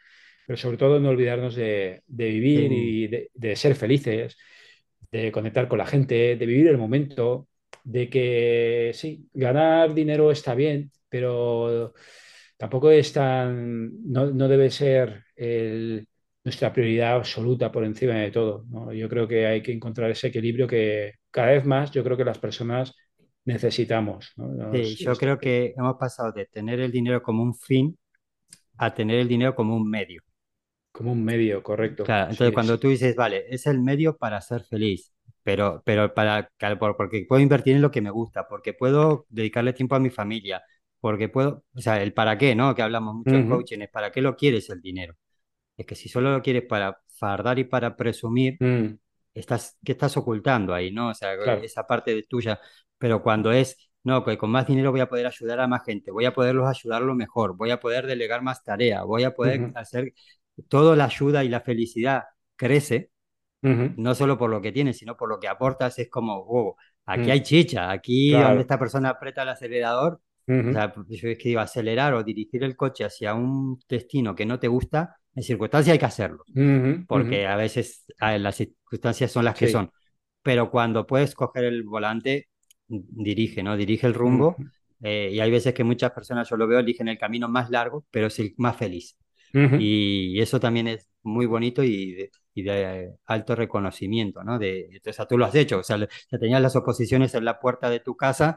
pero 0.47 0.57
sobre 0.57 0.77
todo 0.77 0.99
no 0.99 1.09
olvidarnos 1.09 1.53
de, 1.53 2.01
vivir 2.07 2.71
y 2.71 3.07
de, 3.07 3.29
de, 3.35 3.55
ser 3.55 3.75
felices, 3.75 4.37
de 5.11 5.31
conectar 5.31 5.67
con 5.67 5.77
la 5.77 5.85
gente, 5.85 6.35
de 6.35 6.45
vivir 6.47 6.67
el 6.67 6.79
momento, 6.79 7.47
de 7.83 8.09
que 8.09 8.91
sí, 8.95 9.29
ganar 9.33 9.93
dinero 9.93 10.31
está 10.31 10.55
bien, 10.55 10.91
pero 11.09 11.93
tampoco 12.61 12.91
es 12.91 13.11
tan, 13.11 13.89
no, 14.05 14.47
debe 14.47 14.69
ser 14.69 15.23
nuestra 16.43 16.71
prioridad 16.71 17.15
absoluta 17.15 17.71
por 17.71 17.83
encima 17.83 18.13
de 18.13 18.29
todo. 18.29 18.65
Yo 18.93 19.09
creo 19.09 19.27
que 19.27 19.47
hay 19.47 19.63
que 19.63 19.71
encontrar 19.73 20.11
ese 20.11 20.27
equilibrio 20.27 20.67
que 20.67 21.15
cada 21.31 21.53
vez 21.53 21.65
más 21.65 21.89
yo 21.89 22.03
creo 22.03 22.15
que 22.15 22.23
las 22.23 22.37
personas 22.37 22.93
necesitamos. 23.45 24.31
sí, 24.73 24.95
yo 25.03 25.15
creo 25.15 25.39
que 25.39 25.73
hemos 25.75 25.95
pasado 25.97 26.31
de 26.33 26.45
tener 26.45 26.79
el 26.81 26.91
dinero 26.91 27.23
como 27.23 27.41
un 27.41 27.55
fin 27.55 27.97
a 28.77 28.93
tener 28.93 29.17
el 29.21 29.27
dinero 29.27 29.55
como 29.55 29.75
un 29.75 29.89
medio. 29.89 30.21
Como 30.91 31.13
un 31.13 31.25
medio, 31.25 31.63
correcto. 31.63 32.03
Claro, 32.03 32.29
entonces 32.29 32.53
cuando 32.53 32.79
tú 32.79 32.89
dices, 32.89 33.15
vale, 33.15 33.45
es 33.49 33.65
el 33.65 33.79
medio 33.79 34.17
para 34.17 34.39
ser 34.39 34.61
feliz, 34.65 35.11
pero, 35.41 35.81
pero 35.83 36.13
para, 36.13 36.47
porque 36.79 37.25
puedo 37.27 37.41
invertir 37.41 37.75
en 37.75 37.81
lo 37.81 37.89
que 37.89 38.01
me 38.01 38.11
gusta, 38.11 38.47
porque 38.47 38.75
puedo 38.75 39.25
dedicarle 39.29 39.73
tiempo 39.73 39.95
a 39.95 39.99
mi 39.99 40.11
familia, 40.11 40.61
porque 41.01 41.27
puedo, 41.29 41.65
o 41.73 41.81
sea, 41.81 42.01
el 42.01 42.13
para 42.13 42.37
qué, 42.37 42.55
¿no? 42.55 42.73
Que 42.75 42.83
hablamos 42.83 43.15
mucho 43.15 43.31
en 43.31 43.49
coaching, 43.49 43.79
es 43.81 43.89
para 43.89 44.11
qué 44.11 44.21
lo 44.21 44.35
quieres 44.37 44.69
el 44.69 44.81
dinero. 44.81 45.15
Es 45.75 45.85
que 45.85 45.95
si 45.95 46.07
solo 46.07 46.31
lo 46.31 46.41
quieres 46.43 46.63
para 46.63 47.01
fardar 47.17 47.57
y 47.57 47.63
para 47.63 47.97
presumir, 47.97 48.57
mm. 48.59 48.99
estás, 49.33 49.77
¿qué 49.83 49.93
estás 49.93 50.15
ocultando 50.15 50.73
ahí, 50.75 50.91
no? 50.91 51.09
O 51.09 51.13
sea, 51.15 51.33
esa 51.55 51.87
parte 51.87 52.13
de 52.13 52.23
tuya. 52.23 52.59
Pero 52.99 53.23
cuando 53.23 53.51
es, 53.51 53.91
no, 54.03 54.23
que 54.23 54.37
con 54.37 54.51
más 54.51 54.67
dinero 54.67 54.91
voy 54.91 54.99
a 54.99 55.09
poder 55.09 55.25
ayudar 55.25 55.59
a 55.59 55.67
más 55.67 55.83
gente, 55.83 56.11
voy 56.11 56.25
a 56.25 56.33
poderlos 56.33 56.69
ayudarlo 56.69 57.15
mejor, 57.15 57.57
voy 57.57 57.71
a 57.71 57.79
poder 57.79 58.05
delegar 58.05 58.43
más 58.43 58.63
tareas, 58.63 59.03
voy 59.03 59.23
a 59.23 59.33
poder 59.33 59.71
hacer 59.75 60.13
toda 60.69 60.95
la 60.95 61.05
ayuda 61.05 61.43
y 61.43 61.49
la 61.49 61.61
felicidad 61.61 62.25
crece, 62.55 63.09
no 63.61 64.13
solo 64.13 64.37
por 64.37 64.51
lo 64.51 64.61
que 64.61 64.71
tienes, 64.71 64.99
sino 64.99 65.17
por 65.17 65.29
lo 65.29 65.39
que 65.39 65.47
aportas, 65.47 65.97
es 65.97 66.09
como, 66.09 66.45
wow, 66.45 66.75
aquí 67.05 67.27
mm. 67.27 67.31
hay 67.31 67.41
chicha, 67.41 67.91
aquí 67.91 68.31
donde 68.33 68.61
esta 68.61 68.77
persona 68.77 69.09
aprieta 69.09 69.41
el 69.41 69.49
acelerador, 69.49 70.21
o 70.47 70.71
sea, 70.71 70.93
yo 71.07 71.29
es 71.29 71.37
que 71.37 71.49
digo, 71.49 71.61
acelerar 71.61 72.13
o 72.13 72.23
dirigir 72.23 72.63
el 72.63 72.75
coche 72.75 73.03
hacia 73.05 73.33
un 73.33 73.79
destino 73.87 74.35
que 74.35 74.45
no 74.45 74.59
te 74.59 74.67
gusta, 74.67 75.17
en 75.33 75.43
circunstancias 75.43 75.93
hay 75.93 75.99
que 75.99 76.05
hacerlo, 76.05 76.43
porque 77.07 77.47
a 77.47 77.55
veces 77.55 78.05
las 78.19 78.55
circunstancias 78.55 79.31
son 79.31 79.45
las 79.45 79.55
que 79.55 79.67
son. 79.67 79.91
Pero 80.43 80.71
cuando 80.71 81.05
puedes 81.05 81.35
coger 81.35 81.65
el 81.65 81.83
volante, 81.83 82.49
dirige, 82.87 83.63
¿no? 83.63 83.77
Dirige 83.77 84.07
el 84.07 84.13
rumbo. 84.13 84.55
Eh, 85.03 85.29
y 85.33 85.39
hay 85.39 85.49
veces 85.49 85.73
que 85.73 85.83
muchas 85.83 86.11
personas, 86.11 86.49
yo 86.49 86.57
lo 86.57 86.67
veo, 86.67 86.79
eligen 86.79 87.07
el 87.07 87.17
camino 87.17 87.47
más 87.47 87.69
largo, 87.69 88.05
pero 88.11 88.27
es 88.27 88.37
el 88.39 88.53
más 88.57 88.75
feliz. 88.77 89.17
Y, 89.53 90.39
eso 90.39 90.59
también 90.59 90.87
es 90.87 91.09
muy 91.23 91.45
bonito 91.45 91.83
y 91.83 92.29
de, 92.55 93.13
alto 93.25 93.55
reconocimiento, 93.55 94.43
¿no? 94.43 94.59
De, 94.59 95.01
o 95.05 95.13
sea, 95.13 95.25
tú 95.25 95.37
lo 95.37 95.45
has 95.45 95.55
hecho, 95.55 95.79
o 95.79 95.83
sea, 95.83 95.97
tenías 96.39 96.61
las 96.61 96.75
oposiciones 96.75 97.33
en 97.35 97.45
la 97.45 97.59
puerta 97.59 97.89
de 97.89 97.99
tu 97.99 98.15
casa 98.15 98.55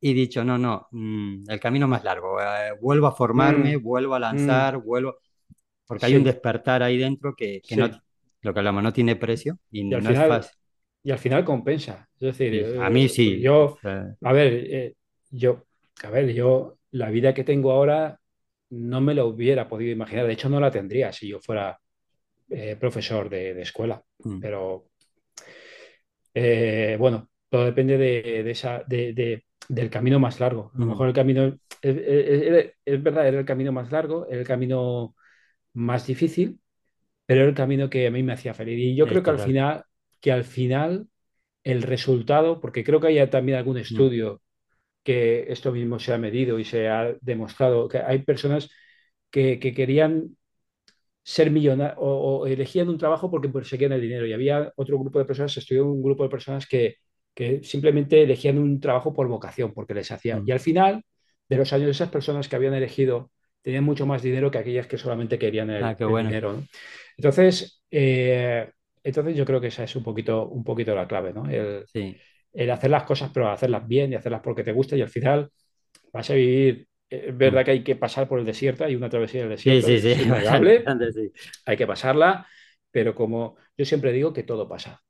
y 0.00 0.12
dicho, 0.12 0.44
no, 0.44 0.58
no, 0.58 0.88
mm, 0.90 1.44
el 1.48 1.60
camino 1.60 1.88
más 1.88 2.04
largo, 2.04 2.40
eh, 2.40 2.72
vuelvo 2.80 3.06
a 3.06 3.12
formarme, 3.12 3.78
mm, 3.78 3.82
vuelvo 3.82 4.14
a 4.14 4.18
mm. 4.18 4.22
lanzar, 4.22 4.78
vuelvo, 4.78 5.16
porque 5.86 6.06
hay 6.06 6.16
un 6.16 6.24
despertar 6.24 6.82
ahí 6.82 6.98
dentro 6.98 7.34
que, 7.34 7.62
no, 7.76 7.90
lo 8.42 8.52
que 8.52 8.60
hablamos 8.60 8.82
no 8.82 8.92
tiene 8.92 9.16
precio 9.16 9.58
y, 9.70 9.84
no 9.84 9.98
es 9.98 10.18
fácil. 10.18 10.56
Y 11.02 11.10
al 11.10 11.18
final 11.18 11.44
compensa. 11.44 12.08
Es 12.18 12.38
decir, 12.38 12.78
a 12.80 12.88
mí 12.88 13.08
sí. 13.10 13.40
Yo, 13.40 13.76
a 13.82 14.32
ver, 14.32 14.52
eh, 14.70 14.94
yo, 15.30 15.66
a 16.02 16.10
ver, 16.10 16.32
yo 16.32 16.78
la 16.92 17.10
vida 17.10 17.34
que 17.34 17.44
tengo 17.44 17.72
ahora 17.72 18.20
no 18.74 19.00
me 19.00 19.14
lo 19.14 19.26
hubiera 19.26 19.68
podido 19.68 19.92
imaginar. 19.92 20.26
De 20.26 20.32
hecho, 20.32 20.48
no 20.48 20.60
la 20.60 20.70
tendría 20.70 21.12
si 21.12 21.28
yo 21.28 21.40
fuera 21.40 21.78
eh, 22.50 22.76
profesor 22.78 23.28
de, 23.28 23.60
escuela. 23.60 24.02
Pero 24.40 24.90
bueno, 26.34 27.28
todo 27.48 27.64
depende 27.64 27.96
de, 27.96 28.50
esa, 28.50 28.82
de, 28.86 29.44
del 29.68 29.90
camino 29.90 30.18
más 30.18 30.40
largo. 30.40 30.70
A 30.74 30.78
lo 30.78 30.86
mejor 30.86 31.08
el 31.08 31.14
camino, 31.14 31.58
es, 31.80 33.02
verdad, 33.02 33.28
era 33.28 33.38
el 33.38 33.44
camino 33.44 33.72
más 33.72 33.90
largo, 33.90 34.26
era 34.28 34.40
el 34.40 34.46
camino 34.46 35.14
más 35.74 36.06
difícil, 36.06 36.58
pero 37.26 37.40
era 37.40 37.48
el 37.48 37.54
camino 37.54 37.88
que 37.88 38.06
a 38.06 38.10
mí 38.10 38.22
me 38.22 38.32
hacía 38.32 38.54
feliz. 38.54 38.78
Y 38.78 38.96
yo 38.96 39.06
creo 39.06 39.22
que 39.22 39.30
al 39.30 39.38
final, 39.38 39.84
que 40.20 40.32
al 40.32 40.44
final 40.44 41.08
el 41.62 41.82
resultado, 41.82 42.60
porque 42.60 42.84
creo 42.84 43.00
que 43.00 43.08
hay 43.08 43.26
también 43.28 43.58
algún 43.58 43.78
estudio 43.78 44.42
que 45.04 45.46
esto 45.52 45.72
mismo 45.72 45.98
se 45.98 46.12
ha 46.14 46.18
medido 46.18 46.58
y 46.58 46.64
se 46.64 46.88
ha 46.88 47.14
demostrado, 47.20 47.88
que 47.88 47.98
hay 47.98 48.20
personas 48.22 48.70
que, 49.30 49.58
querían 49.60 50.36
ser 51.22 51.50
millonarios 51.50 51.96
o, 52.00 52.46
elegían 52.46 52.88
un 52.88 52.98
trabajo 52.98 53.30
porque 53.30 53.48
perseguían 53.48 53.92
el 53.92 54.00
dinero. 54.00 54.26
Y 54.26 54.32
había 54.32 54.72
otro 54.76 54.98
grupo 54.98 55.18
de 55.18 55.24
personas, 55.26 55.56
estudió 55.56 55.86
un 55.86 56.02
grupo 56.02 56.24
de 56.24 56.30
personas 56.30 56.66
que 56.66 56.96
que 57.34 57.62
simplemente 57.64 58.22
elegían 58.22 58.58
un 58.58 58.80
trabajo 58.80 59.12
por 59.12 59.26
vocación, 59.28 59.72
porque 59.74 59.94
les 59.94 60.10
hacían. 60.10 60.44
Mm. 60.44 60.48
Y 60.48 60.52
al 60.52 60.60
final 60.60 61.04
de 61.48 61.56
los 61.56 61.72
años, 61.72 61.90
esas 61.90 62.08
personas 62.08 62.48
que 62.48 62.56
habían 62.56 62.74
elegido 62.74 63.30
tenían 63.60 63.84
mucho 63.84 64.06
más 64.06 64.22
dinero 64.22 64.50
que 64.50 64.58
aquellas 64.58 64.86
que 64.86 64.98
solamente 64.98 65.38
querían 65.38 65.70
el, 65.70 65.82
ah, 65.82 65.96
dinero. 65.98 66.62
Entonces, 67.16 67.82
eh, 67.90 68.70
entonces 69.02 69.36
yo 69.36 69.44
creo 69.44 69.60
que 69.60 69.68
esa 69.68 69.84
es 69.84 69.96
un 69.96 70.02
poquito, 70.02 70.48
un 70.48 70.62
poquito 70.62 70.94
la 70.94 71.08
clave, 71.08 71.32
¿no? 71.32 71.48
El, 71.48 71.84
el, 72.54 72.70
hacer 72.70 72.90
las 72.90 73.04
cosas, 73.04 73.30
pero 73.32 73.50
hacerlas 73.50 73.86
bien 73.86 74.12
y 74.12 74.16
hacerlas 74.16 74.40
porque 74.42 74.64
te 74.64 74.72
gusta 74.72 74.96
y 74.96 75.02
al 75.02 75.10
final 75.10 75.50
vas 76.12 76.30
a 76.30 76.34
vivir. 76.34 76.86
Es 77.08 77.36
verdad 77.36 77.64
que 77.64 77.72
hay 77.72 77.84
que 77.84 77.96
pasar 77.96 78.26
por 78.26 78.38
el 78.38 78.46
desierto, 78.46 78.84
hay 78.84 78.96
una 78.96 79.10
travesía 79.10 79.42
del 79.42 79.50
desierto. 79.50 79.86
Sí, 79.86 80.00
sí, 80.00 80.14
sí. 81.12 81.32
hay 81.66 81.76
que 81.76 81.86
pasarla, 81.86 82.46
pero 82.90 83.14
como 83.14 83.56
yo 83.76 83.84
siempre 83.84 84.12
digo 84.12 84.32
que 84.32 84.42
todo 84.42 84.66
pasa. 84.66 85.02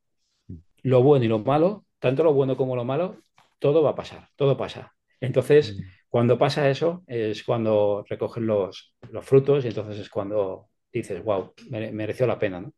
Mm. 0.48 0.56
Lo 0.82 1.02
bueno 1.02 1.24
y 1.24 1.28
lo 1.28 1.38
malo 1.38 1.84
tanto 2.04 2.22
lo 2.22 2.34
bueno 2.34 2.54
como 2.54 2.76
lo 2.76 2.84
malo, 2.84 3.16
todo 3.58 3.82
va 3.82 3.92
a 3.92 3.94
pasar, 3.94 4.28
todo 4.36 4.58
pasa. 4.58 4.92
Entonces, 5.20 5.74
mm. 5.74 5.82
cuando 6.10 6.36
pasa 6.36 6.68
eso, 6.68 7.02
es 7.06 7.42
cuando 7.44 8.04
recogen 8.06 8.46
los, 8.46 8.94
los, 9.10 9.24
frutos 9.24 9.64
y 9.64 9.68
entonces 9.68 9.98
es 10.00 10.10
cuando 10.10 10.68
dices, 10.92 11.24
wow, 11.24 11.54
mereció 11.70 12.26
la 12.26 12.38
pena, 12.38 12.60
¿no? 12.60 12.74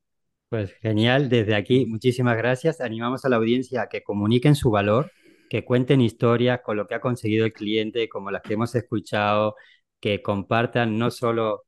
Pues 0.49 0.73
genial, 0.81 1.29
desde 1.29 1.57
aquí, 1.57 1.87
muchísimas 1.87 2.37
gracias. 2.37 2.81
Animamos 2.81 3.25
a 3.25 3.29
la 3.29 3.37
audiencia 3.37 3.83
a 3.83 3.89
que 3.89 4.03
comuniquen 4.05 4.55
su 4.55 4.71
valor, 4.71 5.11
que 5.51 5.65
cuenten 5.65 6.01
historias 6.01 6.61
con 6.63 6.77
lo 6.77 6.87
que 6.87 6.95
ha 6.95 7.01
conseguido 7.01 7.45
el 7.47 7.53
cliente, 7.53 8.09
como 8.09 8.31
las 8.31 8.43
que 8.43 8.55
hemos 8.55 8.75
escuchado, 8.77 9.57
que 10.01 10.23
compartan 10.23 10.99
no 10.99 11.11
solo 11.11 11.65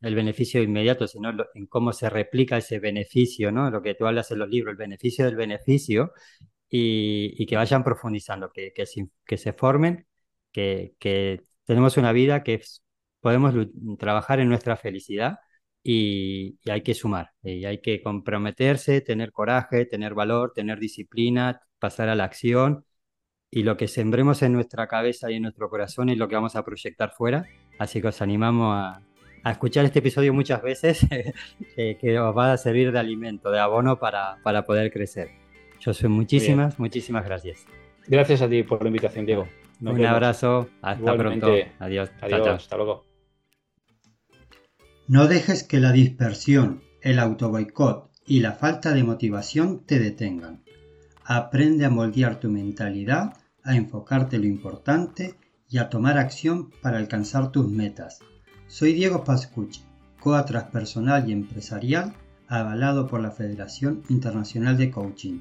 el 0.00 0.14
beneficio 0.14 0.62
inmediato, 0.62 1.08
sino 1.08 1.30
en 1.54 1.66
cómo 1.66 1.92
se 1.92 2.08
replica 2.08 2.56
ese 2.58 2.78
beneficio, 2.78 3.50
¿no? 3.52 3.70
Lo 3.70 3.82
que 3.82 3.94
tú 3.94 4.06
hablas 4.06 4.30
en 4.30 4.38
los 4.38 4.48
libros, 4.48 4.72
el 4.72 4.78
beneficio 4.78 5.24
del 5.24 5.36
beneficio, 5.36 6.12
y, 6.68 7.46
que 7.46 7.56
vayan 7.56 7.84
profundizando, 7.84 8.50
que, 8.52 8.72
que, 8.72 8.84
que 9.26 9.36
se 9.38 9.52
formen, 9.52 10.06
que, 10.52 10.94
que, 10.98 11.42
tenemos 11.64 11.96
una 11.96 12.12
vida 12.12 12.42
que 12.42 12.62
podemos 13.20 13.54
trabajar 13.98 14.40
en 14.40 14.48
nuestra 14.48 14.76
felicidad 14.76 15.38
y, 15.82 16.58
hay 16.68 16.82
que 16.82 16.94
sumar, 16.94 17.30
y 17.42 17.64
hay 17.64 17.80
que 17.80 18.02
comprometerse, 18.02 19.00
tener 19.00 19.32
coraje, 19.32 19.86
tener 19.86 20.14
valor, 20.14 20.52
tener 20.54 20.78
disciplina, 20.78 21.62
pasar 21.78 22.08
a 22.08 22.14
la 22.14 22.24
acción 22.24 22.84
y 23.50 23.64
lo 23.64 23.76
que 23.76 23.88
sembremos 23.88 24.42
en 24.42 24.52
nuestra 24.52 24.86
cabeza 24.86 25.30
y 25.30 25.36
en 25.36 25.42
nuestro 25.42 25.68
corazón 25.68 26.08
es 26.08 26.18
lo 26.18 26.28
que 26.28 26.36
vamos 26.36 26.54
a 26.54 26.64
proyectar 26.64 27.10
fuera. 27.10 27.46
Así 27.78 28.00
que 28.00 28.08
os 28.08 28.22
animamos 28.22 28.76
a, 28.76 29.02
a 29.42 29.50
escuchar 29.50 29.84
este 29.84 29.98
episodio 30.00 30.32
muchas 30.32 30.62
veces, 30.62 31.06
que, 31.76 32.18
os 32.18 32.36
va 32.36 32.52
a 32.52 32.56
servir 32.56 32.92
de 32.92 32.98
alimento, 32.98 33.50
de 33.50 33.58
abono 33.58 33.98
para, 33.98 34.36
para 34.42 34.64
poder 34.64 34.92
crecer. 34.92 35.28
José, 35.84 36.08
muchísimas, 36.08 36.78
muchísimas 36.78 37.24
gracias. 37.24 37.66
Gracias 38.06 38.42
a 38.42 38.48
ti 38.48 38.62
por 38.62 38.82
la 38.82 38.88
invitación, 38.88 39.26
Diego. 39.26 39.48
Un 39.80 40.04
abrazo, 40.04 40.68
hasta 40.82 41.16
pronto. 41.16 41.54
Adiós. 41.78 42.10
Adiós, 42.20 42.48
hasta 42.48 42.76
luego. 42.76 43.09
No 45.12 45.26
dejes 45.26 45.64
que 45.64 45.80
la 45.80 45.90
dispersión, 45.90 46.84
el 47.02 47.18
autoboicot 47.18 48.12
y 48.26 48.38
la 48.38 48.52
falta 48.52 48.94
de 48.94 49.02
motivación 49.02 49.84
te 49.84 49.98
detengan. 49.98 50.62
Aprende 51.24 51.84
a 51.84 51.90
moldear 51.90 52.38
tu 52.38 52.48
mentalidad, 52.48 53.32
a 53.64 53.74
enfocarte 53.74 54.38
lo 54.38 54.46
importante 54.46 55.34
y 55.68 55.78
a 55.78 55.88
tomar 55.88 56.16
acción 56.16 56.70
para 56.80 56.98
alcanzar 56.98 57.50
tus 57.50 57.68
metas. 57.68 58.20
Soy 58.68 58.92
Diego 58.92 59.24
Pascucci, 59.24 59.82
coach 60.20 60.46
transpersonal 60.46 61.28
y 61.28 61.32
empresarial 61.32 62.14
avalado 62.46 63.08
por 63.08 63.20
la 63.20 63.32
Federación 63.32 64.04
Internacional 64.10 64.78
de 64.78 64.92
Coaching. 64.92 65.40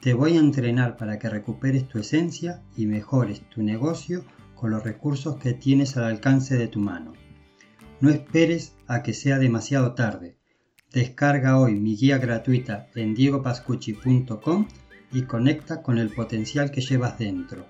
Te 0.00 0.12
voy 0.12 0.36
a 0.36 0.40
entrenar 0.40 0.96
para 0.96 1.20
que 1.20 1.30
recuperes 1.30 1.86
tu 1.86 2.00
esencia 2.00 2.64
y 2.76 2.86
mejores 2.86 3.48
tu 3.48 3.62
negocio 3.62 4.24
con 4.56 4.72
los 4.72 4.82
recursos 4.82 5.36
que 5.36 5.52
tienes 5.52 5.96
al 5.96 6.02
alcance 6.02 6.58
de 6.58 6.66
tu 6.66 6.80
mano. 6.80 7.12
No 8.00 8.10
esperes 8.10 8.73
a 8.86 9.02
que 9.02 9.12
sea 9.12 9.38
demasiado 9.38 9.94
tarde. 9.94 10.36
Descarga 10.92 11.58
hoy 11.58 11.74
mi 11.74 11.96
guía 11.96 12.18
gratuita 12.18 12.86
en 12.94 13.14
diegopascucci.com 13.14 14.68
y 15.12 15.22
conecta 15.22 15.82
con 15.82 15.98
el 15.98 16.10
potencial 16.10 16.70
que 16.70 16.80
llevas 16.80 17.18
dentro. 17.18 17.66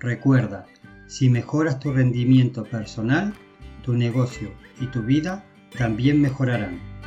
Recuerda, 0.00 0.66
si 1.06 1.30
mejoras 1.30 1.80
tu 1.80 1.92
rendimiento 1.92 2.64
personal, 2.64 3.34
tu 3.82 3.94
negocio 3.94 4.52
y 4.80 4.86
tu 4.86 5.02
vida 5.02 5.44
también 5.76 6.20
mejorarán. 6.20 6.97